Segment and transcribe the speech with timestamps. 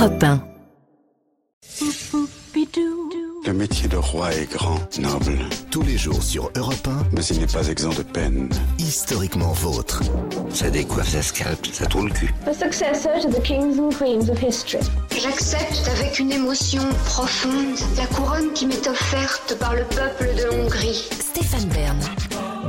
[0.00, 0.40] Europe 1.
[3.46, 5.38] Le métier de roi est grand, noble,
[5.70, 8.48] Tous les jours sur Europe 1, mais il n'est pas exempt de peine.
[8.78, 10.00] historiquement vôtre.
[10.54, 12.32] Ça décoiffe, ça scalpe, ça tourne le cul.
[12.46, 14.82] The successor to the kings and queens of history.
[15.10, 21.10] J'accepte avec une émotion profonde la couronne qui m'est offerte par le peuple de Hongrie.
[21.20, 21.98] Stéphane Bern.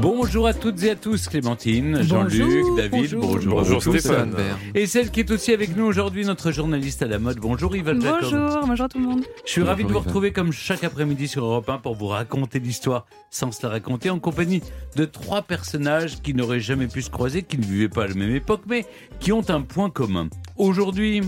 [0.02, 3.62] Bonjour à toutes et à tous, Clémentine, Jean-Luc, David, bonjour.
[3.62, 4.00] vous tous.
[4.00, 4.36] Stéphane.
[4.74, 7.38] Et celle qui est aussi avec nous aujourd'hui, notre journaliste à la mode.
[7.38, 8.22] Bonjour Yvan Jacob.
[8.24, 9.24] Bonjour, bonjour tout le monde.
[9.46, 12.58] Je suis ravi de vous retrouver comme chaque après-midi sur Europe 1 pour vous raconter
[12.58, 14.64] l'histoire sans se la raconter en compagnie
[14.96, 18.16] de trois personnages qui n'auraient jamais pu se croiser, qui ne vivaient pas à la
[18.16, 18.88] même époque, mais
[19.20, 20.30] qui ont un point commun.
[20.58, 21.22] Aujourd'hui,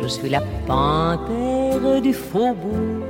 [0.00, 3.04] Je suis la panthère du faubourg.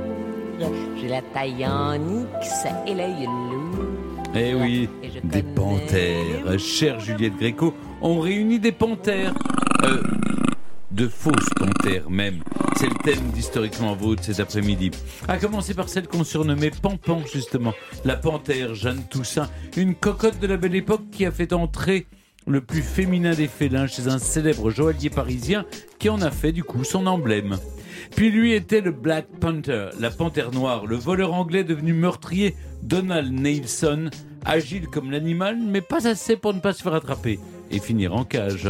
[0.99, 1.93] J'ai la taille en
[2.41, 3.90] X et l'œil lourd.
[4.35, 4.89] Eh oui,
[5.23, 6.59] des panthères.
[6.59, 9.33] Chère Juliette Gréco, on réunit des panthères.
[9.83, 10.01] Euh,
[10.91, 12.43] de fausses panthères même.
[12.77, 14.91] C'est le thème d'Historiquement Vôtre cet après-midi.
[15.27, 17.73] À commencer par celle qu'on surnommait Pampan, justement.
[18.03, 22.07] La panthère Jeanne Toussaint, une cocotte de la belle époque qui a fait entrer
[22.47, 25.65] le plus féminin des félins chez un célèbre joaillier parisien
[25.99, 27.57] qui en a fait du coup son emblème.
[28.15, 33.31] Puis lui était le Black Panther, la panthère noire, le voleur anglais devenu meurtrier Donald
[33.31, 34.09] Neilson,
[34.43, 37.39] agile comme l'animal, mais pas assez pour ne pas se faire attraper
[37.69, 38.69] et finir en cage.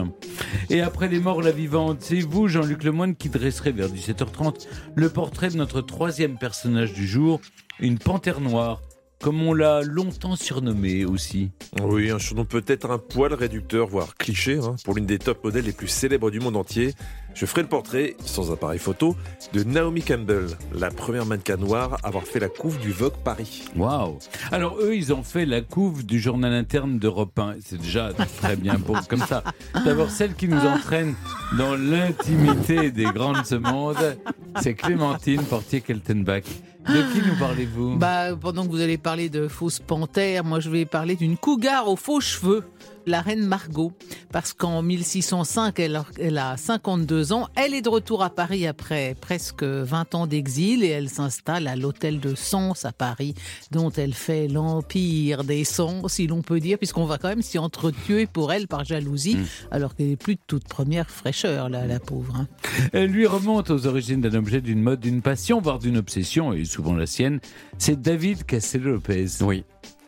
[0.69, 5.09] Et après les morts, la vivante, c'est vous, Jean-Luc Lemoine, qui dresserez vers 17h30 le
[5.09, 7.41] portrait de notre troisième personnage du jour,
[7.79, 8.81] une panthère noire,
[9.21, 11.51] comme on l'a longtemps surnommée aussi.
[11.81, 15.65] Oui, un surnom peut-être un poil réducteur, voire cliché, hein, pour l'une des top modèles
[15.65, 16.93] les plus célèbres du monde entier.
[17.33, 19.15] Je ferai le portrait, sans appareil photo,
[19.53, 23.65] de Naomi Campbell, la première mannequin noire à avoir fait la couve du Vogue Paris.
[23.75, 24.19] Waouh
[24.51, 27.55] Alors eux, ils ont fait la couve du journal interne d'Europe 1.
[27.63, 29.43] C'est déjà très bien pour comme ça.
[29.85, 31.15] D'abord, celle qui nous entraîne
[31.57, 34.17] dans l'intimité des grands de ce monde,
[34.61, 36.43] c'est Clémentine Portier-Keltenbach.
[36.87, 37.97] De qui nous parlez-vous?
[37.97, 41.87] Bah, pendant que vous allez parler de fausses panthères, moi je vais parler d'une cougar
[41.87, 42.63] aux faux cheveux,
[43.05, 43.91] la reine Margot.
[44.31, 47.47] Parce qu'en 1605, elle, a- elle a 52 ans.
[47.55, 51.75] Elle est de retour à Paris après presque 20 ans d'exil et elle s'installe à
[51.75, 53.33] l'hôtel de Sens à Paris,
[53.71, 57.57] dont elle fait l'empire des sens, si l'on peut dire, puisqu'on va quand même s'y
[57.59, 59.37] entretuer pour elle par jalousie,
[59.71, 62.35] alors qu'elle est plus de toute première fraîcheur, là, la pauvre.
[62.35, 62.47] hein.
[62.93, 66.65] Elle lui remonte aux origines d'un objet, d'une mode, d'une passion, voire d'une obsession, et
[66.65, 67.39] souvent la sienne.
[67.77, 69.27] C'est David Castello-Lopez.
[69.41, 69.63] Oui.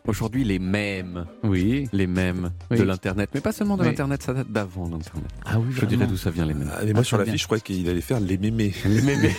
[0.05, 1.87] Aujourd'hui, les mêmes, Oui.
[1.93, 2.77] les mêmes Oui.
[2.77, 3.29] de l'Internet.
[3.33, 3.87] Mais pas seulement de Oui.
[3.87, 5.29] l'Internet, ça date d'avant l'Internet.
[5.45, 6.69] Ah oui, Je dirais d'où ça vient, les mêmes.
[6.73, 8.73] Ah, mais moi, Ah, sur la fiche, je croyais qu'il allait faire les mémés.
[8.85, 9.21] Les mêmes.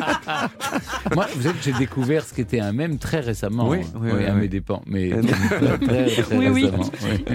[1.14, 3.68] Moi, vous savez que j'ai découvert ce qu'était un mème très récemment.
[3.68, 3.98] Oui, hein.
[4.00, 4.40] oui, oui, à oui.
[4.42, 4.82] mes dépens.
[4.86, 5.22] Mais Euh,
[5.80, 6.64] très, très Oui, oui.
[6.66, 6.90] récemment.
[7.04, 7.34] oui.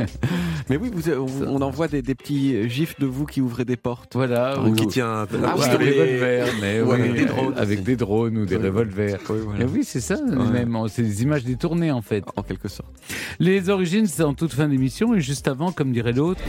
[0.70, 3.76] Mais oui, vous, on, on envoie des, des petits gifs de vous qui ouvrez des
[3.78, 4.14] portes.
[4.16, 4.60] Voilà.
[4.60, 7.84] Ou ou- qui tient un, Ah, oui, revolver, mais Ou oui, avec des drones avec
[7.84, 9.18] des drones ou des Oui, revolvers.
[9.30, 9.64] Oui, voilà.
[9.64, 10.50] Et oui, c'est ça, Ouais.
[10.52, 10.78] même.
[10.90, 12.24] C'est des images détournées, en fait.
[12.36, 12.90] En quelque sorte.
[13.40, 16.42] Les origines, c'est en toute fin d'émission, et juste avant, comme dirait l'autre.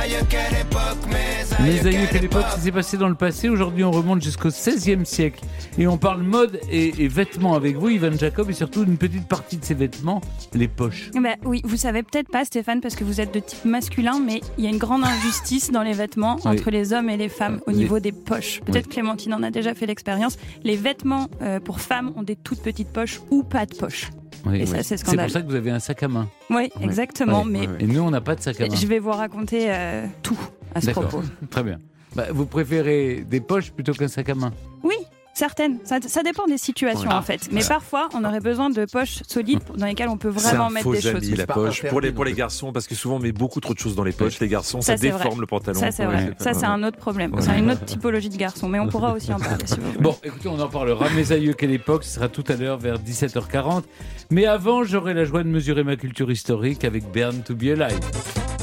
[0.00, 1.10] Aïeux, quelle époque
[1.58, 3.48] Ça s'est passé dans le passé.
[3.48, 5.40] Aujourd'hui, on remonte jusqu'au XVIe siècle.
[5.78, 9.26] Et on parle mode et, et vêtements avec vous, Ivan Jacob, et surtout une petite
[9.28, 10.20] partie de ces vêtements,
[10.52, 11.10] les poches.
[11.14, 14.40] Bah oui, vous savez peut-être pas Stéphane parce que vous êtes de type masculin, mais
[14.58, 16.52] il y a une grande injustice dans les vêtements Oui.
[16.58, 18.60] entre les hommes et les femmes au Les- niveau des poches.
[18.64, 18.92] Peut-être Oui.
[18.92, 20.36] Clémentine en a déjà fait l'expérience.
[20.64, 24.10] Les vêtements euh, pour femmes ont des toutes petites poches ou pas de poches.
[24.46, 26.28] Oui, Et ça, c'est pour ça que vous avez un sac à main.
[26.50, 27.44] Oui, exactement.
[27.44, 27.66] Mais.
[27.80, 28.74] Et nous, on n'a pas de sac à main.
[28.74, 30.38] je vais vous raconter euh, tout
[30.74, 31.22] à ce propos.
[31.50, 31.78] Très bien.
[32.14, 34.52] Bah, vous préférez des poches plutôt qu'un sac à main
[34.84, 34.94] Oui,
[35.32, 35.78] certaines.
[35.84, 37.48] Ça, ça dépend des situations en fait.
[37.50, 40.84] Mais parfois, on aurait besoin de poches solides dans lesquelles on peut vraiment un mettre
[40.84, 41.36] faux des choses.
[41.36, 41.84] la poche.
[41.86, 44.12] Pour les, pour garçons, parce que souvent on met beaucoup trop de choses dans les
[44.12, 44.38] poches.
[44.38, 45.24] Les garçons, ça, Ça, c'est vrai.
[45.24, 45.80] déforme le pantalon.
[45.80, 46.26] Ça, c'est vrai.
[46.26, 46.34] Ouais.
[46.38, 47.34] Ça, c'est un autre problème.
[47.40, 48.68] C'est une autre typologie de garçon.
[48.68, 49.98] Mais on pourra aussi en parler si vous voulez.
[49.98, 51.10] Bon, écoutez, on en parlera.
[51.10, 53.82] Mes aïeux, quelle époque Ce sera tout à l'heure vers 17h40.
[54.30, 57.98] Mais avant, j'aurai la joie de mesurer ma culture historique avec Bern to be alive.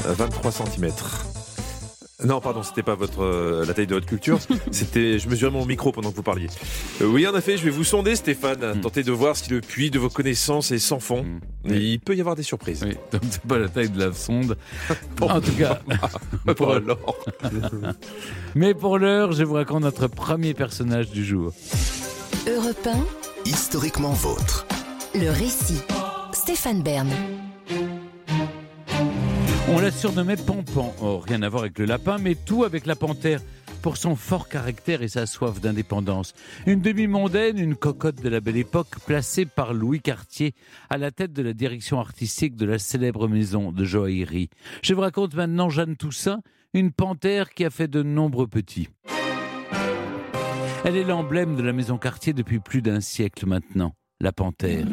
[0.07, 0.89] Euh, 23 cm.
[2.23, 4.39] Non, pardon, c'était pas votre euh, la taille de votre culture.
[4.71, 6.47] C'était, je mesurais mon micro pendant que vous parliez.
[7.01, 8.77] Euh, oui, en effet, je vais vous sonder, Stéphane.
[8.77, 8.81] Mm.
[8.81, 11.23] Tenter de voir si le puits de vos connaissances est sans fond.
[11.65, 11.73] Mm.
[11.73, 12.83] Et il peut y avoir des surprises.
[12.83, 14.57] Oui, donc c'est pas la taille de la sonde.
[15.21, 15.79] En tout cas,
[16.55, 16.75] pour-
[18.55, 21.53] mais pour l'heure, je vous raconte notre premier personnage du jour.
[22.47, 22.89] Europe
[23.45, 24.65] Historiquement vôtre.
[25.15, 25.81] 1, le récit.
[26.33, 27.09] Stéphane Bern.
[29.73, 30.93] On la surnommait Pampan.
[31.01, 33.39] Oh, rien à voir avec le lapin, mais tout avec la panthère.
[33.81, 36.33] Pour son fort caractère et sa soif d'indépendance.
[36.67, 40.53] Une demi-mondaine, une cocotte de la belle époque, placée par Louis Cartier
[40.89, 44.49] à la tête de la direction artistique de la célèbre maison de joaillerie.
[44.83, 46.41] Je vous raconte maintenant Jeanne Toussaint,
[46.73, 48.89] une panthère qui a fait de nombreux petits.
[50.83, 54.85] Elle est l'emblème de la maison quartier depuis plus d'un siècle maintenant, la panthère.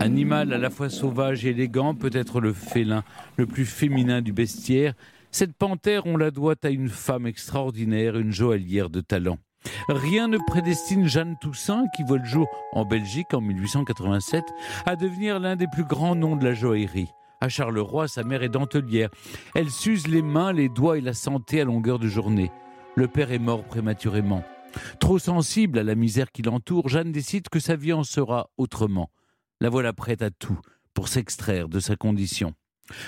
[0.00, 3.04] Animal à la fois sauvage et élégant, peut-être le félin
[3.36, 4.94] le plus féminin du bestiaire,
[5.34, 9.38] cette panthère, on la doit à une femme extraordinaire, une joaillière de talent.
[9.88, 14.44] Rien ne prédestine Jeanne Toussaint, qui voit le jour en Belgique en 1887,
[14.84, 17.08] à devenir l'un des plus grands noms de la joaillerie.
[17.40, 19.08] À Charleroi, sa mère est dentelière.
[19.54, 22.50] Elle s'use les mains, les doigts et la santé à longueur de journée.
[22.94, 24.44] Le père est mort prématurément.
[25.00, 29.08] Trop sensible à la misère qui l'entoure, Jeanne décide que sa vie en sera autrement.
[29.62, 30.58] La voilà prête à tout
[30.92, 32.52] pour s'extraire de sa condition.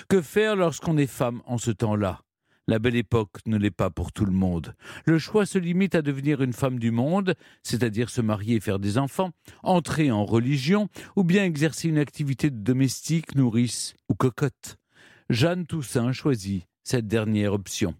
[0.09, 2.21] Que faire lorsqu'on est femme en ce temps-là?
[2.69, 4.77] La belle époque ne l'est pas pour tout le monde.
[5.05, 7.35] Le choix se limite à devenir une femme du monde,
[7.65, 9.33] c'est-à-dire se marier et faire des enfants,
[9.65, 14.77] entrer en religion, ou bien exercer une activité de domestique, nourrice ou cocotte.
[15.31, 17.97] Jeanne Toussaint choisit cette dernière option.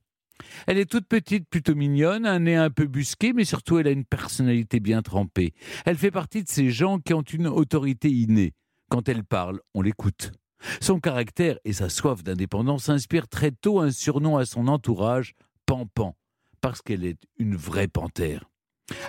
[0.67, 3.93] Elle est toute petite, plutôt mignonne, un nez un peu busqué, mais surtout elle a
[3.93, 5.53] une personnalité bien trempée.
[5.85, 8.53] Elle fait partie de ces gens qui ont une autorité innée.
[8.91, 10.33] Quand elle parle, on l'écoute.
[10.81, 15.35] Son caractère et sa soif d'indépendance inspirent très tôt un surnom à son entourage,
[15.67, 16.17] Pampan,
[16.61, 18.45] parce qu'elle est une vraie panthère.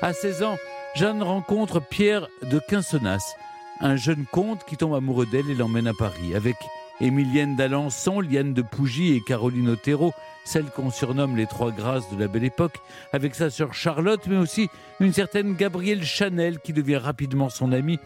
[0.01, 0.57] À 16 ans,
[0.95, 3.35] Jeanne rencontre Pierre de Quinsonnas,
[3.79, 6.33] un jeune comte qui tombe amoureux d'elle et l'emmène à Paris.
[6.35, 6.55] Avec
[7.01, 10.13] Émilienne d'Alençon, Liane de Pougy et Caroline Otero,
[10.45, 12.77] celle qu'on surnomme les trois grâces de la belle époque,
[13.11, 14.69] avec sa sœur Charlotte, mais aussi
[14.99, 17.99] une certaine Gabrielle Chanel qui devient rapidement son amie.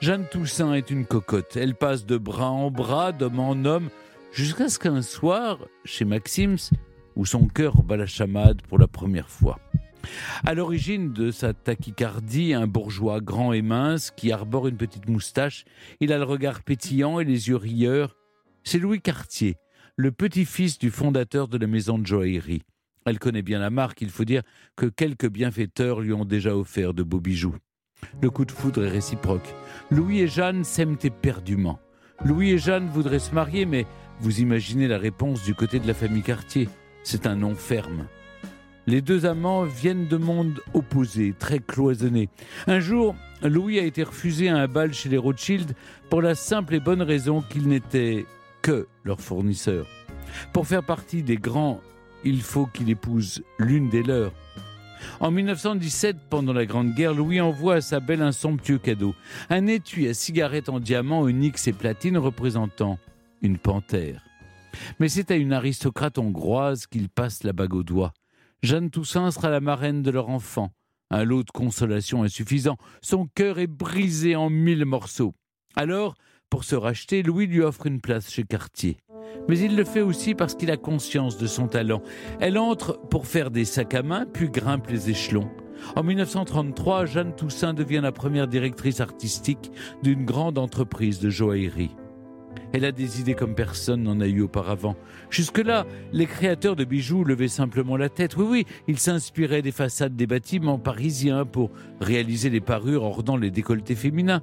[0.00, 1.56] Jeanne Toussaint est une cocotte.
[1.56, 3.90] Elle passe de bras en bras, d'homme en homme,
[4.32, 6.70] jusqu'à ce qu'un soir, chez Maxims,
[7.14, 9.58] où son cœur bat la chamade pour la première fois.
[10.44, 15.64] À l'origine de sa tachycardie, un bourgeois grand et mince qui arbore une petite moustache,
[16.00, 18.16] il a le regard pétillant et les yeux rieurs.
[18.64, 19.56] C'est Louis Cartier,
[19.96, 22.62] le petit-fils du fondateur de la maison de joaillerie.
[23.04, 24.42] Elle connaît bien la marque, il faut dire
[24.76, 27.56] que quelques bienfaiteurs lui ont déjà offert de beaux bijoux.
[28.20, 29.52] Le coup de foudre est réciproque.
[29.90, 31.80] Louis et Jeanne s'aiment éperdument.
[32.24, 33.84] Louis et Jeanne voudraient se marier, mais
[34.20, 36.68] vous imaginez la réponse du côté de la famille Cartier.
[37.02, 38.06] C'est un non ferme.
[38.86, 42.28] Les deux amants viennent de mondes opposés, très cloisonnés.
[42.68, 45.74] Un jour, Louis a été refusé à un bal chez les Rothschild
[46.10, 48.24] pour la simple et bonne raison qu'il n'était
[48.62, 49.86] que leur fournisseur.
[50.52, 51.80] Pour faire partie des grands,
[52.24, 54.32] il faut qu'il épouse l'une des leurs.
[55.20, 59.14] En 1917, pendant la Grande Guerre, Louis envoie à sa belle un somptueux cadeau,
[59.50, 62.98] un étui à cigarettes en diamant, onyx et platine représentant
[63.42, 64.22] une panthère.
[65.00, 68.12] Mais c'est à une aristocrate hongroise qu'il passe la bague au doigt.
[68.62, 70.72] Jeanne Toussaint sera la marraine de leur enfant.
[71.10, 72.78] Un lot de consolation insuffisant.
[73.02, 75.34] Son cœur est brisé en mille morceaux.
[75.74, 76.14] Alors,
[76.52, 78.98] pour se racheter, Louis lui offre une place chez Cartier.
[79.48, 82.02] Mais il le fait aussi parce qu'il a conscience de son talent.
[82.40, 85.48] Elle entre pour faire des sacs à main, puis grimpe les échelons.
[85.96, 89.72] En 1933, Jeanne Toussaint devient la première directrice artistique
[90.02, 91.96] d'une grande entreprise de joaillerie.
[92.74, 94.94] Elle a des idées comme personne n'en a eu auparavant.
[95.30, 98.36] Jusque-là, les créateurs de bijoux levaient simplement la tête.
[98.36, 101.70] Oui, oui, ils s'inspiraient des façades des bâtiments parisiens pour
[102.02, 104.42] réaliser les parures ornant les décolletés féminins.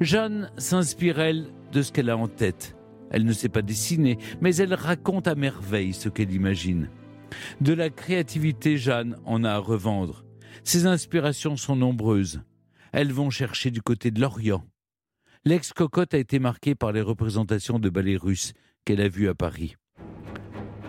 [0.00, 2.76] Jeanne s'inspire, elle, de ce qu'elle a en tête.
[3.10, 6.90] Elle ne sait pas dessiner, mais elle raconte à merveille ce qu'elle imagine.
[7.60, 10.24] De la créativité, Jeanne en a à revendre.
[10.64, 12.42] Ses inspirations sont nombreuses.
[12.92, 14.64] Elles vont chercher du côté de l'Orient.
[15.44, 18.52] L'ex-cocotte a été marquée par les représentations de ballets russes
[18.84, 19.76] qu'elle a vues à Paris.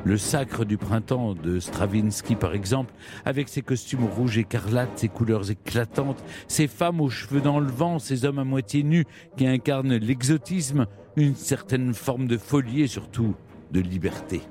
[0.05, 2.93] Le sacre du printemps de Stravinsky, par exemple,
[3.25, 7.99] avec ses costumes rouges écarlates, ses couleurs éclatantes, ses femmes aux cheveux dans le vent,
[7.99, 10.87] ces hommes à moitié nus qui incarnent l'exotisme,
[11.17, 13.35] une certaine forme de folie et surtout
[13.71, 14.41] de liberté.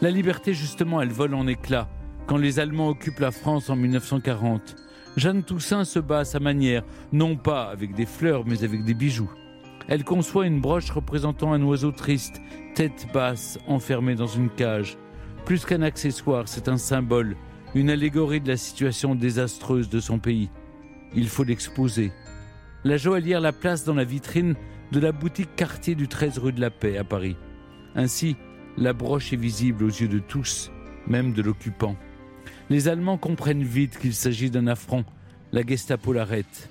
[0.00, 1.88] La liberté, justement, elle vole en éclats
[2.26, 4.76] quand les Allemands occupent la France en 1940.
[5.16, 6.82] Jeanne Toussaint se bat à sa manière,
[7.12, 9.30] non pas avec des fleurs, mais avec des bijoux.
[9.88, 12.42] Elle conçoit une broche représentant un oiseau triste,
[12.74, 14.96] tête basse, enfermé dans une cage.
[15.44, 17.36] Plus qu'un accessoire, c'est un symbole,
[17.74, 20.50] une allégorie de la situation désastreuse de son pays.
[21.14, 22.12] Il faut l'exposer.
[22.84, 24.56] La joaillière la place dans la vitrine
[24.92, 27.36] de la boutique quartier du 13 rue de la Paix à Paris.
[27.94, 28.36] Ainsi,
[28.76, 30.70] la broche est visible aux yeux de tous,
[31.06, 31.96] même de l'occupant.
[32.70, 35.04] Les Allemands comprennent vite qu'il s'agit d'un affront.
[35.52, 36.70] La Gestapo l'arrête.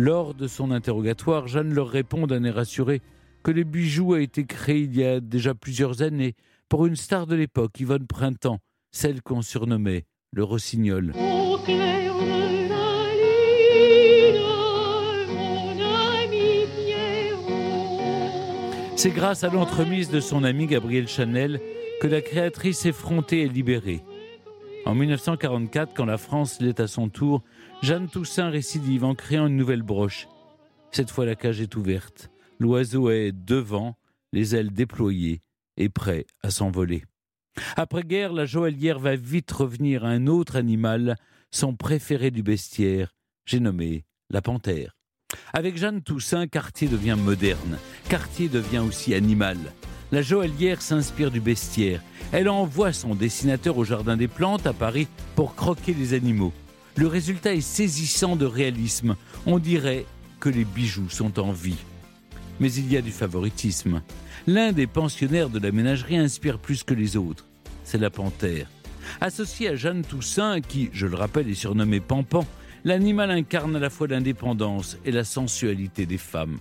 [0.00, 3.02] Lors de son interrogatoire, Jeanne leur répond d'un air assuré
[3.42, 6.36] que le bijou a été créé il y a déjà plusieurs années
[6.68, 8.60] pour une star de l'époque, Yvonne Printemps,
[8.92, 11.14] celle qu'on surnommait le Rossignol.
[18.94, 21.60] C'est grâce à l'entremise de son ami Gabriel Chanel
[22.00, 24.04] que la créatrice effrontée est libérée.
[24.86, 27.42] En 1944, quand la France l'est à son tour,
[27.80, 30.28] Jeanne Toussaint récidive en créant une nouvelle broche.
[30.90, 32.28] Cette fois, la cage est ouverte.
[32.58, 33.96] L'oiseau est devant,
[34.32, 35.42] les ailes déployées
[35.76, 37.04] et prêt à s'envoler.
[37.76, 41.16] Après-guerre, la joaillière va vite revenir à un autre animal,
[41.52, 43.14] son préféré du bestiaire.
[43.46, 44.96] J'ai nommé la panthère.
[45.52, 47.78] Avec Jeanne Toussaint, Cartier devient moderne.
[48.08, 49.56] Cartier devient aussi animal.
[50.10, 52.02] La joaillière s'inspire du bestiaire.
[52.32, 55.06] Elle envoie son dessinateur au Jardin des Plantes à Paris
[55.36, 56.52] pour croquer les animaux.
[56.98, 59.14] Le résultat est saisissant de réalisme.
[59.46, 60.04] On dirait
[60.40, 61.78] que les bijoux sont en vie.
[62.58, 64.02] Mais il y a du favoritisme.
[64.48, 67.46] L'un des pensionnaires de la ménagerie inspire plus que les autres.
[67.84, 68.68] C'est la panthère.
[69.20, 72.44] Associé à Jeanne Toussaint, qui, je le rappelle, est surnommée Pampan,
[72.82, 76.58] l'animal incarne à la fois l'indépendance et la sensualité des femmes.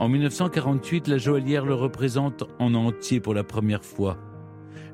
[0.00, 4.18] En 1948, la joaillière le représente en entier pour la première fois.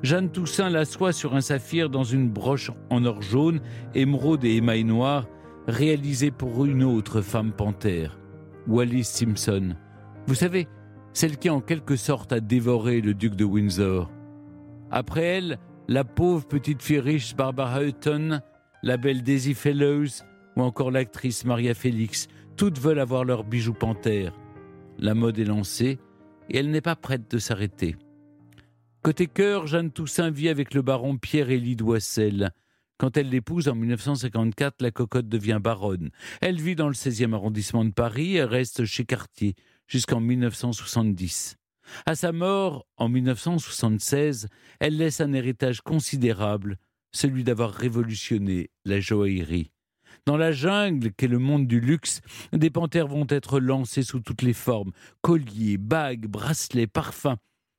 [0.05, 3.59] Jeanne Toussaint l'assoit sur un saphir dans une broche en or jaune,
[3.95, 5.27] émeraude et émail noir,
[5.67, 8.19] réalisée pour une autre femme panthère,
[8.67, 9.75] Wallis Simpson.
[10.27, 10.67] Vous savez,
[11.11, 14.11] celle qui en quelque sorte a dévoré le duc de Windsor.
[14.91, 15.57] Après elle,
[15.87, 18.41] la pauvre petite fille riche Barbara Hutton,
[18.83, 20.21] la belle Daisy Fellows
[20.55, 24.37] ou encore l'actrice Maria Félix, toutes veulent avoir leur bijou panthère.
[24.99, 25.97] La mode est lancée
[26.51, 27.95] et elle n'est pas prête de s'arrêter.
[29.05, 32.49] Côté cœur, Jeanne Toussaint vit avec le baron Pierre-Élie Doissel.
[32.97, 36.09] Quand elle l'épouse en 1954, la cocotte devient baronne.
[36.41, 39.53] Elle vit dans le 16e arrondissement de Paris et reste chez Cartier
[39.85, 41.57] jusqu'en 1970.
[42.07, 44.47] À sa mort, en 1976,
[44.79, 46.79] elle laisse un héritage considérable,
[47.11, 49.69] celui d'avoir révolutionné la joaillerie.
[50.25, 52.21] Dans la jungle qu'est le monde du luxe,
[52.53, 57.37] des panthères vont être lancées sous toutes les formes colliers, bagues, bracelets, parfums.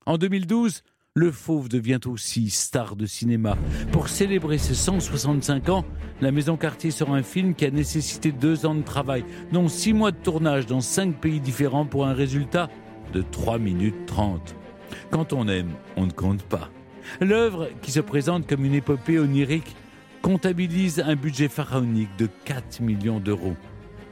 [0.09, 0.85] En 2012,
[1.17, 3.57] le fauve devient aussi star de cinéma.
[3.91, 5.85] Pour célébrer ses 165 ans,
[6.21, 9.95] la Maison Cartier sort un film qui a nécessité deux ans de travail, dont six
[9.95, 12.69] mois de tournage dans cinq pays différents pour un résultat
[13.15, 14.55] de 3 minutes 30.
[15.11, 16.69] Quand on aime, on ne compte pas.
[17.23, 19.75] L'œuvre, qui se présente comme une épopée onirique,
[20.21, 23.57] comptabilise un budget pharaonique de 4 millions d'euros.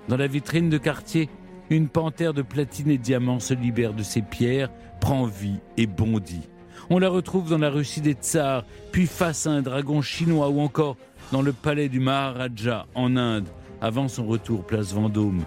[0.08, 1.28] Dans la vitrine de Cartier,
[1.68, 4.70] une panthère de platine et diamants se libère de ses pierres,
[5.00, 6.48] prend vie et bondit.
[6.90, 10.60] On la retrouve dans la Russie des Tsars, puis face à un dragon chinois ou
[10.60, 10.96] encore
[11.32, 13.48] dans le palais du Maharaja en Inde,
[13.80, 15.44] avant son retour place Vendôme.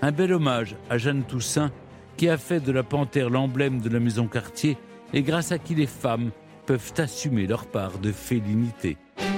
[0.00, 1.70] Un bel hommage à Jeanne Toussaint,
[2.16, 4.76] qui a fait de la panthère l'emblème de la maison Cartier
[5.12, 6.30] et grâce à qui les femmes
[6.66, 8.96] peuvent assumer leur part de félinité.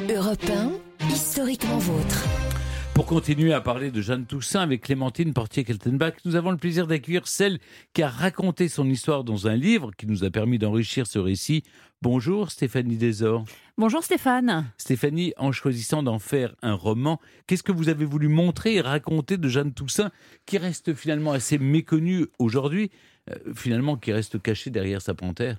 [0.08, 0.50] Europe
[1.00, 2.49] 1, historiquement vôtre.
[3.00, 7.26] Pour continuer à parler de Jeanne Toussaint avec Clémentine Portier-Keltenbach, nous avons le plaisir d'accueillir
[7.26, 7.58] celle
[7.94, 11.62] qui a raconté son histoire dans un livre qui nous a permis d'enrichir ce récit.
[12.02, 13.46] Bonjour Stéphanie Desor.
[13.78, 14.70] Bonjour Stéphane.
[14.76, 19.38] Stéphanie, en choisissant d'en faire un roman, qu'est-ce que vous avez voulu montrer et raconter
[19.38, 20.10] de Jeanne Toussaint
[20.44, 22.90] qui reste finalement assez méconnue aujourd'hui,
[23.30, 25.56] euh, finalement qui reste cachée derrière sa panthère?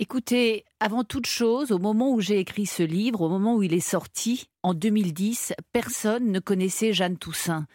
[0.00, 3.72] Écoutez, avant toute chose, au moment où j'ai écrit ce livre, au moment où il
[3.72, 7.68] est sorti, en 2010, personne ne connaissait Jeanne Toussaint.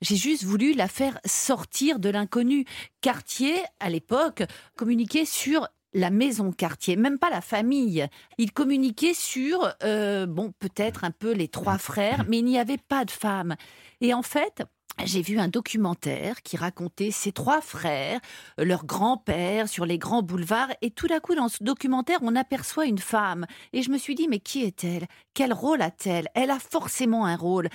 [0.00, 2.64] J'ai juste voulu la faire sortir de l'inconnu.
[3.02, 4.42] Cartier, à l'époque,
[4.74, 8.06] communiquait sur la maison Cartier, même pas la famille.
[8.38, 12.78] Il communiquait sur, euh, bon, peut-être un peu les trois frères, mais il n'y avait
[12.78, 13.54] pas de femme.
[14.00, 14.62] Et en fait,
[15.04, 18.20] j'ai vu un documentaire qui racontait ces trois frères,
[18.58, 22.86] leur grand-père sur les grands boulevards, et tout d'un coup, dans ce documentaire, on aperçoit
[22.86, 23.46] une femme.
[23.72, 25.06] Et je me suis dit, mais qui est-elle?
[25.34, 26.28] Quel rôle a-t-elle?
[26.34, 27.68] Elle a forcément un rôle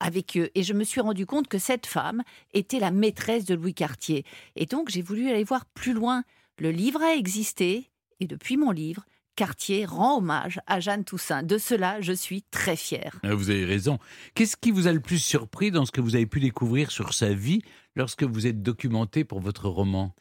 [0.00, 0.50] avec eux.
[0.54, 4.24] Et je me suis rendu compte que cette femme était la maîtresse de Louis Cartier.
[4.56, 6.22] Et donc, j'ai voulu aller voir plus loin.
[6.58, 9.04] Le livre a existé, et depuis mon livre,
[9.38, 11.44] Cartier rend hommage à Jeanne Toussaint.
[11.44, 13.20] De cela, je suis très fière.
[13.22, 14.00] Ah, Vous avez raison.
[14.34, 17.14] Qu'est-ce qui vous a le plus surpris dans ce que vous avez pu découvrir sur
[17.14, 17.62] sa vie
[17.94, 20.12] lorsque vous êtes documenté pour votre roman?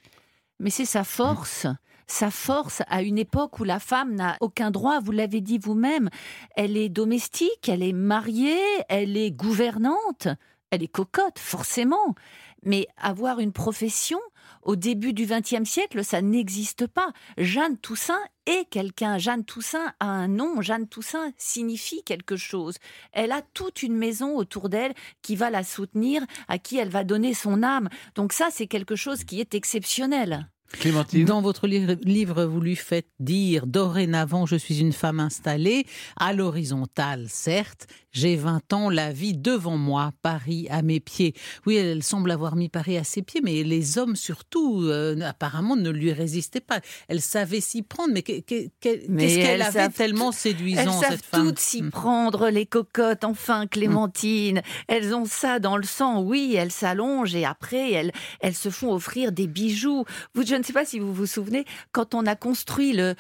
[0.60, 1.66] Mais c'est sa force.
[2.06, 6.12] Sa force à une époque où la femme n'a aucun droit, vous l'avez dit vous-même.
[6.56, 10.28] Elle est domestique, elle est mariée, elle est gouvernante,
[10.70, 12.14] elle est cocotte, forcément.
[12.62, 14.20] Mais avoir une profession,
[14.64, 17.12] au début du XXe siècle, ça n'existe pas.
[17.38, 19.18] Jeanne Toussaint est quelqu'un.
[19.18, 20.62] Jeanne Toussaint a un nom.
[20.62, 22.78] Jeanne Toussaint signifie quelque chose.
[23.12, 27.04] Elle a toute une maison autour d'elle qui va la soutenir, à qui elle va
[27.04, 27.90] donner son âme.
[28.16, 30.50] Donc ça, c'est quelque chose qui est exceptionnel.
[30.72, 35.86] Clémentine Dans votre li- livre, vous lui faites dire Dorénavant, je suis une femme installée,
[36.20, 37.88] à l'horizontale, certes.
[38.12, 41.34] J'ai 20 ans, la vie devant moi, Paris à mes pieds.
[41.66, 45.76] Oui, elle semble avoir mis Paris à ses pieds, mais les hommes surtout, euh, apparemment,
[45.76, 46.80] ne lui résistaient pas.
[47.08, 50.32] Elle savait s'y prendre, mais que- que- que- Mais qu'est-ce qu'elle elles avait savent- tellement
[50.32, 51.92] Elles séduisant, savent cette femme toutes s'y Mm.
[51.92, 54.62] prendre, les cocottes, enfin, Clémentine.
[54.88, 58.92] Elles ont ça dans le sang, oui, elles s'allongent et après, elles, elles se font
[58.94, 60.06] offrir des bijoux.
[60.34, 63.14] Vous, je ne sais pas si vous vous souvenez, quand on a construit euh,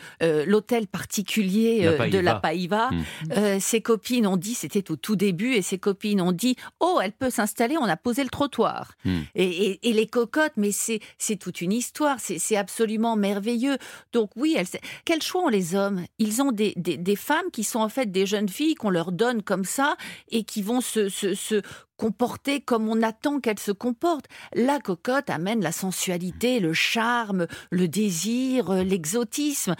[0.45, 2.87] l'hôtel particulier La euh, de la Païva.
[2.87, 3.31] Païva, Mm.
[3.37, 6.99] euh, ses copines ont dit, c'était au tout début, et ses copines ont dit, oh,
[7.03, 8.93] elle peut s'installer, on a posé le trottoir.
[9.05, 9.21] Hmm.
[9.35, 10.99] Et, et- et les cocottes, mais c'est
[11.39, 13.77] toute une histoire, c'est c'est absolument merveilleux.
[14.13, 14.67] Donc oui, elles,
[15.05, 16.05] quel choix ont les hommes?
[16.19, 19.11] Ils ont des, des, des femmes qui sont en fait des jeunes filles qu'on leur
[19.11, 19.97] donne comme ça
[20.29, 21.61] et qui vont se, se, se
[21.97, 24.27] comporter comme on attend qu'elles se comportent.
[24.53, 29.75] La cocotte amène la sensualité, le charme, le désir, euh, l'exotisme.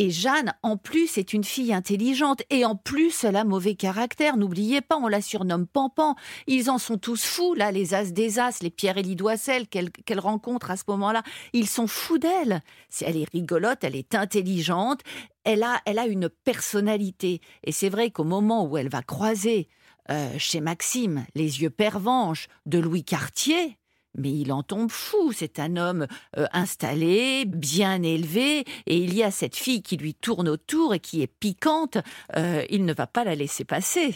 [0.00, 2.42] Et Jeanne, en plus, est une fille intelligente.
[2.50, 4.36] Et en plus, elle a mauvais caractère.
[4.36, 6.14] N'oubliez pas, on la surnomme Pampan.
[6.46, 9.90] Ils en sont tous fous, là, les as des as, les Pierre et Lidoissel qu'elle
[9.90, 11.24] qu'elle rencontre à ce moment-là.
[11.52, 12.62] Ils sont fous d'elle.
[13.00, 15.00] Elle est rigolote, elle est intelligente,
[15.42, 17.40] elle a, elle a une personnalité.
[17.64, 19.68] Et c'est vrai qu'au moment où elle va croiser
[20.10, 23.78] euh, chez Maxime les yeux pervenches de Louis Cartier,
[24.16, 25.32] mais il en tombe fou.
[25.32, 30.14] C'est un homme euh, installé, bien élevé, et il y a cette fille qui lui
[30.14, 31.98] tourne autour et qui est piquante.
[32.36, 34.14] Euh, il ne va pas la laisser passer.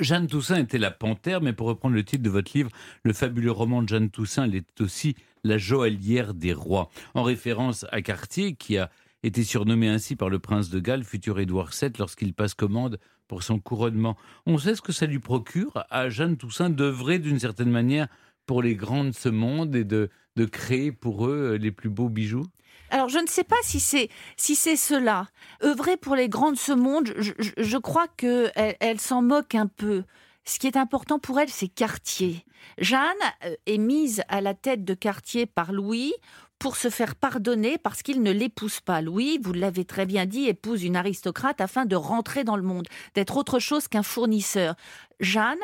[0.00, 2.70] Jeanne Toussaint était la panthère, mais pour reprendre le titre de votre livre,
[3.02, 5.14] le fabuleux roman de Jeanne Toussaint, elle est aussi
[5.44, 8.90] la joaillière des rois, en référence à Cartier, qui a
[9.22, 12.98] été surnommé ainsi par le prince de Galles, futur Édouard VII, lorsqu'il passe commande
[13.28, 14.16] pour son couronnement.
[14.46, 18.08] On sait ce que ça lui procure à Jeanne Toussaint d'œuvrer d'une certaine manière
[18.46, 20.10] pour les grands de ce monde et de,
[20.50, 22.46] créer pour eux euh, les plus beaux bijoux?
[22.90, 25.28] Alors, je ne sais pas si c'est si c'est cela.
[25.62, 29.66] Œuvrer pour les grands de ce monde, je, crois que elle, elle s'en moque un
[29.66, 30.04] peu.
[30.44, 32.44] Ce qui est important pour elle, c'est Cartier.
[32.78, 33.00] Jeanne
[33.44, 36.12] euh, est mise à la tête de Cartier par Louis
[36.62, 39.00] pour se faire pardonner parce qu'il ne l'épouse pas.
[39.02, 42.86] Louis, vous l'avez très bien dit, épouse une aristocrate afin de rentrer dans le monde,
[43.16, 44.76] d'être autre chose qu'un fournisseur.
[45.18, 45.58] Jeanne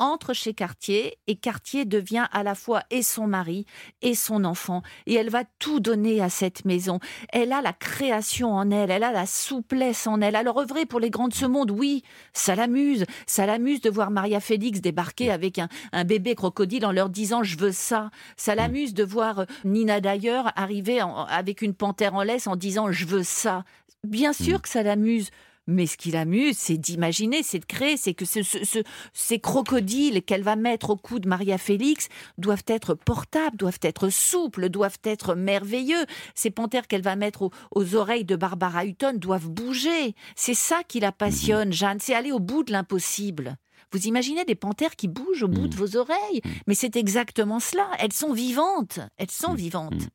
[0.00, 3.66] entre chez Cartier et Cartier devient à la fois et son mari
[4.02, 6.98] et son enfant et elle va tout donner à cette maison.
[7.28, 10.34] Elle a la création en elle, elle a la souplesse en elle.
[10.36, 14.10] Alors œuvrer pour les grands de ce monde, oui, ça l'amuse, ça l'amuse de voir
[14.10, 18.10] Maria Félix débarquer avec un, un bébé crocodile en leur disant je veux ça.
[18.36, 22.56] Ça l'amuse de voir euh, Nina d'ailleurs arriver en- avec une panthère en laisse en
[22.56, 23.64] disant je veux ça.
[24.02, 25.28] Bien sûr que ça l'amuse.
[25.72, 28.82] Mais ce qui l'amuse, c'est d'imaginer, c'est de créer, c'est que ce- ce- ce-
[29.14, 34.08] ces crocodiles qu'elle va mettre au cou de Maria Félix doivent être portables, doivent être
[34.08, 36.04] souples, doivent être merveilleux.
[36.34, 40.16] Ces panthères qu'elle va mettre aux, aux oreilles de Barbara Hutton doivent bouger.
[40.34, 43.56] C'est ça qui la passionne, Jeanne, c'est aller au bout de l'impossible.
[43.92, 46.40] Vous imaginez des panthères qui bougent au bout de vos oreilles?
[46.66, 47.88] Mais c'est exactement cela.
[48.00, 48.98] Elles sont vivantes.
[49.18, 50.08] Elles sont vivantes.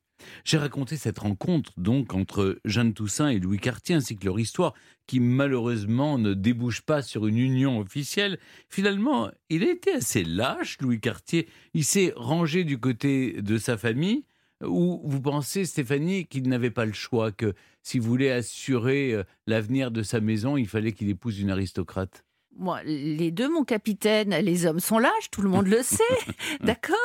[0.44, 4.74] J'ai raconté cette rencontre donc entre Jeanne Toussaint et Louis Cartier ainsi que leur histoire
[5.06, 8.38] qui malheureusement ne débouche pas sur une union officielle.
[8.68, 11.48] Finalement, il a été assez lâche, Louis Cartier.
[11.74, 14.24] Il s'est rangé du côté de sa famille.
[14.64, 19.90] Ou vous pensez, Stéphanie, qu'il n'avait pas le choix, que s'il voulait assurer euh, l'avenir
[19.90, 22.25] de sa maison, il fallait qu'il épouse une aristocrate?
[22.58, 26.02] Moi, les deux, mon capitaine, les hommes sont lâches, tout le monde le sait,
[26.62, 26.96] d'accord?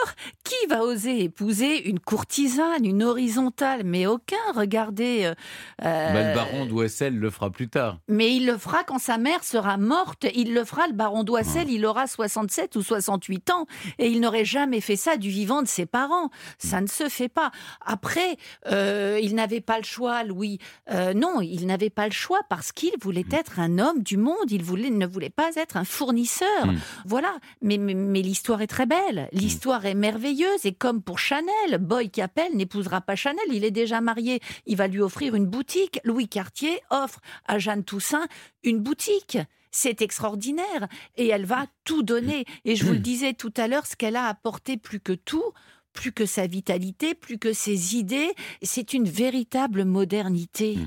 [0.43, 3.81] Qui va oser épouser une courtisane, une horizontale?
[3.83, 5.23] Mais aucun, regardez.
[5.25, 5.33] euh,
[5.81, 7.99] Bah, euh, Le baron d'Ouessel le fera plus tard.
[8.07, 10.25] Mais il le fera quand sa mère sera morte.
[10.35, 13.65] Il le fera, le baron d'Oissel, il aura 67 ou 68 ans.
[13.99, 16.29] Et il n'aurait jamais fait ça du vivant de ses parents.
[16.59, 17.51] Ça ne se fait pas.
[17.85, 18.37] Après,
[18.67, 20.59] euh, il n'avait pas le choix, Louis.
[20.91, 24.49] Euh, non, il n'avait pas le choix parce qu'il voulait être un homme du monde.
[24.49, 26.67] Il voulait, ne voulait pas être un fournisseur.
[26.67, 26.79] Mm.
[27.05, 27.35] Voilà.
[27.61, 29.29] Mais, mais, mais l'histoire est très belle.
[29.31, 30.65] L'histoire est merveilleuse.
[30.65, 33.45] Et comme pour Chanel, Boy Capel n'épousera pas Chanel.
[33.51, 34.39] Il est déjà marié.
[34.65, 35.99] Il va lui offrir une boutique.
[36.03, 38.27] Louis Cartier offre à Jeanne Toussaint
[38.63, 39.37] une boutique.
[39.71, 40.87] C'est extraordinaire.
[41.17, 42.45] Et elle va tout donner.
[42.65, 45.53] Et je vous le disais tout à l'heure, ce qu'elle a apporté plus que tout,
[45.93, 50.77] plus que sa vitalité, plus que ses idées, c'est une véritable modernité.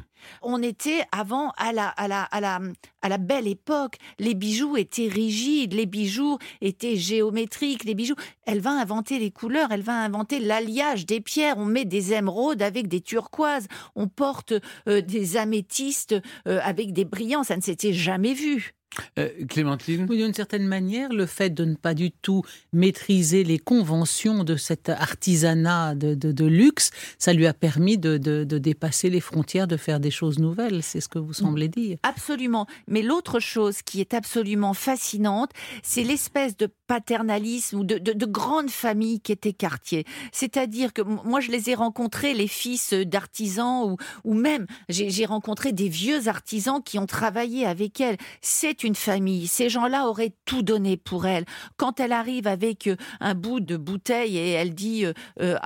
[0.42, 2.60] On était avant à la, à, la, à, la,
[3.02, 3.96] à la belle époque.
[4.18, 8.14] Les bijoux étaient rigides, les bijoux étaient géométriques, les bijoux.
[8.46, 11.58] Elle va inventer les couleurs, elle va inventer l'alliage des pierres.
[11.58, 14.54] On met des émeraudes avec des turquoises, on porte
[14.88, 16.14] euh, des améthystes
[16.48, 17.44] euh, avec des brillants.
[17.44, 18.74] Ça ne s'était jamais vu.
[19.18, 23.58] Euh, Clémentine Oui, d'une certaine manière, le fait de ne pas du tout maîtriser les
[23.58, 28.58] conventions de cet artisanat de, de- de luxe, ça lui a permis de, de- de
[28.58, 30.82] dépasser les frontières, de faire des choses nouvelles.
[30.82, 31.98] C'est ce que vous semblez dire.
[32.02, 32.66] Absolument.
[32.88, 35.50] Mais l'autre chose qui est absolument fascinante,
[35.82, 40.04] c'est l'espèce de paternalisme ou de, de, de grande famille qu'était Cartier.
[40.32, 45.24] C'est-à-dire que moi, je les ai rencontrés, les fils d'artisans, ou, ou même j'ai j'ai
[45.26, 48.16] rencontré des vieux artisans qui ont travaillé avec elle.
[48.40, 49.46] C'est une famille.
[49.46, 51.44] Ces gens-là auraient tout donné pour elle.
[51.76, 55.56] Quand elle arrive avec euh, un bout de bouteille et elle dit euh, euh,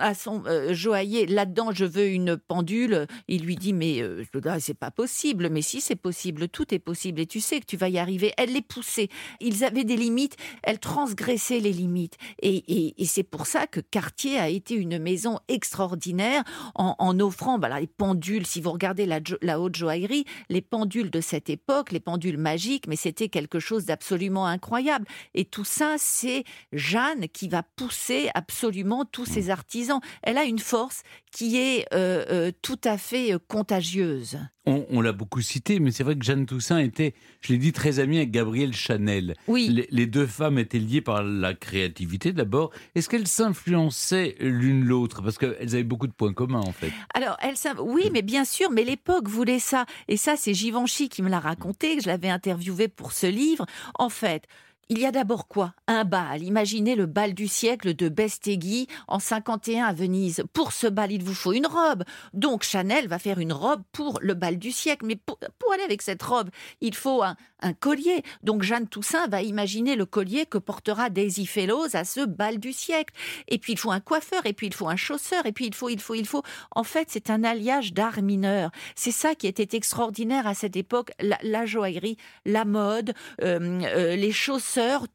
[0.00, 4.24] à son euh, joaillier, là-dedans, je veux une pendule, il lui dit, mais euh,
[4.58, 5.48] c'est pas possible.
[5.50, 6.48] Mais si, c'est possible.
[6.48, 7.20] Tout est possible.
[7.20, 8.32] Et tu sais que tu vas y arriver.
[8.36, 9.08] Elle les poussait.
[9.40, 10.36] Ils avaient des limites.
[10.62, 12.16] Elle transgressait les limites.
[12.42, 16.42] Et, et- et c'est pour ça que Cartier a été une maison extraordinaire
[16.74, 18.46] en, en offrant là, les pendules.
[18.46, 22.86] Si vous regardez la, la haute joaillerie, les pendules de cette époque, les pendules magiques,
[22.88, 25.06] mais c'était quelque chose d'absolument incroyable.
[25.34, 29.89] Et tout ça, c'est Jeanne qui va pousser absolument tous ces artisans.
[30.22, 34.38] Elle a une force qui est euh, euh, tout à fait euh, contagieuse.
[34.66, 37.72] On, on l'a beaucoup cité, mais c'est vrai que Jeanne Toussaint était, je l'ai dit,
[37.72, 39.34] très amie avec Gabrielle Chanel.
[39.48, 39.68] Oui.
[39.68, 42.70] Les, les deux femmes étaient liées par la créativité d'abord.
[42.94, 45.22] Est-ce qu'elles s'influençaient l'une l'autre?
[45.22, 46.92] Parce qu'elles avaient beaucoup de points communs en fait.
[47.14, 49.86] Alors, elle, ça, oui, mais bien sûr, mais l'époque voulait ça.
[50.08, 53.66] Et ça, c'est Givenchy qui me l'a raconté, que je l'avais interviewé pour ce livre.
[53.98, 54.44] En fait,
[54.90, 55.72] il y a d'abord quoi?
[55.86, 56.42] Un bal.
[56.42, 60.42] Imaginez le bal du siècle de Bestegui en 51 à Venise.
[60.52, 62.02] Pour ce bal, il vous faut une robe.
[62.32, 65.06] Donc Chanel va faire une robe pour le bal du siècle.
[65.06, 65.38] Mais pour,
[65.72, 67.36] aller avec cette robe, il faut un,
[67.78, 68.24] collier.
[68.42, 72.72] Donc Jeanne Toussaint va imaginer le collier que portera Daisy Fellows à ce bal du
[72.72, 73.14] siècle.
[73.46, 75.74] Et puis il faut un coiffeur, et puis il faut un chausseur, et puis il
[75.74, 76.42] faut, il faut, il faut.
[76.74, 78.70] En fait, c'est un alliage d'art mineur.
[78.96, 81.12] C'est ça qui était extraordinaire à cette époque.
[81.20, 83.12] La, joaillerie, la mode,
[83.42, 84.32] euh, euh, les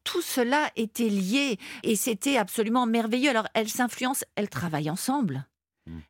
[0.04, 1.58] tout cela était lié.
[1.82, 3.30] Et c'était absolument merveilleux.
[3.30, 5.46] Alors elles s'influencent, elles travaillent ensemble.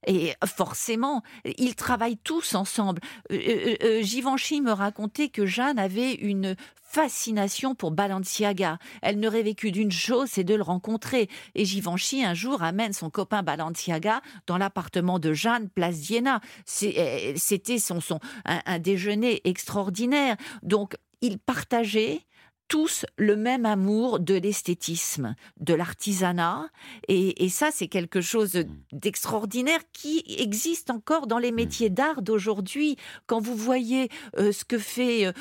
[0.06, 1.22] Et forcément,
[1.58, 3.02] ils travaillent tous ensemble.
[3.30, 8.78] Euh, euh, euh, Givenchy me racontait que Jeanne avait une fascination pour Balenciaga.
[9.02, 11.28] Elle ne rêvait que d'une chose, c'est de le rencontrer.
[11.54, 16.40] Et Givenchy, un jour, amène son copain Balenciaga dans l'appartement de Jeanne, place Diana.
[16.82, 20.36] Euh, C'était son, son, un, un déjeuner extraordinaire.
[20.62, 22.22] Donc, ils partageaient
[22.68, 26.68] tous le même amour de l'esthétisme, de l'artisanat.
[27.08, 32.96] Et, et ça, c'est quelque chose d'extraordinaire qui existe encore dans les métiers d'art d'aujourd'hui.
[33.26, 35.32] Quand vous voyez euh, ce que fait euh,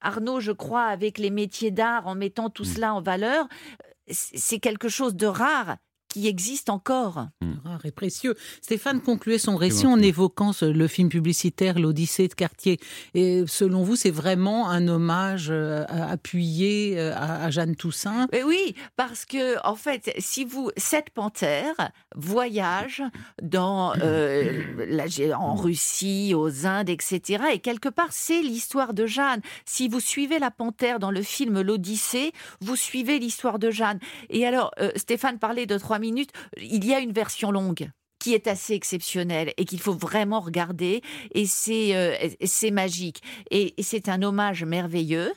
[0.00, 4.58] Arnaud, je crois, avec les métiers d'art en mettant tout cela en valeur, euh, c'est
[4.58, 5.76] quelque chose de rare
[6.10, 7.28] qui existe encore.
[7.64, 8.34] Rare et précieux.
[8.60, 12.78] Stéphane concluait son récit en évoquant ce- le film publicitaire L'Odyssée de Cartier.
[13.14, 18.26] Et selon vous, c'est vraiment un hommage euh, appuyé euh, à, à Jeanne Toussaint?
[18.32, 23.02] Mais oui, parce que en fait, si vous cette panthère voyage
[23.40, 27.44] dans euh, la- en Russie, aux Indes, etc.
[27.54, 29.40] Et quelque part, c'est l'histoire de Jeanne.
[29.64, 34.00] Si vous suivez la panthère dans le film L'Odyssée, vous suivez l'histoire de Jeanne.
[34.28, 36.30] Et alors, euh, Stéphane parlait de trois minutes.
[36.56, 41.02] Il y a une version longue qui est assez exceptionnelle et qu'il faut vraiment regarder.
[41.32, 43.22] Et c'est euh, c'est magique.
[43.50, 45.32] Et, et c'est un hommage merveilleux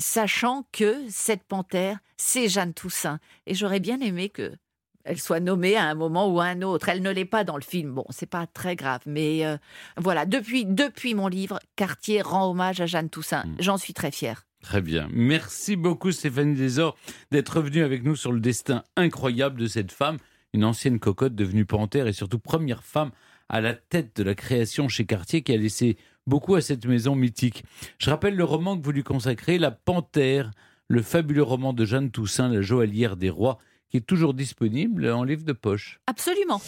[0.00, 3.20] sachant que cette panthère, c'est Jeanne Toussaint.
[3.46, 4.56] Et j'aurais bien aimé que
[5.04, 6.88] elle soit nommée à un moment ou à un autre.
[6.88, 7.94] Elle ne l'est pas dans le film.
[7.94, 9.56] Bon, c'est pas très grave, mais euh,
[9.96, 10.26] voilà.
[10.26, 13.44] Depuis, depuis mon livre, Cartier rend hommage à Jeanne Toussaint.
[13.58, 14.46] J'en suis très fière.
[14.62, 15.08] Très bien.
[15.12, 16.96] Merci beaucoup Stéphanie Desor
[17.30, 20.18] d'être venue avec nous sur le destin incroyable de cette femme,
[20.52, 23.10] une ancienne cocotte devenue panthère et surtout première femme
[23.48, 25.96] à la tête de la création chez Cartier qui a laissé
[26.26, 27.64] beaucoup à cette maison mythique.
[27.98, 30.50] Je rappelle le roman que vous lui consacrez, La Panthère,
[30.88, 35.24] le fabuleux roman de Jeanne Toussaint, la joaillière des rois, qui est toujours disponible en
[35.24, 36.00] livre de poche.
[36.06, 36.60] Absolument.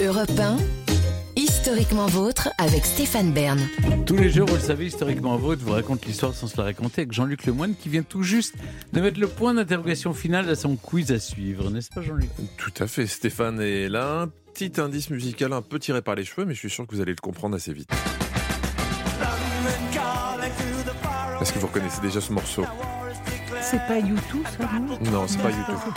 [0.00, 0.56] Europe 1,
[1.66, 3.58] historiquement vôtre avec Stéphane Bern.
[4.06, 7.00] Tous les jours, vous le savez, historiquement vôtre vous raconte l'histoire sans se la raconter
[7.00, 8.54] avec Jean-Luc Lemoine qui vient tout juste
[8.92, 12.30] de mettre le point d'interrogation final à son quiz à suivre, n'est-ce pas Jean-Luc?
[12.56, 14.20] Tout à fait, Stéphane est là.
[14.20, 16.94] Un petit indice musical un peu tiré par les cheveux, mais je suis sûr que
[16.94, 17.90] vous allez le comprendre assez vite.
[21.40, 22.64] Est-ce que vous reconnaissez déjà ce morceau?
[23.60, 24.98] C'est pas YouTube, ça non?
[25.10, 25.94] Non, c'est pas YouTube.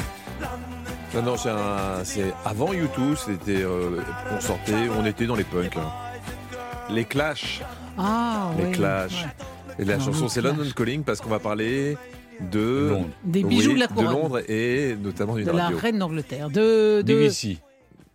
[1.15, 3.99] Non, non, c'est un- c'est avant YouTube, c'était, euh,
[4.35, 5.75] on sortait, on était dans les punks.
[5.75, 5.91] là.
[6.91, 7.61] Les Clash,
[7.97, 9.23] Ah, les ouais, Clash.
[9.23, 9.45] ouais.
[9.79, 10.55] Et la Non, chanson c'est Clash.
[10.57, 11.97] London Calling parce qu'on va parler
[12.51, 13.09] de Londres.
[13.23, 14.05] Des bijoux de la couronne.
[14.11, 16.49] Londres et notamment d'une De la reine d'Angleterre.
[16.49, 17.03] De, de...
[17.03, 17.57] BBC.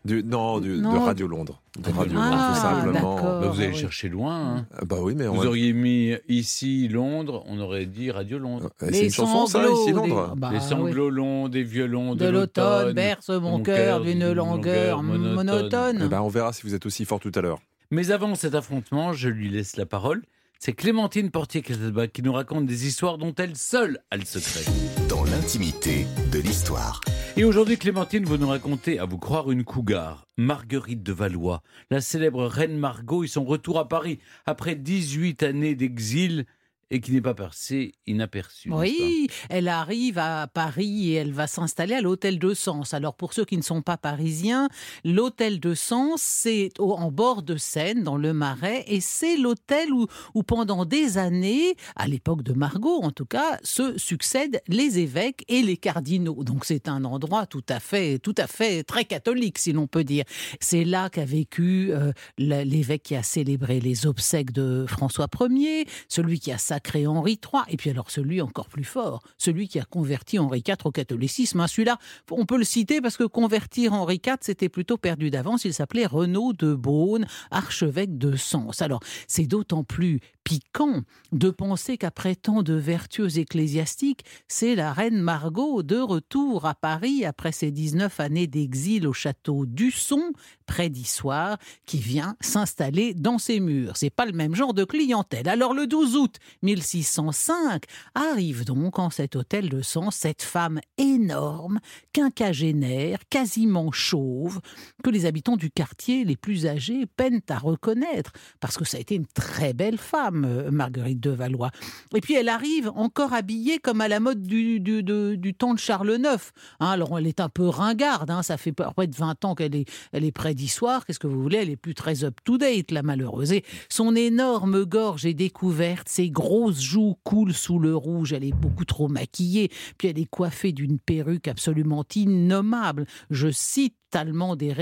[0.05, 0.87] Du, non, du- de.
[0.87, 1.63] Radio Londres.
[1.79, 3.15] De Radio Ah, Londres, tout simplement.
[3.41, 3.77] Bah, vous allez oui.
[3.77, 4.57] chercher loin.
[4.59, 4.67] hein.
[4.77, 8.71] Ah Bah oui, mais on Vous auriez mis ici Londres, on aurait dit Radio Londres.
[8.83, 10.35] Eh, c'est une chanson, ça, ici, des- Londres.
[10.37, 10.63] Bah, les oui.
[10.63, 16.03] sanglots longs des violons de, De l'automne, berce mon cœur d'une longueur monotone.
[16.05, 17.61] Eh ben, on verra si vous êtes aussi fort tout à l'heure.
[17.91, 20.23] Mais avant cet affrontement, je lui laisse la parole.
[20.59, 24.65] C'est Clémentine Portier-Castelbach qui nous raconte des histoires dont elle seule a le secret.
[25.09, 27.01] Dans l'intimité de l'histoire.
[27.37, 32.01] Et aujourd'hui, Clémentine, vous nous racontez, à vous croire, une cougar, Marguerite de Valois, la
[32.01, 36.47] célèbre reine Margot et son retour à Paris après 18 années d'exil
[36.91, 38.71] et qui n'est pas passé inaperçu.
[38.71, 42.95] n'est-ce Oui, elle arrive à Paris et elle va s'installer à l'hôtel de Sens.
[42.95, 44.69] Alors pour ceux qui ne sont pas parisiens,
[45.05, 50.43] l'hôtel de Sens, c'est en bord de Seine, dans le Marais, et c'est l'hôtel où,
[50.43, 55.63] pendant des années, à l'époque de Margot en tout cas, se succèdent les évêques et
[55.63, 56.45] les cardinaux.
[56.45, 60.05] Donc c'est un endroit tout à fait, tout à fait très catholique, si l'on peut
[60.05, 60.25] dire.
[60.61, 66.41] C'est là qu'a vécu euh, l'évêque qui a célébré les obsèques de François Ier, celui
[66.41, 66.59] qui a
[67.07, 70.77] Henri III, et puis alors celui encore plus fort, celui qui a converti Henri IV
[70.85, 71.61] au catholicisme.
[71.61, 71.99] Hein, Celui-là,
[72.31, 75.65] on peut le citer parce que convertir Henri IV, c'était plutôt perdu d'avance.
[75.65, 78.83] Il s'appelait Renaud de Beaune, archevêque de Sens.
[78.83, 81.01] Alors, c'est d'autant plus piquant
[81.33, 87.25] de penser qu'après tant de vertueux ecclésiastiques, c'est la reine Margot de retour à Paris
[87.25, 90.33] après ses 19 années d'exil au château d'Usson,
[90.67, 93.97] près d'Issoire, qui vient s'installer dans ses murs.
[93.97, 95.49] C'est pas le même genre de clientèle.
[95.49, 101.81] Alors le 12 août 1605 arrive donc en cet hôtel de Sens cette femme énorme,
[102.13, 104.61] quinquagénaire, quasiment chauve,
[105.03, 109.01] que les habitants du quartier les plus âgés peinent à reconnaître, parce que ça a
[109.01, 111.71] été une très belle femme, euh, Marguerite de Valois.
[112.15, 116.19] Et puis elle arrive encore habillée comme à la mode du, du, temps de Charles
[116.19, 116.53] IX.
[116.81, 119.75] Hein, alors elle est un peu ringarde, hein, ça fait près de 20 ans qu'elle
[119.75, 120.25] est, elle
[120.55, 123.55] d'Histoire, qu'est-ce que vous voulez, elle est plus très up-to-date, la malheureuse.
[123.89, 128.85] Son énorme gorge est découverte, ses grosses joues coulent sous le rouge, elle est beaucoup
[128.85, 133.07] trop maquillée, puis elle est coiffée d'une perruque absolument innommable.
[133.31, 134.73] Je cite Tallement des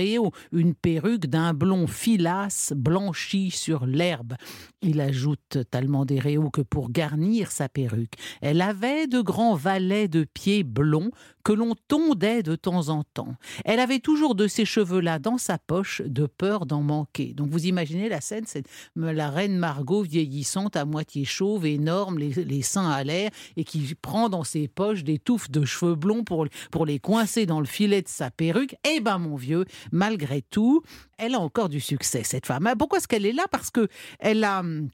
[0.52, 4.34] une perruque d'un blond filasse blanchi sur l'herbe.
[4.82, 10.08] Il ajoute Tallement des Réaux que pour garnir sa perruque, elle avait de grands valets
[10.08, 11.12] de pieds blonds
[11.44, 13.34] que l'on tondait de temps en temps.
[13.64, 17.34] Elle avait toujours de ces cheveux-là dans sa poche de peur d'en manquer.
[17.34, 18.64] Donc vous imaginez la scène, c'est
[18.96, 23.94] la reine Margot vieillissante, à moitié chauve, énorme, les, les seins à l'air, et qui
[24.00, 27.66] prend dans ses poches des touffes de cheveux blonds pour, pour les coincer dans le
[27.66, 28.76] filet de sa perruque.
[28.88, 30.82] Eh ben mon vieux, malgré tout,
[31.18, 32.66] elle a encore du succès, cette femme.
[32.66, 33.44] Ah, Pourquoi est-ce qu'elle est là?
[33.50, 34.88] Parce que elle a hum,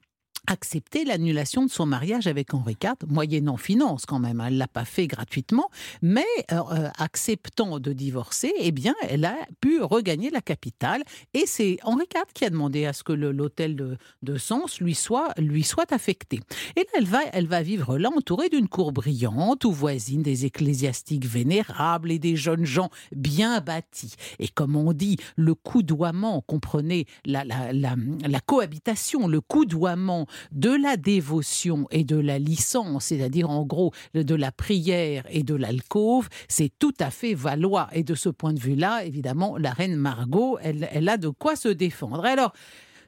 [0.49, 4.67] accepté l'annulation de son mariage avec Henri IV, moyennant finance quand même, hein, elle l'a
[4.67, 5.69] pas fait gratuitement,
[6.01, 11.45] mais euh, euh, acceptant de divorcer, eh bien, elle a pu regagner la capitale, et
[11.45, 13.97] c'est Henri IV qui a demandé à ce que l'hôtel de,
[14.37, 16.39] Sens lui soit, lui soit affecté.
[16.77, 21.25] Et elle va, elle va vivre là, entourée d'une cour brillante, où voisine des ecclésiastiques
[21.25, 24.13] vénérables et des jeunes gens bien bâtis.
[24.39, 30.97] Et comme on dit, le coudoiement, comprenez la, la, la cohabitation, le coudoiement de la
[30.97, 36.71] dévotion et de la licence, c'est-à-dire en gros de la prière et de l'alcôve, c'est
[36.79, 37.89] tout à fait valois.
[37.93, 41.55] Et de ce point de vue-là, évidemment, la reine Margot, elle, elle a de quoi
[41.55, 42.25] se défendre.
[42.25, 42.53] Alors,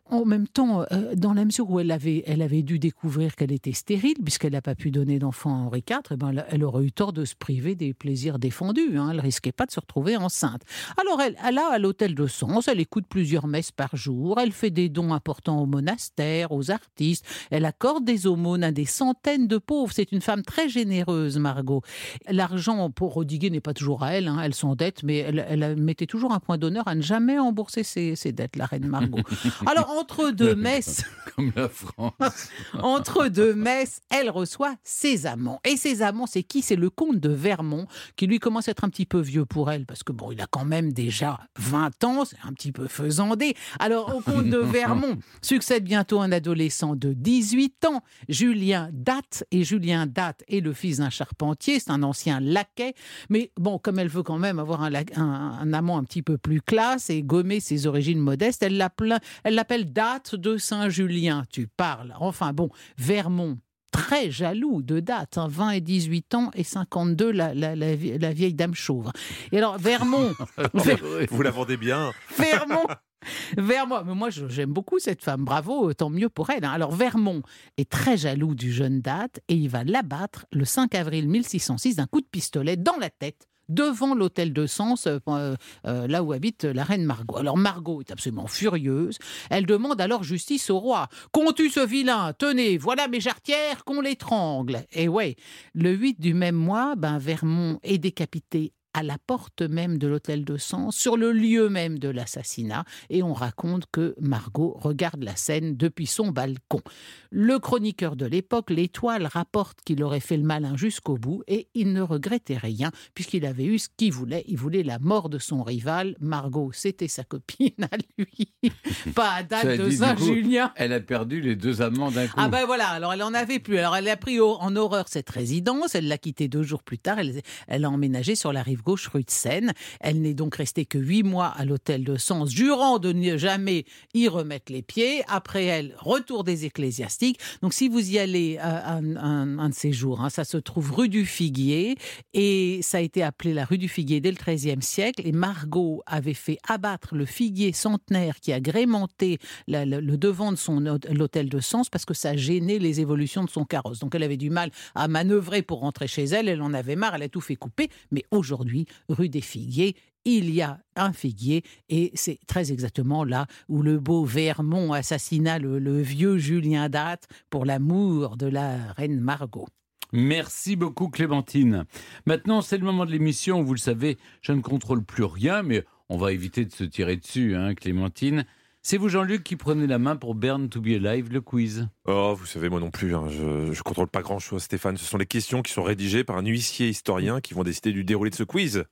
[0.10, 3.52] en même temps, euh, dans la mesure où elle avait, elle avait dû découvrir qu'elle
[3.52, 6.84] était stérile, puisqu'elle n'a pas pu donner d'enfant à Henri IV, eh ben, elle, aurait
[6.84, 8.98] eu tort de se priver des plaisirs défendus.
[8.98, 9.10] Hein.
[9.12, 10.64] Elle risquait pas de se retrouver enceinte.
[11.00, 14.52] Alors, elle, elle a à l'hôtel de Sens, elle écoute plusieurs messes par jour, elle
[14.52, 19.48] fait des dons importants au monastère, aux artistes, elle accorde des aumônes à des centaines
[19.48, 19.94] de pauvres.
[19.94, 21.82] C'est une femme très généreuse, Margot.
[22.30, 24.40] L'argent pour Rodiguer n'est pas toujours à elle, hein.
[24.44, 28.16] elle s'endette, mais elle, elle mettait toujours un point d'honneur à ne jamais rembourser ses,
[28.16, 29.20] ses dettes, la reine Margot.
[29.66, 31.04] Alors, entre deux messes,
[31.36, 32.14] Comme la France.
[32.82, 35.60] entre deux messes, elle reçoit ses amants.
[35.66, 36.62] Et ses amants, c'est qui?
[36.62, 39.72] C'est le comte de Vermont, qui lui commence à être un petit peu vieux pour
[39.72, 42.88] elle, parce que bon, il a quand même déjà 20 ans, c'est un petit peu
[42.88, 43.56] faisandé.
[43.80, 49.44] Alors, au comte de Vermont succède bientôt un adolescent de 18 ans, Julien Date.
[49.52, 52.94] Et Julien Date est le fils d'un charpentier, c'est un ancien laquais.
[53.30, 56.62] Mais bon, comme elle veut quand même avoir un- un amant un petit peu plus
[56.62, 61.46] classe et gommer ses origines modestes, elle l'appelle Date de Saint-Julien.
[61.52, 62.14] Tu parles.
[62.20, 63.58] Enfin bon, Vermont.
[63.92, 68.18] Très jaloux de date, hein, 20 et 18 ans et 52 la, la, la, vie-
[68.18, 69.12] la vieille dame chauve.
[69.52, 70.34] Et alors Vermont,
[71.30, 72.14] Vous la vendez bien.
[72.38, 72.86] Vermont.
[73.58, 76.64] Vermont, mais moi j'aime beaucoup cette femme, bravo, tant mieux pour elle.
[76.64, 76.72] hein.
[76.72, 77.44] Alors Vermont
[77.78, 82.08] est très jaloux du jeune date et il va l'abattre le 5 avril 1606 d'un
[82.08, 86.66] coup de pistolet dans la tête devant l'hôtel de Sens, euh, euh, là où habite
[86.66, 87.38] la reine Margot.
[87.38, 89.18] Alors Margot est absolument furieuse.
[89.50, 91.08] Elle demande alors justice au roi.
[91.32, 92.34] Qu'on tue ce vilain?
[92.38, 94.86] Tenez, voilà mes jarretières, qu'on l'étrangle.
[94.92, 95.36] Et ouais,
[95.74, 100.46] le 8 du même mois, ben, Vermont est décapité à la porte même de l'hôtel
[100.46, 105.36] de Sens, sur le lieu même de l'assassinat, et on raconte que Margot regarde la
[105.36, 106.82] scène depuis son balcon.
[107.30, 111.94] Le chroniqueur de l'époque, l'Étoile, rapporte qu'il aurait fait le malin jusqu'au bout, et il
[111.94, 114.44] ne regrettait rien, puisqu'il avait eu ce qu'il voulait.
[114.48, 116.16] Il voulait la mort de son rival.
[116.20, 118.52] Margot, c'était sa copine à lui.
[119.16, 120.74] Pas à date de Saint-Julien.
[120.76, 122.34] Elle a perdu les deux amants d'un coup.
[122.38, 123.78] Ah ben voilà, alors elle en avait plus.
[123.78, 127.20] Alors elle a pris en horreur cette résidence, elle l'a quittée deux jours plus tard,
[127.20, 129.74] elle, elle a emménagé sur la rive gauche rue de Seine.
[130.00, 133.86] Elle n'est donc restée que huit mois à l'hôtel de Sens, jurant de ne jamais
[134.14, 135.24] y remettre les pieds.
[135.28, 137.40] Après elle, retour des ecclésiastiques.
[137.62, 141.10] Donc si vous y allez un, un, de ces jours, hein, ça se trouve rue
[141.10, 141.96] du Figuier
[142.34, 145.22] et ça a été appelé la rue du Figuier dès le XIIIe siècle.
[145.26, 150.80] Et Margot avait fait abattre le figuier centenaire qui agrémentait le, le devant de son
[150.80, 154.00] l'hôtel de Sens parce que ça gênait les évolutions de son carrosse.
[154.00, 156.48] Donc elle avait du mal à manœuvrer pour rentrer chez elle.
[156.48, 157.16] Elle en avait marre.
[157.16, 157.90] Elle a tout fait couper.
[158.12, 158.71] Mais aujourd'hui
[159.10, 164.00] rue des Figuiers, il y a un figuier et c'est très exactement là où le
[164.00, 169.68] beau Vermont assassina le, vieux Julien Date pour l'amour de la reine Margot.
[170.14, 171.86] Merci beaucoup Clémentine.
[172.26, 175.84] Maintenant c'est le moment de l'émission, vous le savez, je ne contrôle plus rien mais
[176.10, 178.46] on va éviter de se tirer dessus, hein, Clémentine.
[178.84, 182.36] C'est vous, Jean-Luc, qui prenez la main pour Burn to be Alive, le quiz Oh,
[182.38, 183.16] vous savez, moi non plus.
[183.16, 183.28] Hein.
[183.30, 184.98] Je ne contrôle pas grand-chose, Stéphane.
[184.98, 188.04] Ce sont les questions qui sont rédigées par un huissier historien qui vont décider du
[188.04, 188.86] déroulé de ce quiz.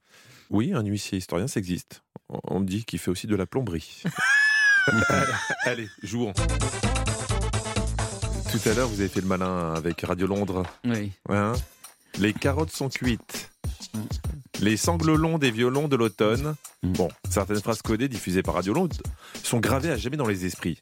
[0.51, 2.03] Oui, un huissier historien, ça existe.
[2.29, 4.03] On me dit qu'il fait aussi de la plomberie.
[5.63, 6.33] Allez, jouons.
[8.51, 10.63] Tout à l'heure, vous avez fait le malin avec Radio Londres.
[10.85, 11.11] Oui.
[11.29, 11.53] Hein?
[12.19, 13.49] Les carottes sont cuites.
[14.61, 16.55] Les sanglots longs des violons de l'automne.
[16.83, 16.91] Mm.
[16.93, 18.97] Bon, certaines phrases codées diffusées par Radio Londres
[19.43, 20.81] sont gravées à jamais dans les esprits.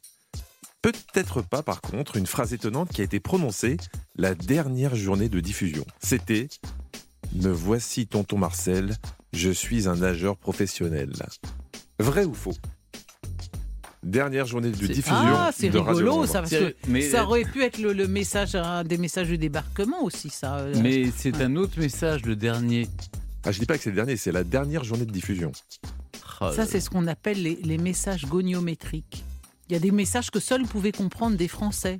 [0.82, 3.76] Peut-être pas, par contre, une phrase étonnante qui a été prononcée
[4.16, 5.84] la dernière journée de diffusion.
[6.00, 6.48] C'était
[7.34, 8.96] Me voici, tonton Marcel,
[9.32, 11.12] je suis un nageur professionnel.
[12.00, 12.54] Vrai ou faux?
[14.02, 15.12] Dernière journée de diffusion.
[15.12, 18.98] Ah, c'est de rigolo, ça, parce que ça aurait pu être le, message, un des
[18.98, 20.58] messages du débarquement aussi, ça.
[20.58, 20.74] Euh.
[20.82, 22.88] Mais c'est un autre message, le dernier.
[23.48, 25.52] Ah, je dis pas que c'est le dernier, c'est la dernière journée de diffusion.
[26.42, 29.24] Oh ça, c'est ce qu'on appelle les, les messages goniométriques.
[29.70, 31.98] Il y a des messages que seuls pouvaient comprendre des Français.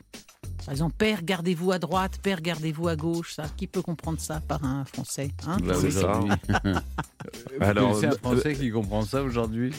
[0.66, 3.32] Par exemple, père, gardez-vous à droite, père, gardez-vous à gauche.
[3.32, 6.20] Ça, qui peut comprendre ça par un Français hein bah, C'est ça.
[7.62, 9.72] Alors, c'est un Français qui comprend ça aujourd'hui.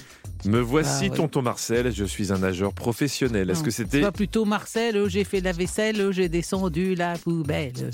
[0.45, 1.93] Me voici, ah, tonton Marcel.
[1.93, 3.51] Je suis un nageur professionnel.
[3.51, 7.91] Est-ce que c'était pas plutôt Marcel oh, J'ai fait la vaisselle, j'ai descendu la poubelle.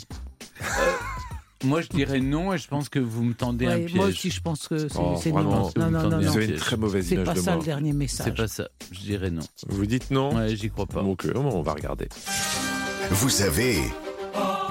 [1.66, 3.96] Moi, je dirais non, et je pense que vous me tendez un piège.
[3.96, 5.72] Moi aussi, je pense que c'est oh, non.
[5.76, 7.36] Non, non, non, Vous avez une très mauvaise image de moi.
[7.36, 8.26] C'est pas ça le dernier message.
[8.28, 8.70] C'est pas ça.
[8.92, 9.42] Je dirais non.
[9.68, 11.02] Vous dites non Ouais, j'y crois pas.
[11.02, 12.08] Donc, on va regarder.
[13.10, 13.78] Vous avez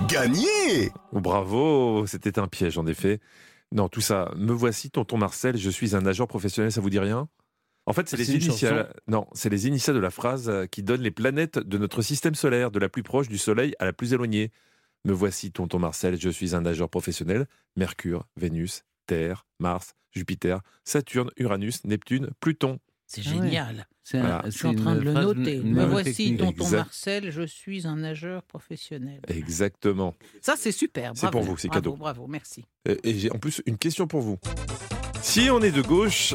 [0.08, 3.20] gagné oh, Bravo, c'était un piège en effet.
[3.72, 4.30] Non, tout ça.
[4.36, 5.56] Me voici, tonton Marcel.
[5.56, 6.70] Je suis un nageur professionnel.
[6.70, 7.28] Ça vous dit rien?
[7.86, 8.94] En fait, c'est les initiales.
[9.08, 12.70] Non, c'est les initiales de la phrase qui donnent les planètes de notre système solaire,
[12.70, 14.52] de la plus proche du Soleil à la plus éloignée.
[15.04, 17.46] Me voici, tonton Marcel, je suis un nageur professionnel.
[17.76, 22.78] Mercure, Vénus, Terre, Mars, Jupiter, Saturne, Uranus, Neptune, Pluton.
[23.06, 23.86] C'est ah génial.
[24.04, 25.58] je suis en train de le noter.
[25.58, 29.20] Me voici, tonton Marcel, je suis un nageur professionnel.
[29.28, 30.14] Exactement.
[30.40, 31.12] Ça, c'est super.
[31.14, 31.96] C'est pour vous, c'est cadeau.
[31.96, 32.64] Bravo, merci.
[32.86, 34.38] et j'ai en plus une question pour vous.
[35.24, 36.34] Si on est de gauche,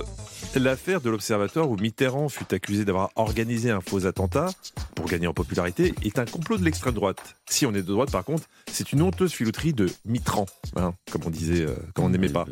[0.56, 4.50] L'affaire de l'Observatoire où Mitterrand fut accusé d'avoir organisé un faux attentat
[4.96, 7.38] pour gagner en popularité est un complot de l'extrême droite.
[7.48, 11.22] Si on est de droite, par contre, c'est une honteuse filouterie de Mitterrand, hein, comme
[11.28, 12.46] on disait, euh, comme on n'aimait pas.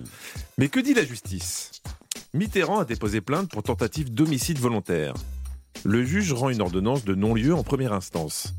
[0.59, 1.81] Mais que dit la justice?
[2.35, 5.15] Mitterrand a déposé plainte pour tentative d'homicide volontaire.
[5.83, 8.53] Le juge rend une ordonnance de non-lieu en première instance.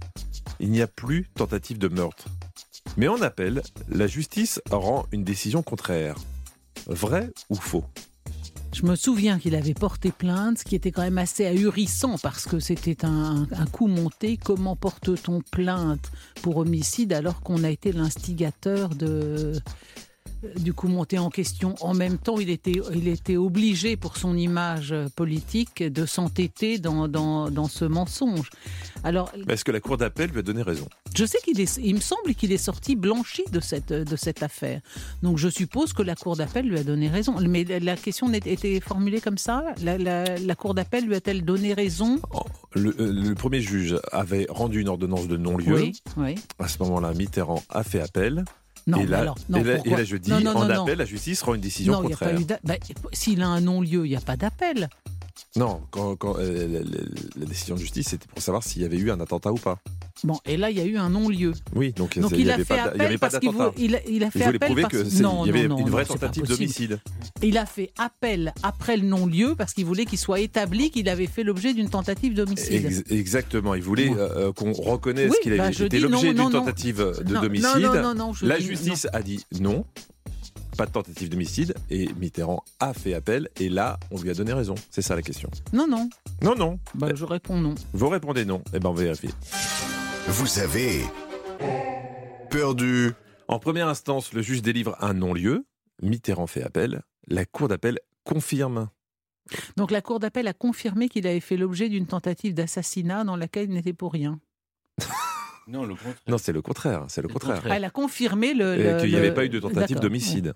[0.58, 2.26] Il n'y a plus tentative de meurtre.
[2.96, 6.16] Mais en appel, la justice rend une décision contraire.
[6.86, 7.84] Vrai ou faux?
[8.74, 12.44] Je me souviens qu'il avait porté plainte, ce qui était quand même assez ahurissant parce
[12.44, 14.36] que c'était un, coup monté.
[14.36, 16.12] Comment porte-t-on plainte
[16.42, 19.54] pour homicide alors qu'on a été l'instigateur de,
[20.58, 21.74] du coup monté en question.
[21.80, 27.08] En même temps, il était, il était obligé pour son image politique de s'entêter dans,
[27.08, 28.50] dans, ce mensonge.
[29.04, 30.88] Alors, est-ce que la cour d'appel lui a donné raison?
[31.14, 34.42] Je sais qu'il est, il me semble qu'il est sorti blanchi de cette, de cette
[34.42, 34.80] affaire.
[35.22, 37.34] Donc je suppose que la cour d'appel lui a donné raison.
[37.40, 39.64] Mais la question était formulée comme ça?
[39.82, 42.20] La, cour d'appel lui a-t-elle donné raison?
[42.32, 42.40] Oh,
[42.74, 45.74] le, euh, le, premier juge avait rendu une ordonnance de non-lieu.
[45.74, 46.34] Oui, oui.
[46.58, 48.44] À ce moment-là, Mitterrand a fait appel.
[48.88, 50.60] Non, et là, alors, non, et là, pourquoi et là, je dis, Non, non, en
[50.66, 50.82] non, non.
[50.82, 52.38] appel, la justice rend une décision a contraire.
[52.64, 52.74] bah,
[53.12, 54.88] S'il a un non-lieu, il n'y a pas d'appel.
[55.56, 56.82] Non, quand, quand, euh,
[57.36, 59.78] la, décision de justice, c'était pour savoir s'il y avait eu un attentat ou pas.
[60.24, 61.52] Bon, et là, il y a eu un non-lieu.
[61.74, 63.72] Oui, donc, il, y a avait pas, il avait qu'il d'attentat.
[63.78, 64.94] il a, il a fait Il voulait appel prouver parce...
[64.94, 67.00] que c'est- non, il y avait non, une vraie tentative d'homicide.
[67.42, 71.26] Il a fait appel après le non-lieu parce qu'il voulait qu'il soit établi qu'il avait
[71.26, 72.86] fait l'objet d'une tentative d'homicide.
[72.86, 76.50] Ex- exactement, il voulait euh, qu'on reconnaisse Oui, qu'il bah, avait je été l'objet d'une
[76.50, 77.88] tentative de Non, d'homicide.
[78.42, 79.84] La justice a dit non,
[80.78, 84.52] pas de tentative d'homicide, et Mitterrand a fait appel, et là, on lui a donné
[84.52, 84.76] raison.
[84.90, 85.50] C'est ça la question.
[85.72, 86.08] Non, non.
[86.40, 86.78] Non, non.
[86.94, 87.74] Bah, je réponds non.
[87.92, 88.62] Vous répondez non.
[88.72, 89.30] Eh ben, on va vérifier.
[90.28, 91.02] Vous avez
[92.48, 93.10] perdu.
[93.48, 95.66] En première instance, le juge délivre un non-lieu.
[96.00, 97.02] Mitterrand fait appel.
[97.26, 98.88] La cour d'appel confirme.
[99.76, 103.64] Donc la cour d'appel a confirmé qu'il avait fait l'objet d'une tentative d'assassinat dans laquelle
[103.64, 104.38] il n'était pour rien.
[105.68, 106.14] Non, le contraire.
[106.26, 107.04] Non, c'est le contraire.
[107.08, 107.62] C'est le contraire.
[107.68, 108.74] Ah, Elle a confirmé le.
[108.78, 110.52] Et le- qu'il n'y avait le- pas eu de tentative d'homicide.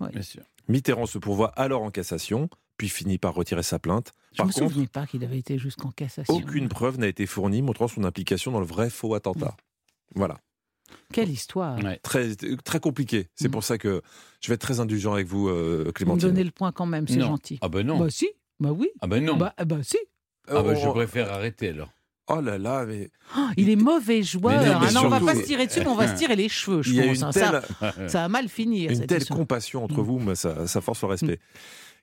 [0.67, 4.11] Mitterrand se pourvoit alors en cassation, puis finit par retirer sa plainte.
[4.31, 6.33] Je Par me contre, souvenais pas qu'il avait été jusqu'en cassation.
[6.33, 9.55] aucune preuve n'a été fournie montrant son implication dans le vrai faux attentat.
[10.15, 10.39] Voilà.
[11.11, 11.77] Quelle histoire.
[12.03, 13.27] Très, très compliqué.
[13.35, 14.01] C'est pour ça que
[14.41, 16.29] je vais être très indulgent avec vous, euh, Vous me Clémentine.
[16.29, 17.57] donnez le point quand même, c'est gentil.
[17.61, 17.99] Ah ben non.
[17.99, 18.89] Bah si, bah oui.
[19.01, 19.35] Ah ben non.
[19.37, 19.97] Bah, bah si.
[20.47, 20.91] Ah ben je Oh.
[20.93, 21.89] préfère arrêter alors.
[22.27, 24.61] Oh là là, mais Oh, il est mauvais joueur.
[24.61, 26.17] Mais non, mais Ah non, on va pas se tirer dessus, mais on va se
[26.17, 27.17] tirer les cheveux, je a pense.
[27.17, 27.31] une hein.
[27.31, 28.91] telle, Ça, ça va mal finir.
[28.91, 30.05] une cette telle compassion entre Mm.
[30.05, 31.39] vous, mais ça, ça force le respect.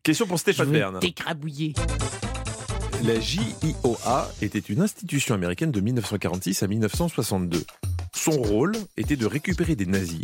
[0.02, 0.98] Question pour Stéphane Bern.
[0.98, 1.72] t'écrabouiller.
[3.04, 7.64] La JIOA était une institution américaine de 1946 à 1962.
[8.14, 10.20] Son rôle était de récupérer des nazis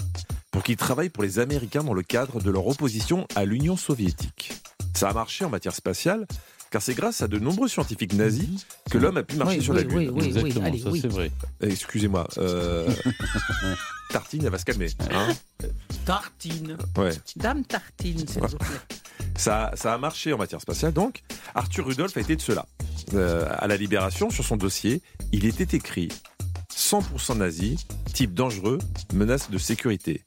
[0.51, 4.53] pour qu'ils travaillent pour les Américains dans le cadre de leur opposition à l'Union soviétique.
[4.95, 6.27] Ça a marché en matière spatiale,
[6.71, 9.75] car c'est grâce à de nombreux scientifiques nazis que l'homme a pu marcher Oui, sur
[9.75, 9.97] oui, la Lune.
[9.99, 10.99] oui, oui, oui, Exactement, allez, ça oui.
[11.01, 11.31] c'est vrai.
[11.61, 12.89] Excusez-moi, euh,
[14.11, 14.89] Tartine, elle va se calmer.
[15.11, 15.29] hein
[16.05, 16.77] Tartine.
[16.99, 17.11] ouais.
[17.37, 18.67] Dame Tartine, s'il vous plaît.
[19.39, 21.23] Ça, ça a marché en matière spatiale, donc
[21.55, 22.65] Arthur Rudolph a été de cela.
[23.13, 26.09] Euh, à la Libération, sur son dossier, il était écrit
[26.75, 27.77] 100% nazi,
[28.15, 28.79] type dangereux,
[29.13, 30.23] menace de sécurité.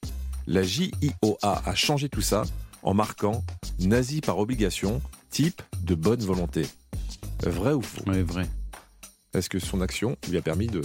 [0.46, 0.92] La JIOA
[1.66, 2.44] a changé tout ça
[2.84, 3.44] en marquant
[3.80, 6.66] nazi par obligation, type de bonne volonté.
[7.44, 8.04] Vrai ou faux?
[8.08, 8.48] Oui, vrai.
[9.34, 10.82] Est-ce que son action lui a permis de...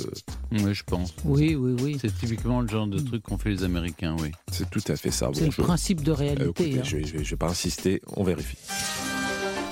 [0.53, 1.14] Oui, je pense.
[1.24, 1.99] Oui, oui, oui.
[2.01, 4.32] C'est typiquement le genre de truc qu'ont fait les Américains, oui.
[4.53, 5.30] C'est tout à fait ça.
[5.32, 6.45] C'est Bon, le je- principe de Euh, réalité.
[6.70, 6.82] écoutez, hein.
[6.84, 8.59] je ne vais pas insister, on vérifie.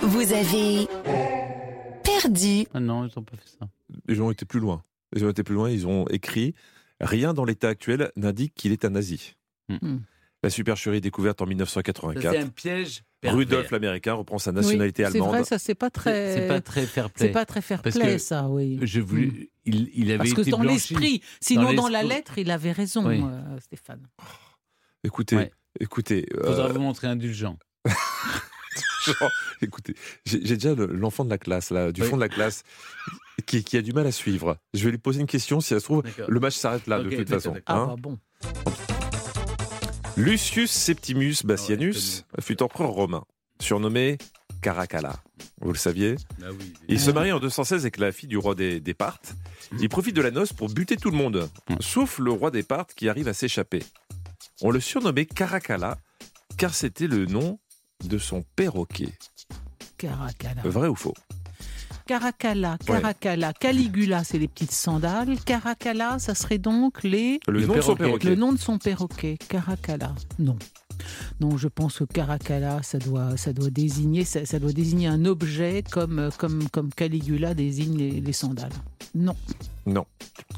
[0.02, 0.86] Vous avez
[2.02, 2.66] perdu.
[2.74, 3.68] Ah non, ils n'ont pas fait ça.
[4.08, 4.82] Ils ont été plus loin.
[5.14, 6.54] Ils ont été plus loin, ils ont écrit
[7.00, 9.34] Rien dans l'état actuel n'indique qu'il est un nazi.
[9.68, 9.98] Hmm.
[10.44, 12.32] La supercherie découverte en Ça, 1984.
[12.32, 13.02] C'est un piège.
[13.22, 13.38] Pervers.
[13.38, 15.28] Rudolf l'Américain reprend sa Oui, nationalité C'est allemande.
[15.30, 16.34] vrai, ça, c'est pas très.
[16.34, 17.26] C'est pas très fair play.
[17.26, 18.78] C'est pas très fair Parce play, que ça, oui.
[18.82, 22.50] Je voulais, il, il avait Parce que été dans l'esprit, sinon dans, la lettre, il
[22.50, 23.22] avait raison, Oui.
[23.24, 24.06] euh, Stéphane.
[25.04, 25.50] Écoutez, Ouais.
[25.80, 27.56] écoutez, euh, Faudra vous montrer indulgent.
[29.06, 29.30] genre,
[29.62, 29.94] écoutez,
[30.26, 32.08] j'ai déjà le- l'enfant de la classe, là, du Oui.
[32.08, 32.62] fond de la classe,
[33.46, 34.56] qui, qui a du mal à suivre.
[34.74, 37.10] Je vais lui poser une question, si ça se trouve, le match s'arrête là, de
[37.10, 37.52] toute façon.
[37.52, 37.64] d'accord.
[37.76, 37.86] Ah, hein.
[37.88, 38.18] bah bon.
[40.16, 43.24] Lucius Septimus Bassianus fut empereur romain,
[43.60, 44.18] surnommé
[44.60, 45.16] Caracalla.
[45.60, 48.78] Vous le saviez oui, Il se marie en 216 avec la fille du roi des,
[48.80, 49.34] des Parthes.
[49.80, 51.48] Il profite de la noce pour buter tout le monde,
[51.80, 53.82] sauf le roi des Parthes qui arrive à s'échapper.
[54.60, 55.98] On le surnommait Caracalla,
[56.58, 57.58] car c'était le nom
[58.04, 59.12] de son perroquet.
[59.98, 60.62] Caracalla.
[60.64, 61.14] Vrai ou faux?
[62.12, 65.38] Caracalla, Caracalla, Caligula, c'est les petites sandales.
[65.46, 67.40] Caracalla, ça serait donc les.
[67.48, 68.28] Le, nom de son perroquet.
[68.28, 70.14] Le nom de son perroquet, Caracalla.
[70.38, 70.58] Non.
[71.40, 75.24] Non, je pense que Caracalla, ça doit, ça doit désigner, ça, ça doit désigner un
[75.24, 78.70] objet comme, comme, comme Caligula désigne les, les sandales.
[79.14, 79.34] Non.
[79.86, 80.04] Non,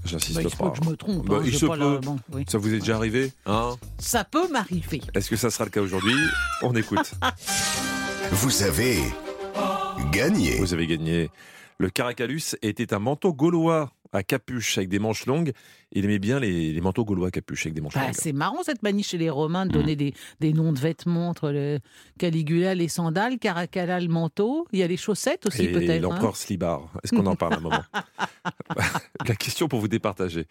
[0.04, 0.70] j'insiste Bah, pas.
[0.70, 1.24] que je me trompe.
[1.28, 2.00] Bah, hein, il j'ai se pas la- peut.
[2.00, 2.44] bon, oui.
[2.48, 5.02] Ça vous est déjà arrivé hein Ça peut m'arriver.
[5.14, 6.16] Est-ce que ça sera le cas aujourd'hui?
[6.62, 7.14] On écoute.
[8.32, 8.98] Vous avez
[10.12, 10.56] gagné.
[10.58, 11.30] Vous avez gagné.
[11.78, 15.52] Le Caracalus était un manteau gaulois à capuche avec des manches longues.
[15.90, 18.14] Il aimait bien les, les manteaux gaulois à capuche avec des manches Bah, longues.
[18.14, 19.80] c'est marrant cette manie chez les Romains de Mm.
[19.80, 21.80] donner des, des noms de vêtements entre le
[22.18, 24.68] Caligula, les sandales, Caracalla, le manteau.
[24.72, 25.90] Il y a les chaussettes aussi Et peut-être.
[25.90, 25.98] hein.
[25.98, 26.88] l'empereur Slibar.
[27.02, 27.82] Est-ce qu'on en parle un moment
[29.26, 30.46] La question pour vous départager.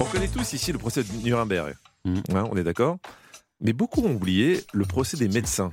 [0.00, 1.74] On connaît tous ici le procès de Nuremberg.
[2.04, 2.18] Mm.
[2.36, 2.98] Hein, on est d'accord?
[3.60, 5.72] Mais beaucoup ont oublié le procès des médecins.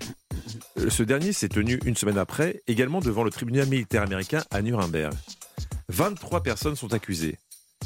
[0.79, 4.61] Euh, Ce dernier s'est tenu une semaine après, également devant le tribunal militaire américain à
[4.61, 5.13] Nuremberg.
[5.89, 7.37] 23 personnes sont accusées.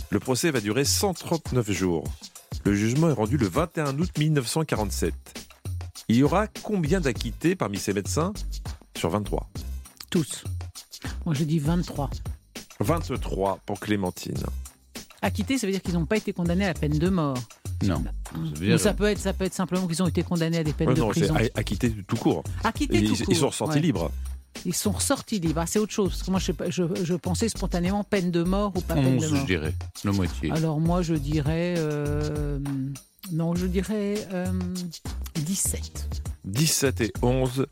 [0.10, 2.06] Le procès va durer 139 jours.
[2.66, 5.14] Le jugement est rendu le 21 août 1947.
[6.08, 8.34] Il y aura combien d'acquittés parmi ces médecins?
[8.98, 9.50] Sur 23
[10.10, 10.44] Tous.
[11.26, 12.10] Moi je dis 23.
[12.80, 14.42] 23 pour Clémentine.
[15.22, 17.38] Acquittés, ça veut dire qu'ils n'ont pas été condamnés à la peine de mort.
[17.84, 18.04] Non.
[18.38, 20.90] Ou ça peut être, ça peut être simplement qu'ils ont été condamnés à des peines
[20.90, 21.36] Ouais, de non, prison.
[21.36, 22.44] a- acquitté tout court.
[22.64, 23.82] Acquittés ils, tout ils court, sont ressortis ouais.
[23.82, 24.12] libres.
[24.66, 25.62] Ils sont ressortis libres.
[25.62, 26.10] Ah, c'est autre chose.
[26.10, 29.24] Parce que moi, je, je, je pensais spontanément peine de mort ou pas peine de
[29.24, 29.40] 11, mort.
[29.42, 29.74] je dirais.
[30.04, 30.52] La moitié.
[30.52, 31.76] Alors moi, je dirais...
[31.78, 32.60] euh,
[33.32, 34.48] non, je dirais euh,
[35.36, 36.24] 17.
[36.46, 37.66] 17 et 11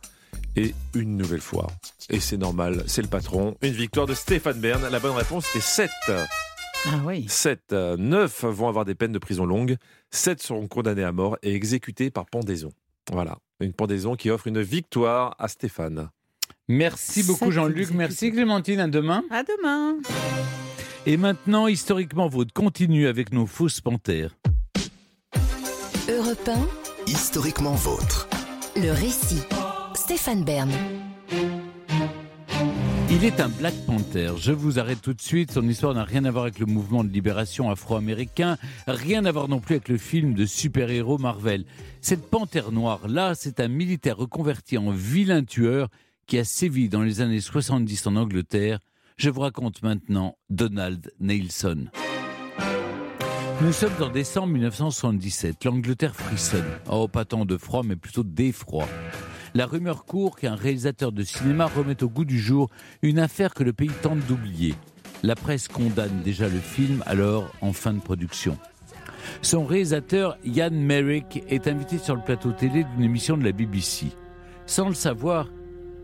[0.56, 1.68] et une nouvelle fois.
[2.10, 3.56] Et c'est normal, c'est le patron.
[3.62, 4.82] Une victoire de Stéphane Bern.
[4.90, 5.90] La bonne réponse était 7.
[6.86, 7.26] Ah oui.
[7.28, 7.74] 7.
[7.74, 9.78] 9 vont avoir des peines de prison longue.
[10.12, 12.72] 7 seront condamnés à mort et exécutés par pendaison.
[13.12, 13.38] Voilà.
[13.60, 16.10] Une pendaison qui offre une victoire à Stéphane.
[16.68, 17.92] Merci beaucoup Jean-Luc.
[17.92, 18.80] Merci Clémentine.
[18.80, 19.24] À demain.
[19.30, 19.98] À demain.
[21.06, 24.36] Et maintenant, historiquement, votre continue avec nos fausses panthères.
[26.10, 26.50] Europe
[27.08, 28.28] Historiquement vôtre.
[28.76, 29.42] 1, le récit.
[29.94, 30.70] Stéphane Bern.
[33.20, 34.34] Il est un Black Panther.
[34.38, 35.52] Je vous arrête tout de suite.
[35.52, 39.48] Son histoire n'a rien à voir avec le mouvement de libération afro-américain, rien à voir
[39.48, 41.66] non plus avec le film de super-héros Marvel.
[42.00, 45.90] Cette panthère noire-là, c'est un militaire reconverti en vilain tueur
[46.28, 48.78] qui a sévi dans les années 70 en Angleterre.
[49.18, 51.88] Je vous raconte maintenant Donald Nelson.
[53.64, 55.66] Nous sommes en décembre 1977.
[55.66, 56.70] L'Angleterre frissonne.
[56.88, 58.88] Oh, pas tant de froid, mais plutôt d'effroi.
[59.54, 62.70] La rumeur court qu'un réalisateur de cinéma remette au goût du jour
[63.02, 64.76] une affaire que le pays tente d'oublier.
[65.24, 68.58] La presse condamne déjà le film, alors en fin de production.
[69.42, 74.08] Son réalisateur, Ian Merrick, est invité sur le plateau télé d'une émission de la BBC.
[74.66, 75.50] Sans le savoir,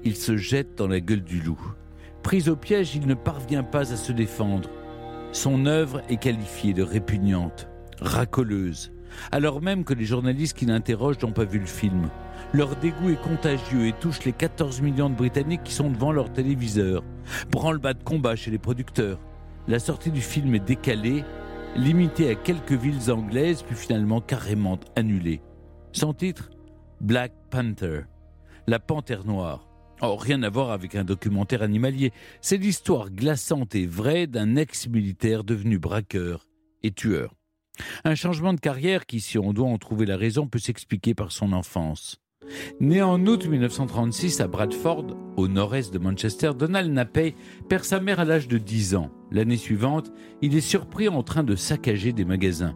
[0.04, 1.62] il se jette dans la gueule du loup.
[2.22, 4.70] Pris au piège, il ne parvient pas à se défendre.
[5.32, 7.68] Son œuvre est qualifiée de répugnante,
[8.00, 8.92] racoleuse,
[9.32, 12.10] alors même que les journalistes qui l'interrogent n'ont pas vu le film.
[12.54, 16.32] Leur dégoût est contagieux et touche les 14 millions de Britanniques qui sont devant leur
[16.32, 17.04] téléviseur.
[17.50, 19.20] Branle-bas de combat chez les producteurs.
[19.68, 21.24] La sortie du film est décalée,
[21.76, 25.42] limitée à quelques villes anglaises, puis finalement carrément annulée.
[25.94, 26.52] Son titre
[27.02, 28.02] Black Panther,
[28.68, 29.68] la panthère noire.
[30.04, 32.12] Oh, rien à voir avec un documentaire animalier.
[32.40, 36.46] C'est l'histoire glaçante et vraie d'un ex-militaire devenu braqueur
[36.84, 37.34] et tueur.
[38.04, 41.32] Un changement de carrière qui, si on doit en trouver la raison, peut s'expliquer par
[41.32, 42.23] son enfance.
[42.80, 47.36] Né en août 1936 à Bradford, au nord-est de Manchester, Donald Napey
[47.70, 49.10] perd sa mère à l'âge de 10 ans.
[49.32, 52.74] L'année suivante, il est surpris en train de saccager des magasins.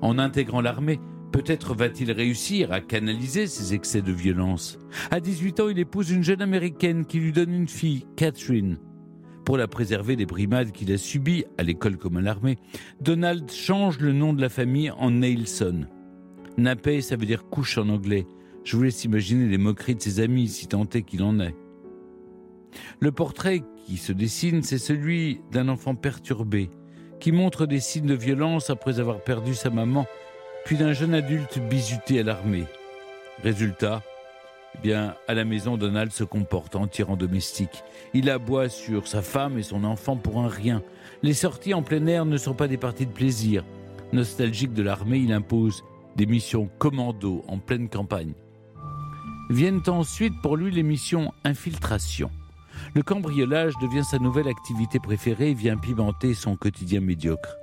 [0.00, 1.00] En intégrant l'armée,
[1.32, 4.78] peut-être va-t-il réussir à canaliser ses excès de violence.
[5.10, 8.78] À 18 ans, il épouse une jeune américaine qui lui donne une fille, Catherine.
[9.44, 12.58] Pour la préserver des brimades qu'il a subies à l'école comme à l'armée,
[13.00, 15.86] Donald change le nom de la famille en Nelson.
[16.58, 18.26] Napey, ça veut dire couche en anglais.
[18.68, 21.54] Je vous laisse imaginer les moqueries de ses amis, si tant est qu'il en est.
[23.00, 26.68] Le portrait qui se dessine, c'est celui d'un enfant perturbé,
[27.18, 30.04] qui montre des signes de violence après avoir perdu sa maman,
[30.66, 32.66] puis d'un jeune adulte bizuté à l'armée.
[33.42, 34.02] Résultat,
[34.74, 37.82] eh bien, à la maison, Donald se comporte en tyran domestique.
[38.12, 40.82] Il aboie sur sa femme et son enfant pour un rien.
[41.22, 43.64] Les sorties en plein air ne sont pas des parties de plaisir.
[44.12, 45.84] Nostalgique de l'armée, il impose
[46.16, 48.34] des missions commando en pleine campagne.
[49.50, 52.30] Viennent ensuite pour lui les missions infiltration.
[52.94, 57.56] Le cambriolage devient sa nouvelle activité préférée et vient pimenter son quotidien médiocre.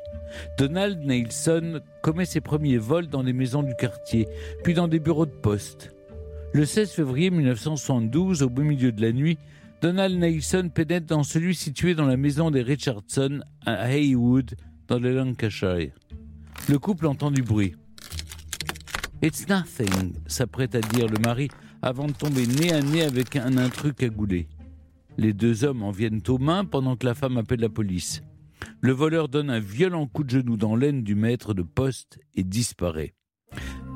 [0.57, 4.27] Donald Nelson commet ses premiers vols dans les maisons du quartier,
[4.63, 5.91] puis dans des bureaux de poste.
[6.53, 9.37] Le 16 février 1972, au beau milieu de la nuit,
[9.81, 14.55] Donald Nelson pénètre dans celui situé dans la maison des Richardson à Haywood,
[14.87, 15.91] dans le Lancashire.
[16.69, 17.75] Le couple entend du bruit.
[19.21, 21.49] It's nothing, s'apprête à dire le mari
[21.85, 24.47] avant de tomber nez à nez avec un intrus cagoulé.
[25.19, 28.23] Les deux hommes en viennent aux mains pendant que la femme appelle la police.
[28.81, 32.43] Le voleur donne un violent coup de genou dans l'aine du maître de poste et
[32.43, 33.13] disparaît.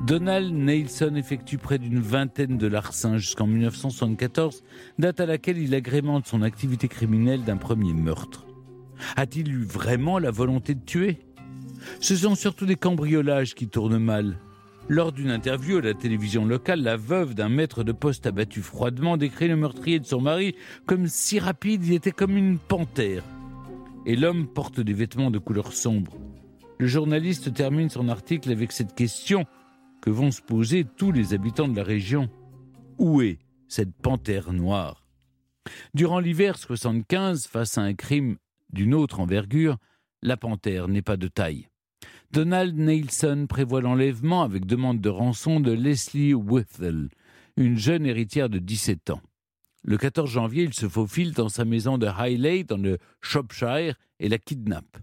[0.06, 4.62] Donald Nelson effectue près d'une vingtaine de larcins jusqu'en 1974,
[5.00, 8.46] date à laquelle il agrémente son activité criminelle d'un premier meurtre.
[9.16, 11.18] A-t-il eu vraiment la volonté de tuer?
[11.98, 14.38] Ce sont surtout des cambriolages qui tournent mal.
[14.90, 19.16] Lors d'une interview à la télévision locale, la veuve d'un maître de poste abattu froidement
[19.16, 23.22] décrit le meurtrier de son mari comme si rapide, il était comme une panthère.
[24.04, 26.18] Et l'homme porte des vêtements de couleur sombre.
[26.80, 29.44] Le journaliste termine son article avec cette question
[30.02, 32.28] que vont se poser tous les habitants de la région.
[32.98, 33.38] Où est
[33.68, 35.06] cette panthère noire?
[35.94, 38.38] Durant l'hiver 75, face à un crime
[38.72, 39.76] d'une autre envergure,
[40.20, 41.69] la panthère n'est pas de taille.
[42.32, 47.08] Donald Nelson prévoit l'enlèvement avec demande de rançon de Leslie Whittle,
[47.56, 49.20] une jeune héritière de 17 ans.
[49.82, 54.28] Le 14 janvier, il se faufile dans sa maison de Highley, dans le Shropshire, et
[54.28, 54.98] la kidnappe.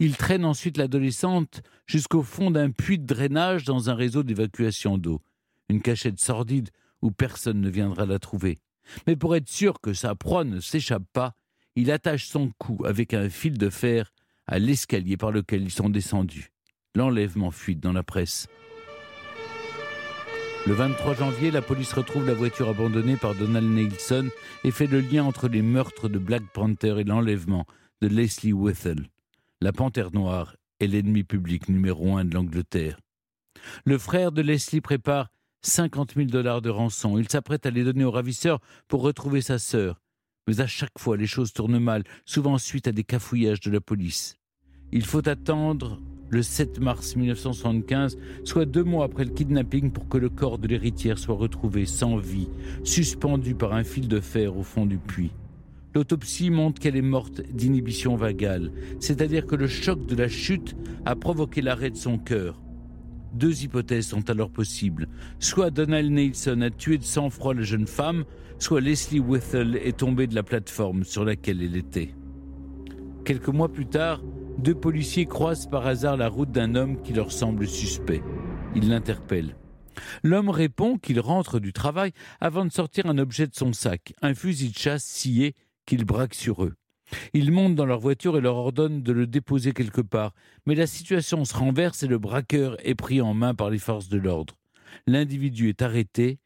[0.00, 5.22] Il traîne ensuite l'adolescente jusqu'au fond d'un puits de drainage dans un réseau d'évacuation d'eau.
[5.70, 6.68] Une cachette sordide
[7.00, 8.58] où personne ne viendra la trouver.
[9.06, 11.32] Mais pour être sûr que sa proie ne s'échappe pas,
[11.74, 14.12] il attache son cou avec un fil de fer
[14.46, 16.50] à l'escalier par lequel ils sont descendus.
[16.96, 18.48] L'enlèvement fuite dans la presse.
[20.66, 24.30] Le 23 janvier, la police retrouve la voiture abandonnée par Donald Nelson
[24.64, 27.66] et fait le lien entre les meurtres de Black Panther et l'enlèvement
[28.00, 29.10] de Leslie Whittle.
[29.60, 32.98] La panthère noire est l'ennemi public numéro un de l'Angleterre.
[33.84, 35.28] Le frère de Leslie prépare
[35.60, 37.18] 50 000 dollars de rançon.
[37.18, 40.00] Il s'apprête à les donner au ravisseur pour retrouver sa sœur.
[40.48, 43.82] Mais à chaque fois, les choses tournent mal, souvent suite à des cafouillages de la
[43.82, 44.38] police.
[44.92, 50.18] Il faut attendre le 7 mars 1975, soit deux mois après le kidnapping, pour que
[50.18, 52.48] le corps de l'héritière soit retrouvé sans vie,
[52.84, 55.32] suspendu par un fil de fer au fond du puits.
[55.94, 58.70] L'autopsie montre qu'elle est morte d'inhibition vagale,
[59.00, 62.60] c'est-à-dire que le choc de la chute a provoqué l'arrêt de son cœur.
[63.32, 65.08] Deux hypothèses sont alors possibles.
[65.38, 68.24] Soit Donald Nelson a tué de sang-froid la jeune femme,
[68.58, 72.14] soit Leslie Whittle est tombée de la plateforme sur laquelle elle était.
[73.24, 74.22] Quelques mois plus tard,
[74.58, 78.22] deux policiers croisent par hasard la route d'un homme qui leur semble suspect.
[78.74, 79.56] Ils l'interpellent.
[80.22, 84.34] L'homme répond qu'il rentre du travail avant de sortir un objet de son sac, un
[84.34, 85.54] fusil de chasse scié
[85.86, 86.74] qu'il braque sur eux.
[87.32, 90.32] Ils montent dans leur voiture et leur ordonnent de le déposer quelque part,
[90.66, 94.08] mais la situation se renverse et le braqueur est pris en main par les forces
[94.08, 94.58] de l'ordre.
[95.06, 96.38] L'individu est arrêté,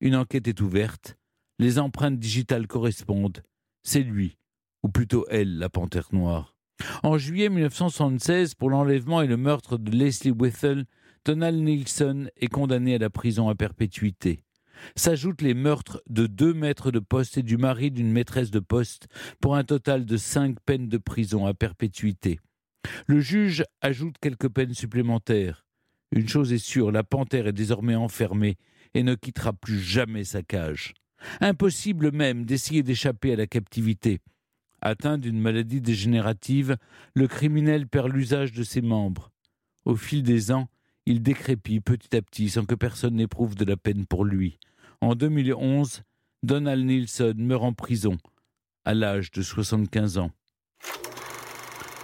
[0.00, 1.16] une enquête est ouverte,
[1.58, 3.42] les empreintes digitales correspondent.
[3.84, 4.36] C'est lui,
[4.82, 6.57] ou plutôt elle, la panthère noire.
[7.02, 10.84] En juillet 1976, pour l'enlèvement et le meurtre de Leslie Whittle,
[11.24, 14.44] Donald Nielsen est condamné à la prison à perpétuité.
[14.94, 19.08] S'ajoutent les meurtres de deux maîtres de poste et du mari d'une maîtresse de poste,
[19.40, 22.38] pour un total de cinq peines de prison à perpétuité.
[23.06, 25.64] Le juge ajoute quelques peines supplémentaires.
[26.12, 28.56] Une chose est sûre, la panthère est désormais enfermée
[28.94, 30.94] et ne quittera plus jamais sa cage.
[31.40, 34.20] Impossible même d'essayer d'échapper à la captivité.
[34.80, 36.76] Atteint d'une maladie dégénérative,
[37.14, 39.30] le criminel perd l'usage de ses membres.
[39.84, 40.68] Au fil des ans,
[41.06, 44.58] il décrépit petit à petit sans que personne n'éprouve de la peine pour lui.
[45.00, 46.02] En 2011,
[46.42, 48.18] Donald Nielsen meurt en prison,
[48.84, 50.30] à l'âge de 75 ans.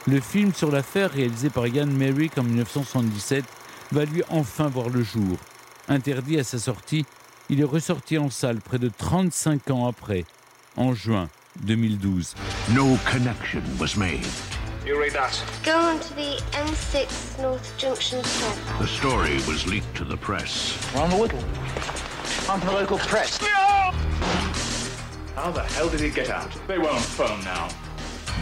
[0.07, 3.45] Le film sur l'affaire, réalisé par Ian Merrick en 1977,
[3.93, 5.39] va lui enfin voir le jour.
[5.89, 7.05] Interdit à sa sortie,
[7.49, 10.25] il est ressorti en salle près de 35 ans après,
[10.77, 11.29] en juin
[11.67, 12.35] 2012.
[12.75, 14.27] No connection was made.
[14.87, 15.43] You read that.
[15.63, 18.79] Go on to the M6 North Junction stop.
[18.79, 20.79] The story was leaked to the press.
[20.95, 21.43] We're on the Whittle.
[22.51, 23.39] On to the local press.
[25.35, 26.51] How the hell did he get out?
[26.67, 27.69] They won't phone now.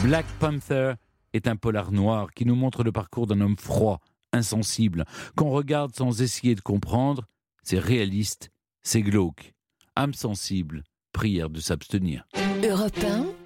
[0.02, 0.94] Black Panther
[1.32, 4.00] est un polar noir qui nous montre le parcours d'un homme froid,
[4.32, 5.04] insensible,
[5.36, 7.26] qu'on regarde sans essayer de comprendre.
[7.62, 8.50] C'est réaliste,
[8.82, 9.52] c'est glauque.
[9.94, 10.82] Âme sensible,
[11.12, 12.26] prière de s'abstenir.
[12.64, 12.98] Europe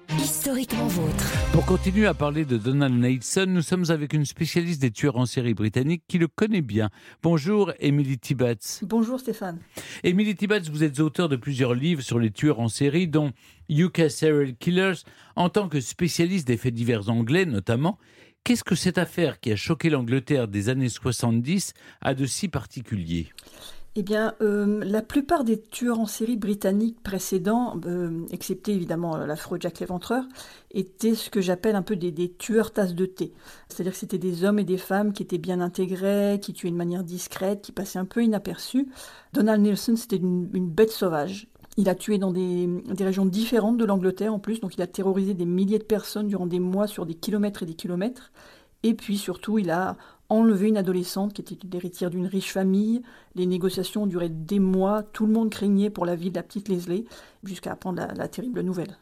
[0.09, 1.33] 1, historiquement vôtre.
[1.51, 5.25] Pour continuer à parler de Donald Nelson, nous sommes avec une spécialiste des tueurs en
[5.25, 6.89] série britanniques qui le connaît bien.
[7.23, 8.81] Bonjour, Emily Tibbets.
[8.83, 9.59] Bonjour, Stéphane.
[10.03, 13.31] Emily Tibbets, vous êtes auteur de plusieurs livres sur les tueurs en série, dont
[13.69, 15.03] UK Serial Killers.
[15.35, 17.97] En tant que spécialiste des faits divers anglais, notamment,
[18.43, 23.29] qu'est-ce que cette affaire qui a choqué l'Angleterre des années 70 a de si particulier
[23.99, 29.57] eh bien, euh, la plupart des tueurs en série britanniques précédents, euh, excepté évidemment l'affreux
[29.59, 30.23] Jack l'Éventreur,
[30.69, 33.33] étaient ce que j'appelle un peu des, tueurs tasses de thé.
[33.67, 36.75] C'est-à-dire que c'était des hommes et des femmes qui étaient bien intégrés, qui tuaient de
[36.75, 38.87] manière discrète, qui passaient un peu inaperçus.
[39.33, 41.47] Donald Nielsen, c'était une, une bête sauvage.
[41.77, 44.87] Il a tué dans des, des régions différentes de l'Angleterre en plus, donc il a
[44.87, 48.31] terrorisé des milliers de personnes durant des mois sur des kilomètres et des kilomètres.
[48.83, 49.97] Et puis surtout, il a
[50.29, 53.01] enlevé une adolescente qui était l'héritière d'une riche famille.
[53.35, 55.03] Les négociations duré des mois.
[55.03, 57.05] Tout le monde craignait pour la vie de la petite Leslie,
[57.43, 58.97] jusqu'à apprendre la terrible nouvelle.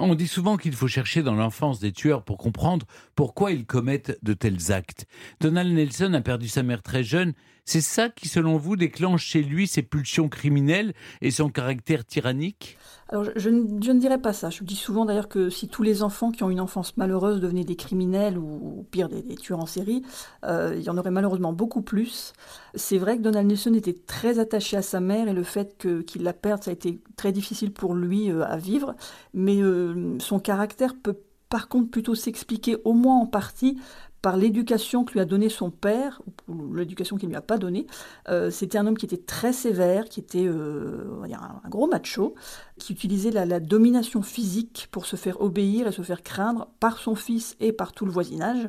[0.00, 2.86] On dit souvent qu'il faut chercher dans l'enfance des tueurs pour comprendre
[3.16, 5.06] pourquoi ils commettent de tels actes.
[5.40, 7.32] Donald Nelson a perdu sa mère très jeune.
[7.64, 12.78] C'est ça qui, selon vous, déclenche chez lui ses pulsions criminelles et son caractère tyrannique?
[13.10, 14.50] Alors, je, ne, dirais pas ça.
[14.50, 17.64] Je dis souvent d'ailleurs que si tous les enfants qui ont une enfance malheureuse devenaient
[17.64, 20.02] des criminels ou, pire des, tueurs en série,
[20.44, 22.34] euh, il y en aurait malheureusement beaucoup plus.
[22.74, 26.22] C'est vrai que Donald Nelson était très attaché à sa mère et le fait qu'il
[26.22, 28.94] la perde, ça a été très difficile pour lui euh, à vivre.
[29.32, 29.87] Mais euh,
[30.18, 31.16] son caractère peut
[31.48, 33.78] par contre plutôt s'expliquer au moins en partie
[34.20, 37.56] par l'éducation que lui a donnée son père, ou l'éducation qu'il ne lui a pas
[37.56, 37.86] donnée.
[38.28, 41.68] Euh, c'était un homme qui était très sévère, qui était euh, on va dire un,
[41.68, 42.34] gros macho,
[42.78, 47.14] qui utilisait la, domination physique pour se faire obéir et se faire craindre par son
[47.14, 48.68] fils et par tout le voisinage.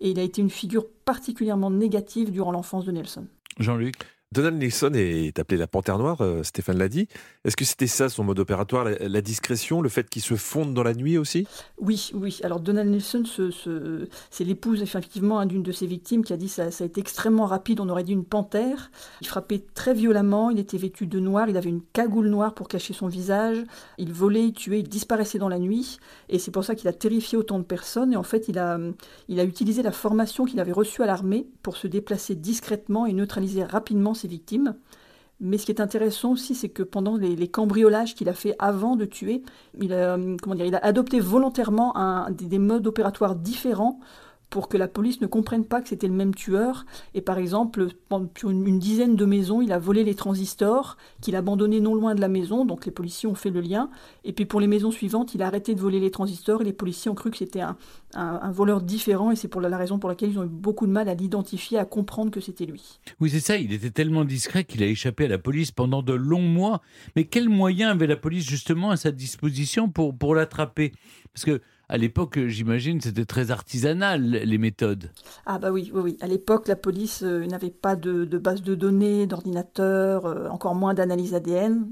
[0.00, 3.26] et il a été une figure particulièrement négative durant l'enfance de Nelson.
[3.58, 4.15] Jean-Luc?
[4.32, 7.06] Donald Nilsson est appelé la panthère noire, euh, Stéphane l'a dit.
[7.44, 10.82] Est-ce que c'était ça son mode opératoire, la, discrétion, le fait qu'il se fonde dans
[10.82, 11.46] la nuit aussi?
[11.80, 12.40] Oui, oui.
[12.42, 16.72] Alors Donald ce- c'est l'épouse effectivement hein, d'une de ses victimes qui a dit ça,
[16.72, 18.90] ça a été extrêmement rapide, on aurait dit une panthère.
[19.20, 22.66] Il frappait très violemment, il était vêtu de noir, il avait une cagoule noire pour
[22.66, 23.58] cacher son visage,
[23.96, 25.98] il volait, il tuait, il disparaissait dans la nuit,
[26.28, 28.12] et c'est pour ça qu'il a terrifié autant de personnes.
[28.12, 31.86] Et en fait, il a utilisé la formation qu'il avait reçue à l'armée pour se
[31.86, 34.74] déplacer discrètement et neutraliser rapidement ses victimes.
[35.38, 38.96] Mais ce qui est intéressant aussi, c'est que pendant les, cambriolages qu'il a fait avant
[38.96, 39.42] de tuer,
[39.78, 40.36] il a, euh,
[40.82, 41.94] adopté volontairement
[42.30, 44.00] des modes opératoires différents
[44.50, 46.86] pour que la police ne comprenne pas que c'était le même tueur.
[47.14, 47.88] Et par exemple,
[48.36, 52.14] sur une, dizaine de maisons, il a volé les transistors qu'il a abandonnés non loin
[52.14, 53.90] de la maison, donc les policiers ont fait le lien.
[54.24, 56.72] Et puis pour les maisons suivantes, il a arrêté de voler les transistors et les
[56.72, 57.76] policiers ont cru que c'était un,
[58.14, 60.86] un- voleur différent et c'est pour la, la raison pour laquelle ils ont eu beaucoup
[60.86, 63.00] de mal à l'identifier, à comprendre que c'était lui.
[63.20, 66.12] Oui, c'est ça, il était tellement discret qu'il a échappé à la police pendant de
[66.12, 66.82] longs mois.
[67.16, 70.92] Mais quels moyens avait la police justement à sa disposition pour, pour l'attraper?
[71.34, 75.10] Parce que à l'époque, j'imagine, c'était très artisanal, les méthodes.
[75.46, 76.16] Ah bah oui, oui, oui.
[76.20, 80.94] À l'époque, la police euh, n'avait pas de, base de données, d'ordinateur, euh, encore moins
[80.94, 81.86] d'analyse ADN.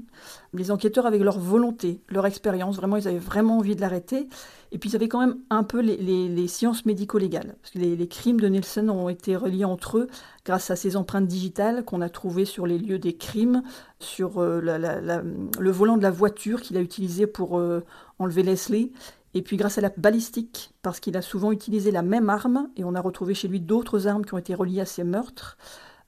[0.53, 4.27] Les enquêteurs avaient leur volonté, leur expérience, vraiment, ils avaient vraiment envie de l'arrêter.
[4.71, 7.55] Et puis ils avaient quand même un peu les, sciences médico-légales.
[7.61, 10.07] Parce que les, crimes de Nelson ont été reliés entre eux
[10.43, 13.63] grâce à ces empreintes digitales qu'on a trouvées sur les lieux des crimes,
[13.99, 17.85] sur euh, le volant de la voiture qu'il a utilisé pour euh,
[18.19, 18.91] enlever Leslie.
[19.35, 22.85] Et puis grâce à la balistique, parce qu'il a souvent utilisé la même arme, et
[22.85, 25.57] on a retrouvé chez lui d'autres armes qui ont été reliées à ces meurtres.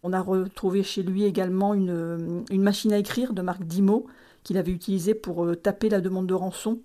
[0.01, 4.07] On a retrouvé chez lui également une, machine à écrire de marque Dimo
[4.43, 6.79] qu'il avait utilisée pour euh, taper la demande de rançon.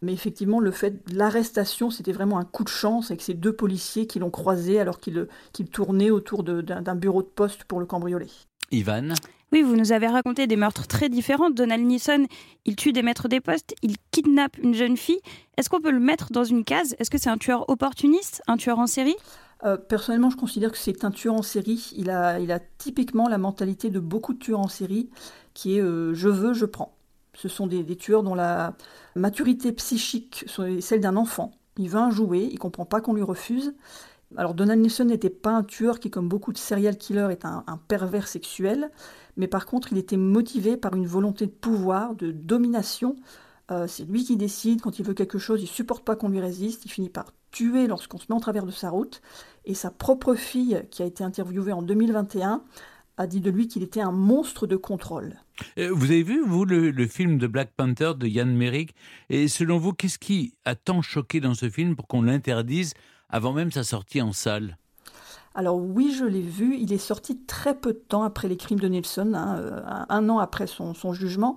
[0.00, 3.52] Mais effectivement, le fait de l'arrestation, c'était vraiment un coup de chance avec ces deux
[3.52, 5.26] policiers qui l'ont croisé alors qu'il
[5.72, 8.28] tournait autour d'un bureau de poste pour le cambrioler.
[8.70, 9.14] Ivan?
[9.50, 11.48] Oui, vous nous avez raconté des meurtres très différents.
[11.48, 12.26] Donald Neeson,
[12.66, 15.20] il tue des maîtres des postes, il kidnappe une jeune fille.
[15.56, 16.94] Est-ce qu'on peut le mettre dans une case?
[16.98, 19.16] Est-ce que c'est un tueur opportuniste, un tueur en série?
[19.64, 21.92] Euh, personnellement, je considère que c'est un tueur en série.
[21.96, 25.08] Il a, il a typiquement la mentalité de beaucoup de tueurs en série,
[25.54, 26.94] qui est euh, je veux, je prends.
[27.32, 28.76] Ce sont des, des tueurs dont la
[29.16, 31.52] maturité psychique est celle d'un enfant.
[31.78, 33.74] Il veut un jouet, il comprend pas qu'on lui refuse.
[34.36, 37.64] Alors Donald Nelson n'était pas un tueur qui, comme beaucoup de serial killers, est un,
[37.88, 38.90] pervers sexuel,
[39.36, 43.16] mais par contre, il était motivé par une volonté de pouvoir, de domination.
[43.70, 46.40] Euh, c'est lui qui décide quand il veut quelque chose, il supporte pas qu'on lui
[46.40, 49.22] résiste, il finit par tuer lorsqu'on se met en travers de sa route.
[49.64, 52.62] Et sa propre fille, qui a été interviewée en 2021,
[53.16, 55.34] a dit de lui qu'il était un monstre de contrôle.
[55.78, 58.94] Euh, Vous avez vu, vous, le, le film de Black Panther de Yann Merrick?
[59.28, 62.94] Et selon vous, qu'est-ce qui a tant choqué dans ce film pour qu'on l'interdise
[63.30, 64.78] avant même sa sortie en salle
[65.54, 68.80] Alors oui, je l'ai vu, il est sorti très peu de temps après les crimes
[68.80, 71.54] de Nelson, hein, euh, un an après son, jugement.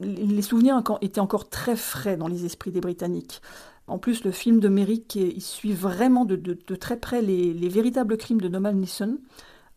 [0.00, 3.42] Les souvenirs étaient encore très frais dans les esprits des Britanniques.
[3.88, 6.36] En plus, le film de Merrick, il suit vraiment de,
[6.76, 9.18] très près les, les véritables crimes de Donald Neeson.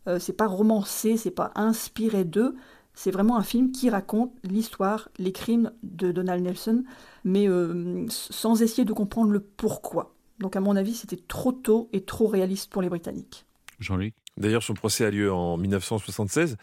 [0.08, 2.54] Euh, c'est pas romancé, c'est pas inspiré d'eux.
[2.94, 6.84] C'est vraiment un film qui raconte l'histoire, les crimes de Donald Nelson,
[7.24, 10.11] mais euh, sans essayer de comprendre le pourquoi.
[10.38, 13.44] Donc à mon avis, c'était trop tôt et trop réaliste pour les Britanniques.
[13.78, 16.56] Jean-Luc D'ailleurs, son procès a lieu en 1976.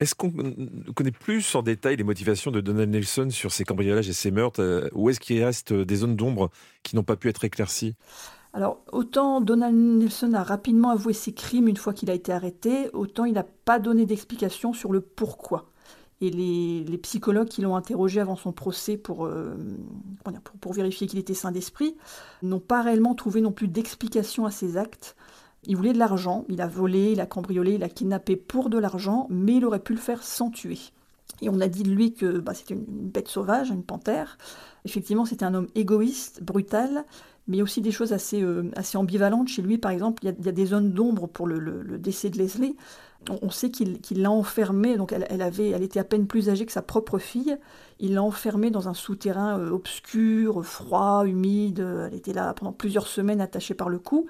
[0.00, 0.32] Est-ce qu'on
[0.94, 4.62] connaît plus en détail les motivations de Donald Nelson sur ses cambriolages et ses meurtres
[4.62, 6.50] euh, Ou est-ce qu'il reste des zones d'ombre
[6.84, 7.94] qui n'ont pas pu être éclaircies?
[8.52, 12.88] Alors, autant Donald Nelson a rapidement avoué ses crimes une fois qu'il a été arrêté,
[12.92, 15.70] autant il n'a pas donné d'explication sur le pourquoi.
[16.20, 19.54] Et les, les psychologues qui l'ont interrogé avant son procès pour, euh,
[20.24, 21.96] pour, pour vérifier qu'il était sain d'esprit
[22.42, 25.14] n'ont pas réellement trouvé non plus d'explication à ses actes.
[25.64, 28.78] Il voulait de l'argent, il a volé, il a cambriolé, il a kidnappé pour de
[28.78, 30.78] l'argent, mais il aurait pu le faire sans tuer.
[31.40, 34.38] Et on a dit de lui que bah, c'était une bête sauvage, une panthère.
[34.84, 37.04] Effectivement, c'était un homme égoïste, brutal,
[37.46, 39.78] mais il y a aussi des choses assez, euh, assez ambivalentes chez lui.
[39.78, 41.98] Par exemple, il y a, il y a des zones d'ombre pour le, le- le
[41.98, 42.74] décès de Leslie.
[43.42, 46.72] On, sait qu'il l'a enfermée, donc elle, avait, elle était à peine plus âgée que
[46.72, 47.58] sa propre fille.
[47.98, 51.84] Il l'a enfermée dans un souterrain euh, obscur, froid, humide.
[52.06, 54.26] Elle était là pendant plusieurs semaines attachée par le cou.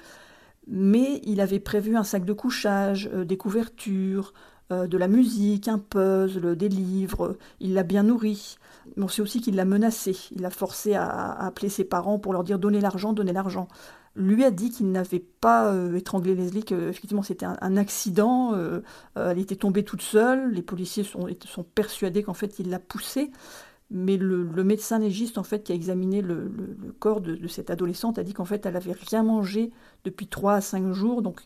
[0.67, 4.35] Mais il avait prévu un sac de couchage, euh, des couvertures,
[4.71, 7.37] euh, de la musique, un puzzle, des livres.
[7.61, 8.59] Il l'a bien nourri.
[8.97, 10.17] Mais on sait aussi qu'il l'a menacé.
[10.35, 13.69] Il l'a forcé à, à appeler ses parents pour leur dire donnez l'argent, donnez l'argent.
[14.17, 18.55] Lui a dit qu'il n'avait pas euh, étranglé Leslie, que effectivement c'était un, un accident.
[18.55, 18.81] euh,
[19.17, 20.53] euh, elle était tombée toute seule.
[20.53, 23.31] Les policiers sont, sont persuadés qu'en fait il l'a poussée.
[23.91, 26.53] Mais le, médecin légiste en fait qui a examiné le,
[26.99, 29.71] corps de, cette adolescente a dit qu'en fait elle avait rien mangé
[30.05, 31.41] depuis 3 à 5 jours, donc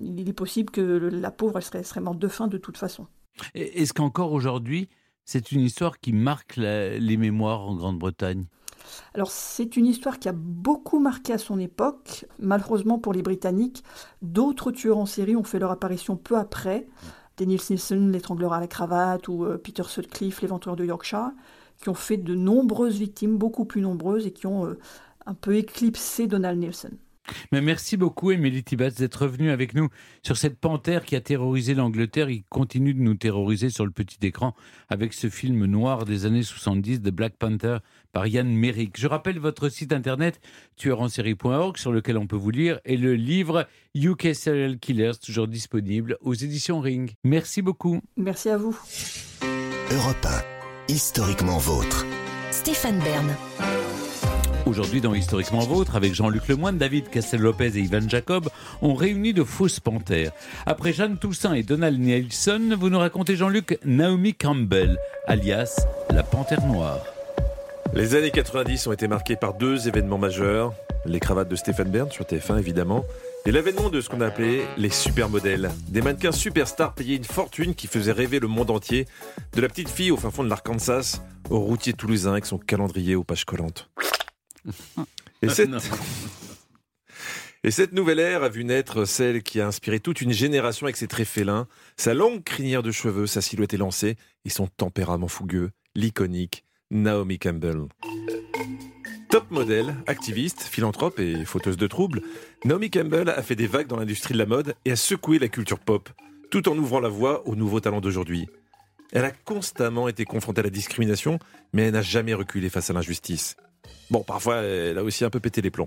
[0.00, 3.06] il est possible que la pauvre elle serait, morte de faim de toute façon.
[3.54, 4.88] Est-ce qu'encore aujourd'hui,
[5.24, 8.46] c'est une histoire qui marque les mémoires en Grande-Bretagne?
[9.14, 12.26] Alors c'est une histoire qui a beaucoup marqué à son époque.
[12.38, 13.84] Malheureusement pour les Britanniques,
[14.22, 16.86] d'autres tueurs en série ont fait leur apparition peu après.
[17.36, 21.30] Daniel Simpson, l'étrangleur à la cravate, ou euh, Peter Sutcliffe, l'éventreur de Yorkshire,
[21.80, 24.78] qui ont fait de nombreuses victimes, beaucoup plus nombreuses, et qui ont euh,
[25.24, 26.98] un peu éclipsé Donald Nielsen.
[27.52, 29.88] Mais merci beaucoup, Émilie Tibatz, d'être revenue avec nous
[30.22, 33.92] sur cette panthère qui a terrorisé l'Angleterre et qui continue de nous terroriser sur le
[33.92, 34.54] petit écran
[34.88, 37.78] avec ce film noir des années 70 de Black Panther
[38.12, 38.98] par Yann Merrick.
[38.98, 40.40] Je rappelle votre site internet
[40.76, 46.18] tueurensérie.org sur lequel on peut vous lire et le livre UK Serial Killers, toujours disponible
[46.20, 47.12] aux éditions Ring.
[47.24, 48.00] Merci beaucoup.
[48.16, 48.76] Merci à vous.
[49.92, 50.26] Europe
[50.88, 52.04] 1, historiquement vôtre.
[52.50, 53.34] Stéphane Bern.
[54.66, 58.48] Aujourd'hui, dans Historiquement Vôtre, avec Jean-Luc Lemoyne, David Castel-Lopez et Ivan Jacob,
[58.82, 60.32] on réunit de fausses panthères.
[60.66, 66.64] Après Jeanne Toussaint et Donald Nielsen, vous nous racontez, Jean-Luc, Naomi Campbell, alias la panthère
[66.66, 67.00] noire.
[67.92, 70.72] Les années 90 ont été marquées par deux événements majeurs.
[71.06, 73.04] Les cravates de Stéphane Bern sur TF1 évidemment.
[73.46, 75.70] Et l'avènement de ce qu'on appelait les supermodèles.
[75.88, 79.06] Des mannequins superstars payés une fortune qui faisaient rêver le monde entier.
[79.54, 81.20] De la petite fille au fin fond de l'Arkansas
[81.50, 83.90] au routier toulousain avec son calendrier aux pages collantes.
[85.42, 85.70] Et cette...
[87.62, 90.96] Et cette nouvelle ère a vu naître celle qui a inspiré toute une génération avec
[90.96, 91.68] ses traits félins,
[91.98, 94.16] sa longue crinière de cheveux, sa silhouette élancée
[94.46, 97.86] et son tempérament fougueux, l'iconique Naomi Campbell.
[99.30, 102.20] Top modèle, activiste, philanthrope et fauteuse de troubles,
[102.64, 105.46] Naomi Campbell a fait des vagues dans l'industrie de la mode et a secoué la
[105.46, 106.08] culture pop,
[106.50, 108.48] tout en ouvrant la voie aux nouveaux talents d'aujourd'hui.
[109.12, 111.38] Elle a constamment été confrontée à la discrimination,
[111.72, 113.56] mais elle n'a jamais reculé face à l'injustice.
[114.10, 115.86] Bon, parfois, elle a aussi un peu pété les plombs.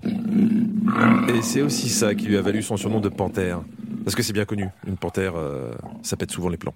[1.28, 3.62] Et c'est aussi ça qui lui a valu son surnom de panthère.
[4.04, 6.74] Parce que c'est bien connu, une panthère, euh, ça pète souvent les plombs.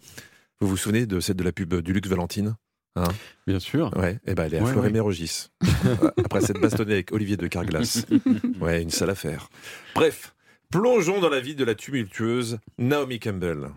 [0.61, 2.57] Vous vous souvenez de celle de la pub du luxe Valentine?
[3.03, 3.13] Hein
[3.47, 3.91] Bien sûr.
[3.97, 5.49] Ouais, et ben elle est à Ouais, Fleury-Mérogis.
[6.25, 8.05] Après s'être bastonnée avec Olivier de Carglass.
[8.61, 9.49] Ouais, une sale affaire.
[9.95, 10.35] Bref,
[10.71, 13.69] plongeons dans la vie de la tumultueuse Naomi Campbell.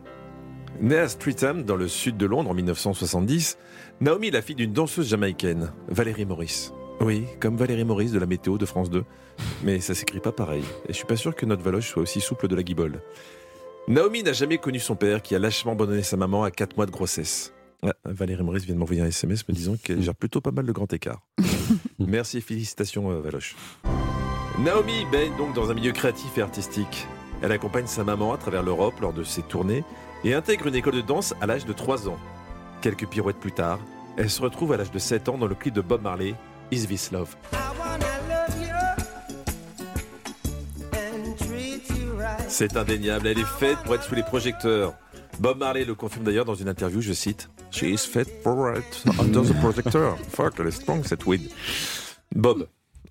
[0.82, 3.58] Née à Streatham, dans le sud de Londres en 1970,
[4.02, 6.74] Naomi est la fille d'une danseuse jamaïcaine, Valérie Maurice.
[7.00, 9.04] Oui, comme Valérie Maurice de la météo de France 2.
[9.64, 10.64] Mais ça s'écrit pas pareil.
[10.88, 13.02] Et je suis pas sûr que notre Valoche soit aussi souple de la guibole.
[13.88, 16.86] Naomi n'a jamais connu son père qui a lâchement abandonné sa maman à 4 mois
[16.86, 17.54] de grossesse.
[17.84, 20.66] Ouais, Valérie Maurice vient de m'envoyer un SMS me disant qu'elle gère plutôt pas mal
[20.66, 21.22] le grand écart.
[22.00, 23.56] Merci et félicitations euh, Valoche.
[24.60, 27.08] Naomi baigne donc dans un milieu créatif et artistique.
[27.42, 29.84] Elle accompagne sa maman à travers l'Europe lors de ses tournées
[30.24, 32.20] et intègre une école de danse à l'âge de 3 ans.
[32.82, 33.80] Quelques pirouettes plus tard,
[34.16, 36.36] elle se retrouve à l'âge de 7 ans dans le clip de Bob Marley,
[36.70, 37.36] Is This Love?
[42.48, 44.94] C'est indéniable, elle est faite pour être sous les projecteurs.
[45.40, 49.04] Bob Marley le confirme d'ailleurs dans une interview, je cite She is fit for it
[49.20, 50.18] under the projector.
[50.30, 51.50] Fuck, elle est strong cette weed.
[52.36, 52.68] Bob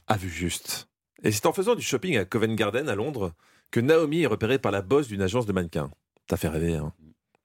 [0.06, 0.88] a vu juste.
[1.22, 3.32] Et c'est en faisant du shopping à Covent Garden à Londres
[3.70, 5.90] que Naomi est repérée par la boss d'une agence de mannequins.
[6.26, 6.92] T'as fait rêver, hein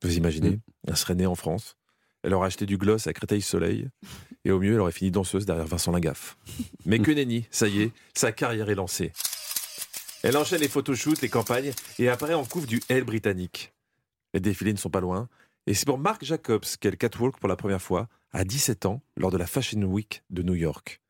[0.03, 1.77] Vous imaginez Elle serait née en France.
[2.23, 3.87] Elle aurait acheté du gloss à Créteil-Soleil.
[4.43, 6.37] Et au mieux, elle aurait fini danseuse derrière Vincent Lagaffe.
[6.85, 9.11] Mais que nenni, ça y est, sa carrière est lancée.
[10.23, 13.73] Elle enchaîne les photoshoots, les campagnes et apparaît en couve du L britannique.
[14.33, 15.29] Les défilés ne sont pas loin.
[15.67, 19.31] Et c'est pour Marc Jacobs qu'elle catwalk pour la première fois à 17 ans lors
[19.31, 21.01] de la Fashion Week de New York.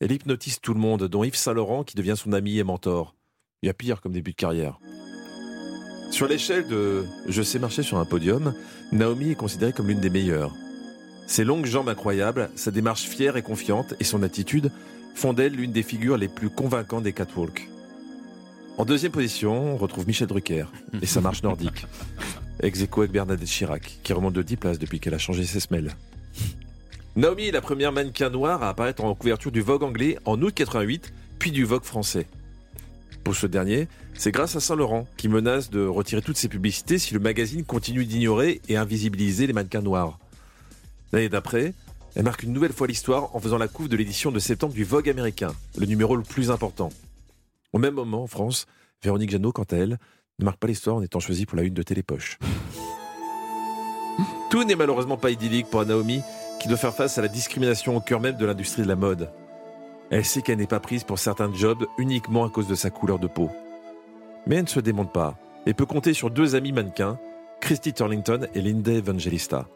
[0.00, 3.16] Elle hypnotise tout le monde, dont Yves Saint-Laurent qui devient son ami et mentor.
[3.62, 4.78] Il y a pire comme début de carrière.
[6.12, 8.54] Sur l'échelle de Je sais marcher sur un podium,
[8.92, 10.54] Naomi est considérée comme l'une des meilleures.
[11.26, 14.70] Ses longues jambes incroyables, sa démarche fière et confiante et son attitude
[15.16, 17.68] font d'elle l'une des figures les plus convaincantes des catwalks.
[18.78, 20.66] En deuxième position, on retrouve Michel Drucker
[21.02, 21.84] et sa marche nordique.
[22.60, 25.60] Ex aequo avec Bernadette Chirac, qui remonte de 10 places depuis qu'elle a changé ses
[25.60, 25.94] semelles.
[27.16, 30.52] Naomi est la première mannequin noire à apparaître en couverture du Vogue anglais en août
[30.54, 32.26] 88, puis du Vogue français.
[33.24, 37.14] Pour ce dernier, c'est grâce à Saint-Laurent qui menace de retirer toutes ses publicités si
[37.14, 40.18] le magazine continue d'ignorer et invisibiliser les mannequins noirs.
[41.12, 41.74] L'année d'après,
[42.14, 44.84] elle marque une nouvelle fois l'histoire en faisant la couve de l'édition de septembre du
[44.84, 46.90] Vogue américain, le numéro le plus important.
[47.72, 48.66] Au même moment, en France,
[49.02, 49.98] Véronique Jeannot, quant à elle,
[50.38, 52.38] ne marque pas l'histoire en étant choisie pour la une de Télépoche.
[54.50, 56.22] Tout n'est malheureusement pas idyllique pour Naomi,
[56.60, 59.30] qui doit faire face à la discrimination au cœur même de l'industrie de la mode.
[60.10, 63.18] Elle sait qu'elle n'est pas prise pour certains jobs uniquement à cause de sa couleur
[63.18, 63.50] de peau.
[64.46, 65.36] Mais elle ne se démonte pas
[65.66, 67.18] et peut compter sur deux amis mannequins,
[67.60, 69.66] Christy Turlington et Linda Evangelista.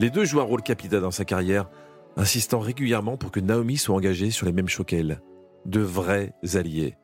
[0.00, 1.68] Les deux jouent un rôle capital dans sa carrière,
[2.16, 5.20] insistant régulièrement pour que Naomi soit engagée sur les mêmes shows qu'elle.
[5.66, 6.94] De vrais alliés.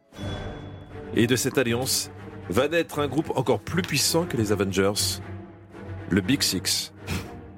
[1.15, 2.11] Et de cette alliance
[2.51, 5.21] va naître un groupe encore plus puissant que les Avengers,
[6.11, 6.93] le Big Six.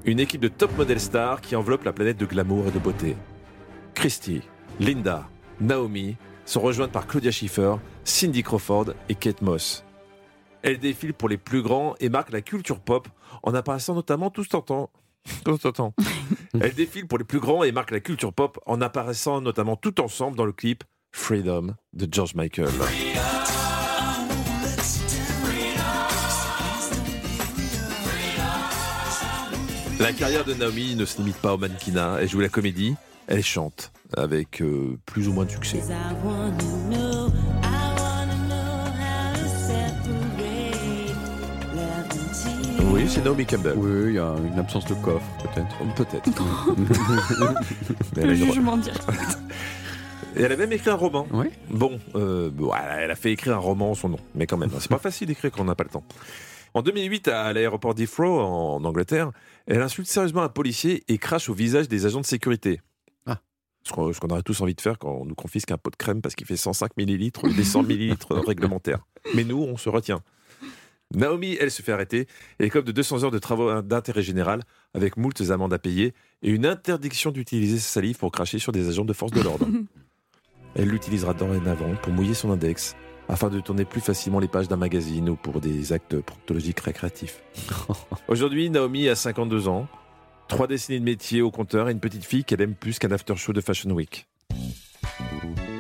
[0.04, 3.16] Une équipe de top model stars qui enveloppe la planète de glamour et de beauté.
[3.94, 4.42] Christy,
[4.78, 5.28] Linda,
[5.60, 9.84] Naomi sont rejointes par Claudia Schiffer, Cindy Crawford et Kate Moss.
[10.62, 13.08] Elles défilent pour les plus grands et marquent la culture pop
[13.42, 14.90] en apparaissant notamment tout en temps.
[15.44, 15.94] Tout en temps.
[16.60, 20.00] Elles défilent pour les plus grands et marquent la culture pop en apparaissant notamment tout
[20.00, 22.68] ensemble dans le clip Freedom de George Michael.
[29.98, 32.18] La carrière de Naomi ne se limite pas au mannequinat.
[32.20, 32.94] Elle joue la comédie,
[33.28, 35.82] elle chante avec euh, plus ou moins de succès.
[42.92, 43.74] Oui, c'est Naomi Campbell.
[43.76, 45.94] Oui, il y a une absence de coffre, peut-être.
[45.94, 46.30] Peut-être.
[48.16, 49.02] Mais elle a Le jugement direct.
[50.36, 51.26] Et elle a même écrit un roman.
[51.32, 51.46] Oui.
[51.70, 54.68] Bon, euh, bon, elle a fait écrire un roman en son nom, mais quand même,
[54.74, 56.04] hein, c'est pas facile d'écrire quand on n'a pas le temps.
[56.74, 59.30] En 2008, à l'aéroport d'Heathrow, en Angleterre,
[59.66, 62.80] elle insulte sérieusement un policier et crache au visage des agents de sécurité.
[63.26, 63.40] Ah.
[63.82, 66.22] Ce qu'on aurait tous envie de faire quand on nous confisque un pot de crème
[66.22, 69.06] parce qu'il fait 105 millilitres lieu des 100 millilitres réglementaires.
[69.34, 70.22] Mais nous, on se retient.
[71.14, 72.26] Naomi, elle, se fait arrêter
[72.58, 74.62] et écope de 200 heures de travaux d'intérêt général
[74.92, 78.88] avec moultes amendes à payer et une interdiction d'utiliser sa salive pour cracher sur des
[78.88, 79.66] agents de force de l'ordre.
[80.74, 82.96] Elle l'utilisera dorénavant pour mouiller son index
[83.28, 87.42] afin de tourner plus facilement les pages d'un magazine ou pour des actes proctologiques récréatifs.
[88.28, 89.86] Aujourd'hui, Naomi a 52 ans,
[90.48, 93.52] trois décennies de métier au compteur et une petite fille qu'elle aime plus qu'un after-show
[93.52, 94.26] de Fashion Week.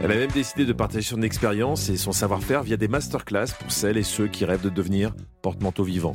[0.02, 3.72] Elle a même décidé de partager son expérience et son savoir-faire via des masterclass pour
[3.72, 6.14] celles et ceux qui rêvent de devenir porte-manteau vivant.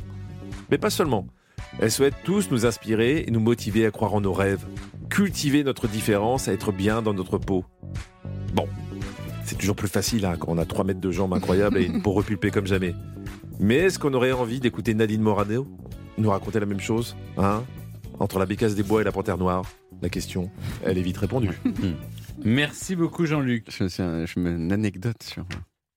[0.69, 1.27] Mais pas seulement.
[1.79, 4.65] Elle souhaite tous nous inspirer et nous motiver à croire en nos rêves,
[5.09, 7.65] cultiver notre différence, à être bien dans notre peau.
[8.53, 8.67] Bon,
[9.45, 12.01] c'est toujours plus facile hein, quand on a 3 mètres de jambes incroyables et une
[12.01, 12.93] peau repulpée comme jamais.
[13.59, 15.67] Mais est-ce qu'on aurait envie d'écouter Nadine Morano
[16.17, 17.63] nous raconter la même chose hein
[18.19, 19.63] Entre la bécasse des bois et la panthère noire?
[20.01, 20.49] La question,
[20.83, 21.51] elle est vite répondue.
[22.43, 23.67] Merci beaucoup Jean-Luc.
[23.69, 25.45] Je, je, je me- une anecdote sur.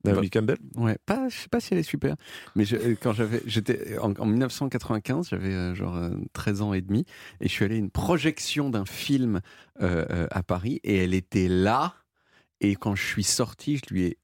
[0.04, 0.58] Naomi Campbell?
[0.76, 2.14] Ouais, pas, je sais pas si elle est super,
[2.56, 6.74] mais je- euh, quand j'avais, j'étais en, en 1995, j'avais euh, genre euh, 13 ans
[6.74, 7.06] et demi,
[7.40, 9.40] et je suis allé à une projection d'un film
[9.80, 11.94] euh, euh, à Paris, et elle était là,
[12.70, 14.18] et quand je suis sorti, je lui ai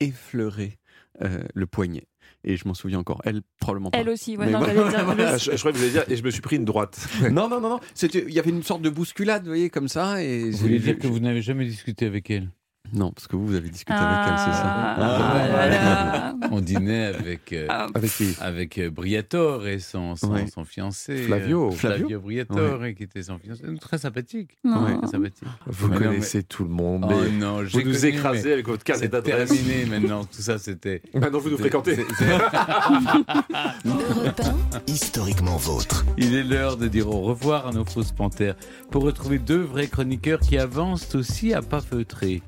[0.00, 0.78] effleuré
[1.22, 2.06] euh, le poignet,
[2.44, 3.20] et je m'en souviens encore.
[3.24, 3.98] Elle probablement pas.
[3.98, 5.46] Elle aussi, ouais, non, moi- dire, elle Ah, aussi.
[5.46, 7.06] je, je crois que vous allez dire, et je me suis pris une droite.
[7.30, 7.80] non, non, non, non.
[7.94, 10.78] C'était, il y avait une sorte de bousculade, vous voyez, comme ça, et Vous voulez
[10.78, 12.50] dire que vous n'avez jamais discuté avec elle?
[12.92, 14.64] Non, parce que vous, vous avez discuté avec elle, c'est ça.
[14.64, 16.34] Ah, voilà.
[16.50, 17.86] On dînait avec, euh, Ah.
[17.94, 21.16] Avec qui avec euh, Briatore et son, son, fiancé.
[21.18, 21.68] Flavio.
[21.68, 23.62] euh, Flavio, Flavio Briatore, qui était son fiancé.
[23.80, 24.58] Très sympathique.
[24.64, 24.98] Non.
[25.00, 25.48] Très sympathique.
[25.66, 28.52] Vous Mais non, connaissez tout le monde, Oh mais non, vous nous connu, écrasez mais
[28.54, 29.48] avec votre carte C'est d'adresse.
[29.50, 30.24] terminé maintenant.
[30.24, 31.02] Tout ça, c'était.
[31.14, 31.94] Maintenant, vous nous c'est- fréquentez.
[31.96, 32.30] c'est- c'est-
[33.84, 36.04] Europe 1, Historiquement vôtre.
[36.18, 38.56] Il est l'heure de dire au revoir à nos fausses panthères
[38.90, 42.42] pour retrouver deux vrais chroniqueurs qui avancent aussi à pas feutrer.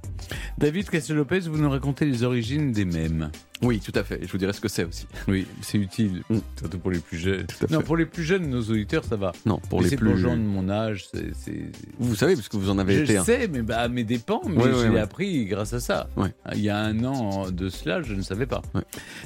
[0.59, 3.31] David Castel-Lopez, vous nous racontez les origines des mèmes.
[3.63, 4.21] Oui, tout à fait.
[4.23, 5.07] Et je vous dirai ce que c'est aussi.
[5.29, 6.39] Oui, c'est utile, Mm.
[6.59, 7.47] surtout pour les plus jeunes.
[7.71, 9.31] Non, pour les plus jeunes, nos auditeurs, ça va.
[9.47, 10.09] Non, pour Mais les c'est plus.
[10.09, 11.71] pour gens de mon âge, c'est.
[12.01, 13.25] Vous savez, parce que vous en avez Je été un.
[13.25, 15.01] sais, mais bah, à mes dépens, mais Ouais, je ouais, l'ai ouais.
[15.01, 16.09] appris grâce à ça.
[16.17, 16.35] Ouais.
[16.55, 18.63] Il y a un an de cela, je ne savais pas.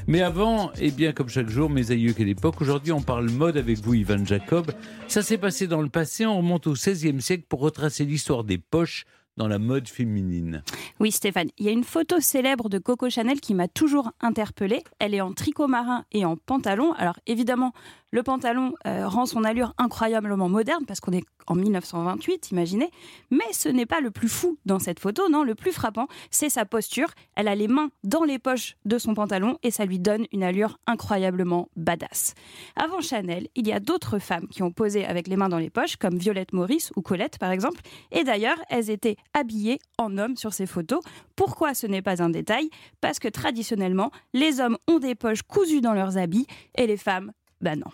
[0.06, 3.56] Mais avant, eh bien, comme chaque jour, mes aïeux qu'à l'époque, aujourd'hui, on parle mode
[3.56, 4.70] avec vous, Ivan Jacob.
[5.08, 8.58] Ça s'est passé dans le passé, on remonte au XVIe siècle pour retracer l'histoire des
[8.58, 9.06] poches
[9.36, 10.62] dans la mode féminine.
[11.00, 14.82] Oui, Stéphane, il y a une photo célèbre de Coco Chanel qui m'a toujours interpellée.
[14.98, 16.92] Elle est en tricot marin et en pantalon.
[16.94, 17.72] Alors évidemment,
[18.10, 22.90] le pantalon euh, rend son allure incroyablement moderne parce qu'on est en 1928, imaginez.
[23.30, 25.44] Mais ce n'est pas le plus fou dans cette photo, non.
[25.44, 27.08] Le plus frappant, c'est sa posture.
[27.36, 30.42] Elle a les mains dans les poches de son pantalon et ça lui donne une
[30.42, 32.34] allure incroyablement badass.
[32.76, 35.70] Avant Chanel, il y a d'autres femmes qui ont posé avec les mains dans les
[35.70, 37.80] poches, comme Violette Maurice ou Colette par exemple.
[38.12, 41.00] Et d'ailleurs, elles étaient habillées en homme sur ces photos.
[41.36, 42.70] Pourquoi ce n'est pas un détail?
[43.00, 46.46] Parce que traditionnellement, les hommes ont des poches cousues dans leurs habits
[46.76, 47.90] et les femmes, ben non.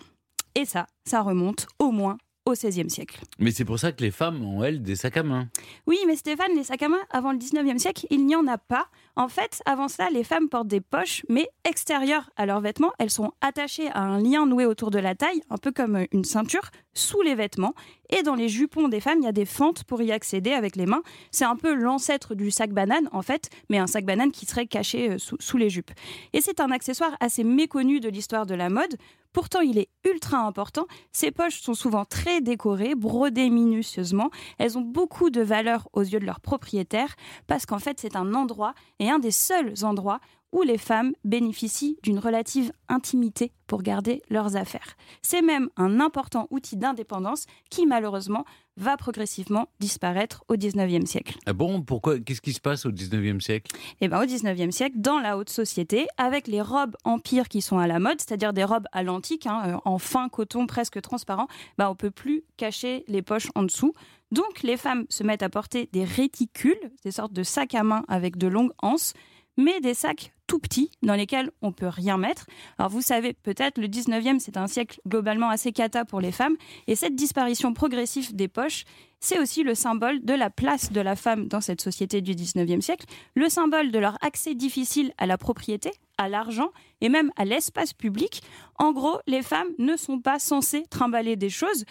[0.54, 3.20] Et ça, ça remonte au moins au XVIe siècle.
[3.38, 5.48] Mais c'est pour ça que les femmes ont, elles, des sacs à main.
[5.86, 8.58] Oui, mais Stéphane, les sacs à main, avant le 19e siècle, il n'y en a
[8.58, 8.88] pas.
[9.14, 12.92] En fait, avant cela, les femmes portent des poches, mais extérieures à leurs vêtements.
[12.98, 16.24] Elles sont attachées à un lien noué autour de la taille, un peu comme une
[16.24, 17.74] ceinture, sous les vêtements.
[18.10, 20.74] Et dans les jupons des femmes, il y a des fentes pour y accéder avec
[20.74, 21.02] les mains.
[21.30, 24.66] C'est un peu l'ancêtre du sac banane, en fait, mais un sac banane qui serait
[24.66, 25.92] caché euh, sous, sous les jupes.
[26.32, 28.96] Et c'est un accessoire assez méconnu de l'histoire de la mode.
[29.32, 30.86] Pourtant, il est ultra important.
[31.10, 34.30] Ces poches sont souvent très décorées, brodées minutieusement.
[34.58, 37.14] Elles ont beaucoup de valeur aux yeux de leurs propriétaires
[37.46, 40.20] parce qu'en fait, c'est un endroit et un des seuls endroits
[40.52, 44.96] où les femmes bénéficient d'une relative intimité pour garder leurs affaires.
[45.22, 48.44] C'est même un important outil d'indépendance qui malheureusement
[48.76, 51.36] va progressivement disparaître au 19e siècle.
[51.46, 51.82] Ah bon?
[51.82, 52.20] Pourquoi?
[52.20, 53.74] Qu'est-ce qui se passe au 19e siècle?
[54.00, 57.78] Eh ben, au 19e siècle, dans la haute société, avec les robes empire qui sont
[57.78, 61.48] à la mode, c'est-à-dire des robes à l'antique, hein, euh, en fin coton presque transparent,
[61.76, 63.92] bah, on peut plus cacher les poches en dessous.
[64.30, 68.02] Donc les femmes se mettent à porter des réticules, des sortes de sacs à main
[68.08, 69.12] avec de longues anses,
[69.56, 72.46] mais des sacs tout petits dans lesquels on peut rien mettre.
[72.78, 76.56] Alors vous savez peut-être, le 19e, c'est un siècle globalement assez cata pour les femmes,
[76.86, 78.84] et cette disparition progressive des poches,
[79.20, 82.80] c'est aussi le symbole de la place de la femme dans cette société du 19e
[82.80, 87.44] siècle, le symbole de leur accès difficile à la propriété, à l'argent et même à
[87.44, 88.42] l'espace public.
[88.78, 91.84] En gros, les femmes ne sont pas censées trimballer des choses.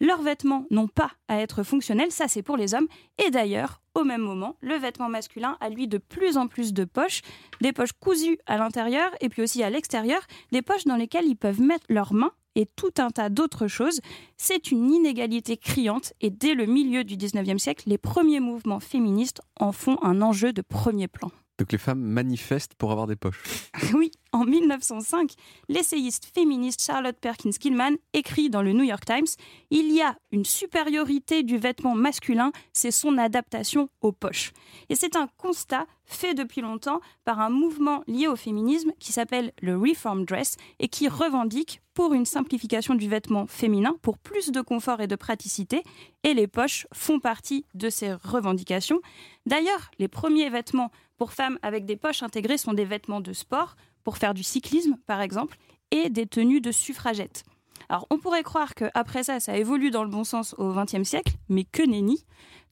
[0.00, 2.86] Leurs vêtements n'ont pas à être fonctionnels, ça c'est pour les hommes.
[3.24, 6.84] Et d'ailleurs, au même moment, le vêtement masculin a lui de plus en plus de
[6.84, 7.22] poches,
[7.60, 10.20] des poches cousues à l'intérieur et puis aussi à l'extérieur,
[10.52, 14.00] des poches dans lesquelles ils peuvent mettre leurs mains et tout un tas d'autres choses.
[14.36, 19.40] C'est une inégalité criante et dès le milieu du 19e siècle, les premiers mouvements féministes
[19.58, 21.30] en font un enjeu de premier plan.
[21.58, 23.42] Donc les femmes manifestent pour avoir des poches.
[23.94, 25.32] Oui, en 1905,
[25.68, 29.26] l'essayiste féministe Charlotte Perkins Gilman écrit dans le New York Times
[29.70, 34.52] Il y a une supériorité du vêtement masculin, c'est son adaptation aux poches.
[34.88, 39.52] Et c'est un constat fait depuis longtemps par un mouvement lié au féminisme qui s'appelle
[39.60, 44.60] le Reform Dress et qui revendique pour une simplification du vêtement féminin, pour plus de
[44.60, 45.82] confort et de praticité,
[46.22, 49.00] et les poches font partie de ces revendications.
[49.46, 53.76] D'ailleurs, les premiers vêtements pour femmes avec des poches intégrées sont des vêtements de sport,
[54.04, 55.58] pour faire du cyclisme par exemple,
[55.90, 57.44] et des tenues de suffragettes.
[57.88, 61.34] Alors on pourrait croire qu'après ça, ça évolue dans le bon sens au XXe siècle,
[61.48, 62.24] mais que nenni.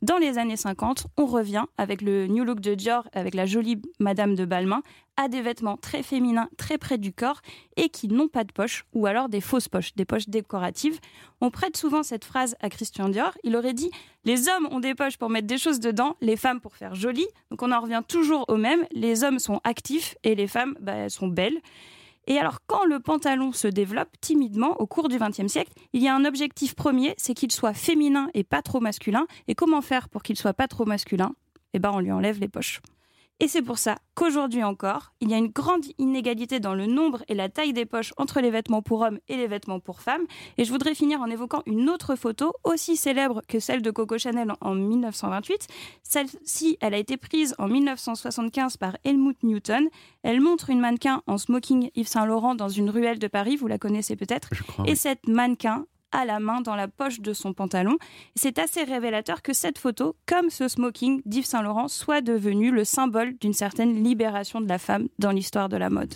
[0.02, 3.80] Dans les années 50, on revient avec le New Look de Dior, avec la jolie
[3.98, 4.82] Madame de Balmain,
[5.16, 7.40] à des vêtements très féminins, très près du corps
[7.76, 10.98] et qui n'ont pas de poche, ou alors des fausses poches, des poches décoratives.
[11.40, 13.32] On prête souvent cette phrase à Christian Dior.
[13.42, 13.90] Il aurait dit
[14.26, 17.26] Les hommes ont des poches pour mettre des choses dedans, les femmes pour faire joli.
[17.50, 18.84] Donc on en revient toujours au même.
[18.92, 21.58] Les hommes sont actifs et les femmes bah, sont belles.
[22.26, 26.08] Et alors, quand le pantalon se développe timidement au cours du XXe siècle, il y
[26.08, 29.26] a un objectif premier, c'est qu'il soit féminin et pas trop masculin.
[29.46, 31.34] Et comment faire pour qu'il soit pas trop masculin?
[31.72, 32.80] Eh ben, on lui enlève les poches.
[33.38, 37.22] Et c'est pour ça qu'aujourd'hui encore, il y a une grande inégalité dans le nombre
[37.28, 40.24] et la taille des poches entre les vêtements pour hommes et les vêtements pour femmes.
[40.56, 44.16] Et je voudrais finir en évoquant une autre photo, aussi célèbre que celle de Coco
[44.16, 45.68] Chanel en 1928.
[46.02, 49.88] Celle-ci, elle a été prise en 1975 par Helmut Newton.
[50.22, 53.66] Elle montre une mannequin en smoking Yves Saint Laurent dans une ruelle de Paris, vous
[53.66, 54.48] la connaissez peut-être.
[54.86, 55.84] Et cette mannequin
[56.16, 57.96] à la main dans la poche de son pantalon.
[58.34, 62.84] C'est assez révélateur que cette photo, comme ce smoking d'Yves Saint Laurent, soit devenue le
[62.84, 66.14] symbole d'une certaine libération de la femme dans l'histoire de la mode.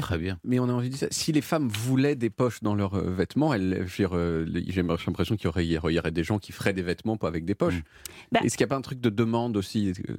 [0.00, 0.38] Très bien.
[0.44, 3.10] Mais on a envie de dire, si les femmes voulaient des poches dans leurs euh,
[3.10, 6.72] vêtements, elles, euh, j'ai l'impression qu'il y aurait, il y aurait des gens qui feraient
[6.72, 7.82] des vêtements pas avec des poches.
[8.30, 10.14] Bah- Est-ce qu'il n'y a pas un truc de demande aussi euh,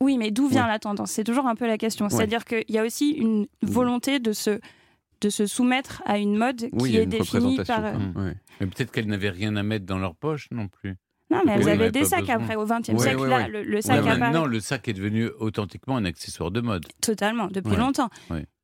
[0.00, 0.68] Oui, mais d'où vient Ouais.
[0.68, 1.10] la tendance?
[1.10, 2.04] C'est toujours un peu la question.
[2.04, 2.10] Ouais.
[2.12, 4.60] C'est-à-dire qu'il y a aussi une volonté de se,
[5.20, 7.80] de se soumettre à une mode Oui, qui est définie par.
[7.82, 8.34] même.
[8.60, 10.94] Mais peut-être qu'elles n'avaient rien à mettre dans leur poche non plus.
[11.30, 12.36] Non, mais elles Oui, avaient des sacs besoin.
[12.36, 12.54] après.
[12.56, 13.48] Au XXe Ouais, siècle, ouais, là, ouais.
[13.48, 16.86] le, le sac maintenant, le sac est devenu authentiquement un accessoire de mode.
[17.00, 18.10] Totalement, depuis longtemps.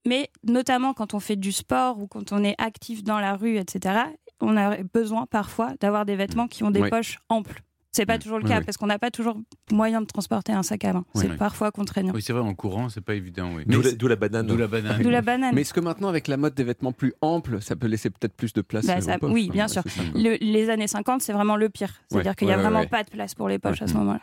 [0.06, 3.56] Mais notamment quand on fait du sport ou quand on est actif dans la rue,
[3.56, 4.00] etc.,
[4.40, 7.62] on a besoin parfois d'avoir des vêtements qui ont des poches amples.
[7.94, 9.36] C'est pas toujours le cas parce qu'on n'a pas toujours
[9.70, 11.04] moyen de transporter un sac à main.
[11.14, 12.12] C'est parfois contraignant.
[12.14, 13.50] Oui, c'est vrai, en courant, c'est pas évident.
[13.54, 13.64] Oui.
[13.66, 14.46] D'où la- banane.
[14.46, 15.02] D'où la banane.
[15.02, 15.54] D'où la banane.
[15.54, 18.34] Mais est-ce que maintenant, avec la mode des vêtements plus amples, ça peut laisser peut-être
[18.34, 19.82] plus de place Bah, ça- poches, oui, hein, bien sûr.
[20.14, 21.92] Le- les années 50, c'est vraiment le pire.
[22.08, 22.86] C'est-à-dire Ouais, qu'il n'y a ouais, vraiment ouais.
[22.86, 24.20] pas de place pour les poches à ce moment-là.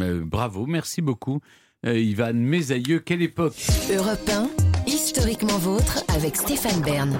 [0.00, 1.38] Euh, bravo, merci beaucoup.
[1.86, 3.54] Euh, Ivan Mésailleux, quelle époque?
[3.94, 4.48] Europe 1,
[4.88, 7.16] historiquement vôtre avec Stéphane Bern.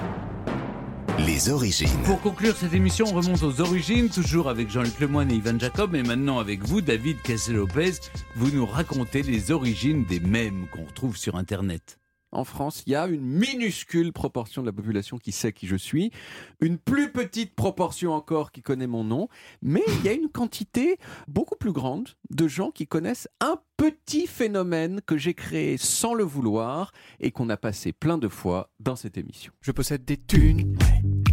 [1.19, 1.87] Les origines.
[2.03, 5.95] Pour conclure cette émission, on remonte aux origines, toujours avec Jean-Luc Lemoyne et Ivan Jacob,
[5.95, 7.93] et maintenant avec vous, David Cassel-Lopez,
[8.35, 11.99] vous nous racontez les origines des mèmes qu'on retrouve sur Internet.
[12.35, 15.77] En France, il y a une minuscule proportion de la population qui sait qui je
[15.77, 16.11] suis,
[16.59, 19.29] une plus petite proportion encore qui connaît mon nom,
[19.61, 20.97] mais il y a une quantité
[21.29, 26.25] beaucoup plus grande de gens qui connaissent un petit phénomène que j'ai créé sans le
[26.25, 26.91] vouloir
[27.21, 29.53] et qu'on a passé plein de fois dans cette émission.
[29.61, 30.77] Je possède des thunes,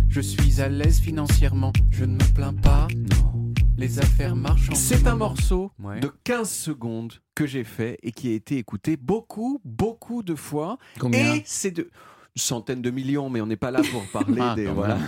[0.09, 2.87] je suis à l'aise financièrement, je ne me plains pas.
[3.79, 6.01] Les affaires marchent en C'est ce un morceau Ouais.
[6.01, 10.79] de 15 secondes que j'ai fait et qui a été écouté beaucoup, beaucoup de fois.
[11.01, 11.91] Combien Et c'est de
[12.37, 14.99] centaine de millions, mais on n'est pas là pour parler Ah, des, voilà,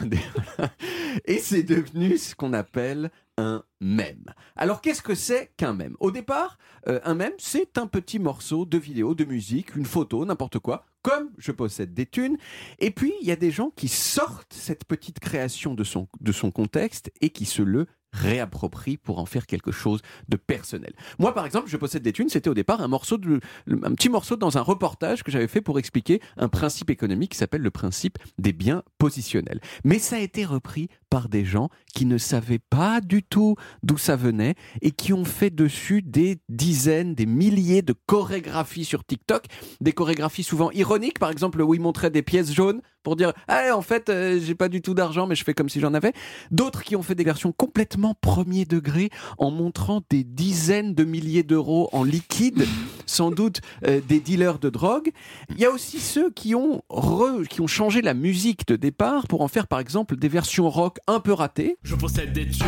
[1.27, 4.25] Et c'est devenu ce qu'on appelle un mème.
[4.57, 5.97] Alors qu'est-ce que c'est qu'un mème?
[6.01, 6.59] Au départ,
[6.89, 10.87] euh, un mème, c'est un petit morceau de vidéo, de musique, une photo, n'importe quoi,
[11.03, 12.39] comme je possède des thunes.
[12.79, 16.33] Et puis, il y a des gens qui sortent cette petite création de son, de
[16.33, 20.93] son contexte et qui se le réapproprient pour en faire quelque chose de personnel.
[21.19, 24.09] Moi, par exemple, je possède des thunes, c'était au départ un morceau de, un petit
[24.09, 27.71] morceau dans un reportage que j'avais fait pour expliquer un principe économique qui s'appelle le
[27.71, 29.61] principe des biens positionnels.
[29.85, 33.99] Mais ça a été repris par des gens qui ne savaient pas du tout d'où
[33.99, 39.45] ça venait et qui ont fait dessus des dizaines, des milliers de chorégraphies sur TikTok,
[39.81, 43.77] des chorégraphies souvent ironiques, par exemple où ils montraient des pièces jaunes pour dire ah
[43.77, 46.13] en fait euh, j'ai pas du tout d'argent mais je fais comme si j'en avais
[46.51, 51.45] d'autres qui ont fait des versions complètement premier degré en montrant des dizaines de milliers
[51.45, 52.67] d'euros en liquide
[53.07, 55.11] sans doute euh, des dealers de drogue.
[55.51, 59.27] Il y a aussi ceux qui ont re- qui ont changé la musique de départ
[59.29, 61.77] pour en faire par exemple des versions rock un peu ratées.
[61.83, 62.65] Je possède des thunes,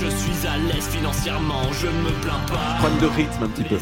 [0.00, 2.76] je suis à l'aise financièrement, je ne me plains pas.
[2.78, 3.76] problème de rythme un petit peu.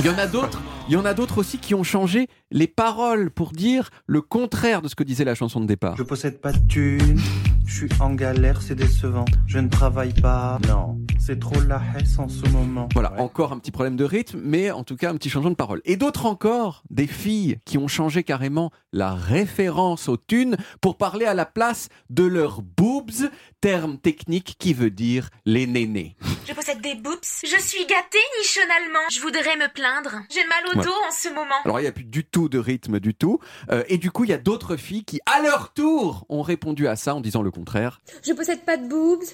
[0.00, 2.66] Il y en a d'autres, il y en a d'autres aussi qui ont changé les
[2.66, 5.96] paroles pour dire le contraire de ce que disait la chanson de départ.
[5.96, 7.20] Je possède pas de thunes,
[7.68, 9.26] je suis en galère, c'est décevant.
[9.46, 10.58] Je ne travaille pas.
[10.68, 12.88] Non, c'est trop la hesse en ce moment.
[12.94, 15.54] Voilà, encore un petit problème de rythme, mais en tout cas un petit changement de
[15.54, 15.80] parole.
[15.84, 21.26] Et d'autres encore, des filles qui ont changé carrément la référence aux thunes pour parler
[21.26, 23.30] à la place de leurs boobs,
[23.60, 26.16] terme technique qui veut dire les nénés.
[26.48, 27.18] Je possède des boobs.
[27.42, 29.00] Je suis gâtée nichonalement.
[29.12, 30.22] Je voudrais me plaindre.
[30.30, 30.84] J'ai mal au Ouais.
[30.84, 31.54] dos en ce moment.
[31.64, 33.38] Alors il n'y a plus du tout de rythme du tout.
[33.70, 36.86] Euh, et du coup, il y a d'autres filles qui, à leur tour, ont répondu
[36.88, 38.00] à ça en disant le contraire.
[38.24, 39.24] Je possède pas de boobs.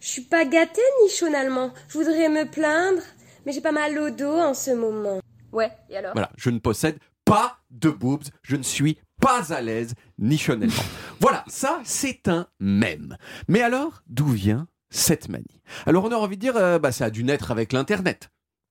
[0.00, 1.72] Je suis pas gâtée nichonalement.
[1.88, 3.02] Je voudrais me plaindre,
[3.44, 5.20] mais j'ai pas mal au dos en ce moment.
[5.52, 6.12] Ouais, et alors?
[6.12, 10.74] Voilà, je ne possède pas de boobs, je ne suis pas à l'aise nichonnellement.
[11.20, 13.16] voilà, ça c'est un mème.
[13.48, 15.60] Mais alors, d'où vient cette manie?
[15.84, 18.30] Alors on a envie de dire, euh, bah, ça a dû naître avec l'Internet.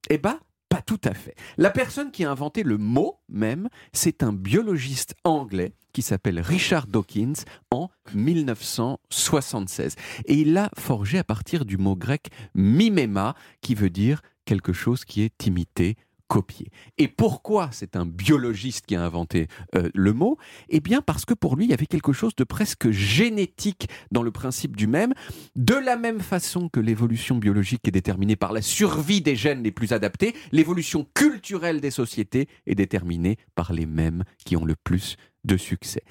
[0.09, 0.39] Eh bah,
[0.77, 1.33] pas tout à fait.
[1.57, 6.85] La personne qui a inventé le mot même, c'est un biologiste anglais qui s'appelle Richard
[6.85, 7.33] Dawkins
[7.71, 9.95] en 1976.
[10.25, 15.03] Et il l'a forgé à partir du mot grec mimema, qui veut dire quelque chose
[15.03, 15.95] qui est imité,
[16.27, 16.69] copié.
[16.97, 20.37] Et pourquoi c'est un biologiste qui a inventé euh, le mot?
[20.69, 24.23] Eh bien parce que pour lui, il y avait quelque chose de presque génétique dans
[24.23, 25.13] le principe du même,
[25.55, 29.71] de la même façon que l'évolution biologique est déterminée par la survie des gènes les
[29.71, 35.17] plus adaptés, l'évolution culturelle des sociétés est déterminée par les mêmes qui ont le plus
[35.43, 36.03] de succès.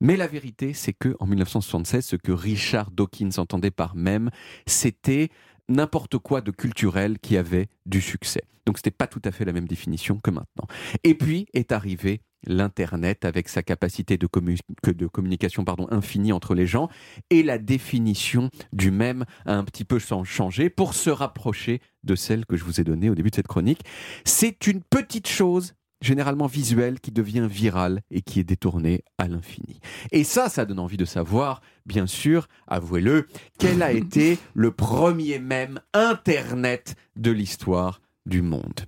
[0.00, 4.30] Mais la vérité, c'est que en 1976, ce que Richard Dawkins entendait par même,
[4.66, 5.30] c'était
[5.68, 8.42] n'importe quoi de culturel qui avait du succès.
[8.66, 10.66] Donc c'était pas tout à fait la même définition que maintenant.
[11.04, 16.54] Et puis est arrivé l'Internet avec sa capacité de, commu- de communication pardon, infinie entre
[16.54, 16.88] les gens
[17.30, 22.14] et la définition du même a un petit peu chan- changé pour se rapprocher de
[22.14, 23.82] celle que je vous ai donnée au début de cette chronique.
[24.24, 29.80] C'est une petite chose généralement visuelle qui devient virale et qui est détournée à l'infini.
[30.12, 33.26] Et ça, ça donne envie de savoir, bien sûr, avouez-le,
[33.58, 38.86] quel a été le premier même Internet de l'histoire du monde.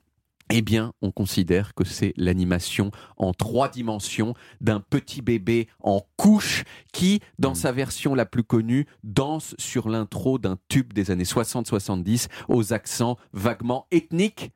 [0.50, 6.64] Eh bien, on considère que c'est l'animation en trois dimensions d'un petit bébé en couche
[6.92, 12.28] qui, dans sa version la plus connue, danse sur l'intro d'un tube des années 60-70
[12.48, 14.52] aux accents vaguement ethniques.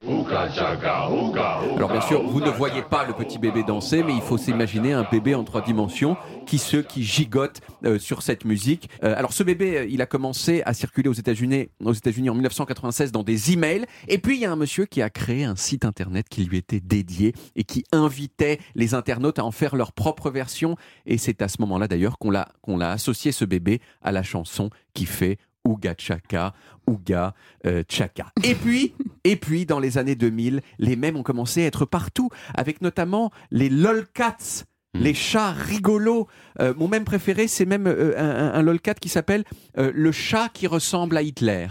[1.76, 4.94] Alors bien sûr, vous ne voyez pas le petit bébé danser, mais il faut s'imaginer
[4.94, 6.16] un bébé en trois dimensions
[6.46, 8.88] qui se qui gigote euh, sur cette musique.
[9.04, 12.34] Euh, alors ce bébé, euh, il a commencé à circuler aux États-Unis aux États-Unis en
[12.34, 15.56] 1996 dans des emails et puis il y a un monsieur qui a créé un
[15.56, 19.92] site internet qui lui était dédié et qui invitait les internautes à en faire leur
[19.92, 20.76] propre version
[21.06, 24.22] et c'est à ce moment-là d'ailleurs qu'on l'a qu'on l'a associé ce bébé à la
[24.22, 26.54] chanson qui fait Ouga Chaka,
[26.88, 27.34] Ouga
[27.66, 28.32] euh, Chaka.
[28.42, 28.94] Et puis,
[29.24, 33.30] et puis, dans les années 2000, les mêmes ont commencé à être partout, avec notamment
[33.52, 34.64] les lolcats.
[34.94, 36.26] Les chats rigolos.
[36.60, 39.44] Euh, mon même préféré, c'est même euh, un, un- un lolcat qui s'appelle
[39.78, 41.68] euh, le chat qui ressemble à Hitler.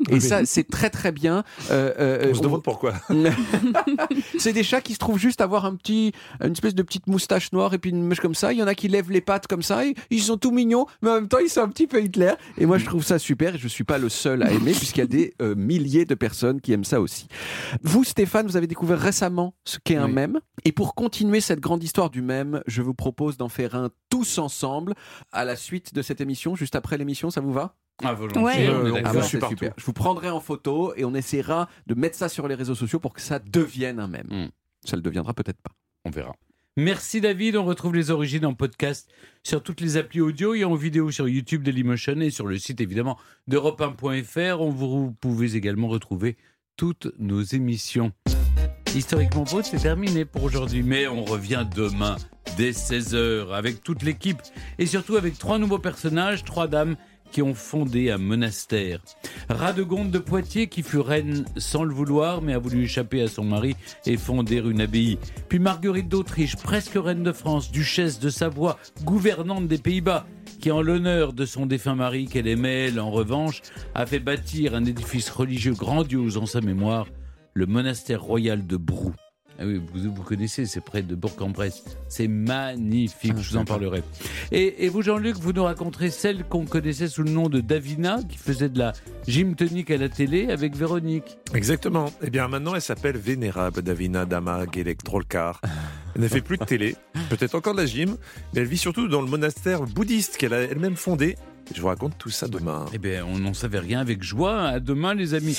[0.10, 1.44] Et ça, c'est très très bien.
[1.70, 2.94] Euh, euh, On se demande pourquoi.
[4.38, 6.12] c'est des chats qui se trouvent juste avoir un petit,
[6.42, 8.52] une espèce de petite moustache noire et puis une mèche comme ça.
[8.52, 9.86] Il y en a qui lèvent les pattes comme ça.
[9.86, 12.34] et ils sont tout mignons, mais en même temps, ils sont un petit peu Hitler.
[12.58, 13.54] Et moi, je trouve ça super.
[13.54, 16.14] Et je suis pas le seul à aimer, puisqu'il y a des euh, milliers de
[16.14, 17.28] personnes qui aiment ça aussi.
[17.82, 20.40] Vous, Stéphane, vous avez découvert récemment ce qu'est un mème.
[20.64, 24.38] Et pour continuer cette grande histoire du mème, je vous propose d'en faire un tous
[24.38, 24.94] ensemble
[25.32, 27.30] à la suite de cette émission, juste après l'émission.
[27.30, 27.74] Ça vous va?
[28.04, 29.72] Ah, volontiers, on ah bah, Je suis c'est super.
[29.76, 33.00] Je vous prendrai en photo et on essaiera de mettre ça sur les réseaux sociaux
[33.00, 34.50] pour que ça devienne un mème.
[34.84, 35.72] Ça le deviendra peut-être pas.
[36.04, 36.34] On verra.
[36.78, 39.08] Merci David, on retrouve les origines en podcast
[39.42, 42.82] sur toutes les applis audio et en vidéo sur YouTube Dailymotion et sur le site
[42.82, 43.18] évidemment
[43.48, 44.60] d'Europe 1.fr.
[44.60, 46.36] On vous pouvez également retrouver
[46.76, 48.12] toutes nos émissions.
[48.94, 52.16] Historiquement Beau, c'est terminé pour aujourd'hui, mais on revient demain
[52.58, 54.42] dès 16h avec toute l'équipe
[54.78, 56.96] et surtout avec trois nouveaux personnages, trois dames
[57.30, 59.00] qui ont fondé un monastère.
[59.48, 63.44] Radegonde de Poitiers, qui fut reine sans le vouloir, mais a voulu échapper à son
[63.44, 63.76] mari
[64.06, 65.18] et fonder une abbaye.
[65.48, 70.26] Puis Marguerite d'Autriche, presque reine de France, duchesse de Savoie, gouvernante des Pays-Bas,
[70.60, 73.62] qui en l'honneur de son défunt mari qu'elle aimait, elle, en revanche,
[73.94, 77.06] a fait bâtir un édifice religieux grandiose en sa mémoire,
[77.54, 79.12] le monastère royal de Brou.
[79.58, 81.84] Ah oui, vous, vous connaissez, c'est près de Bourg-en-Bresse.
[82.08, 84.02] C'est magnifique, je vous en parlerai.
[84.52, 88.20] Et, et vous, Jean-Luc, vous nous raconterez celle qu'on connaissait sous le nom de Davina,
[88.28, 88.92] qui faisait de la
[89.26, 91.38] gym tonique à la télé avec Véronique.
[91.54, 92.12] Exactement.
[92.22, 95.60] Eh bien, maintenant, elle s'appelle Vénérable Davina Damag Electrolcar.
[96.14, 96.96] Elle ne fait plus de télé,
[97.30, 98.16] peut-être encore de la gym,
[98.54, 101.36] mais elle vit surtout dans le monastère bouddhiste qu'elle a elle-même fondé.
[101.74, 102.86] Je vous raconte tout ça demain.
[102.92, 104.62] Eh bien, on n'en savait rien avec joie.
[104.62, 105.58] À demain, les amis.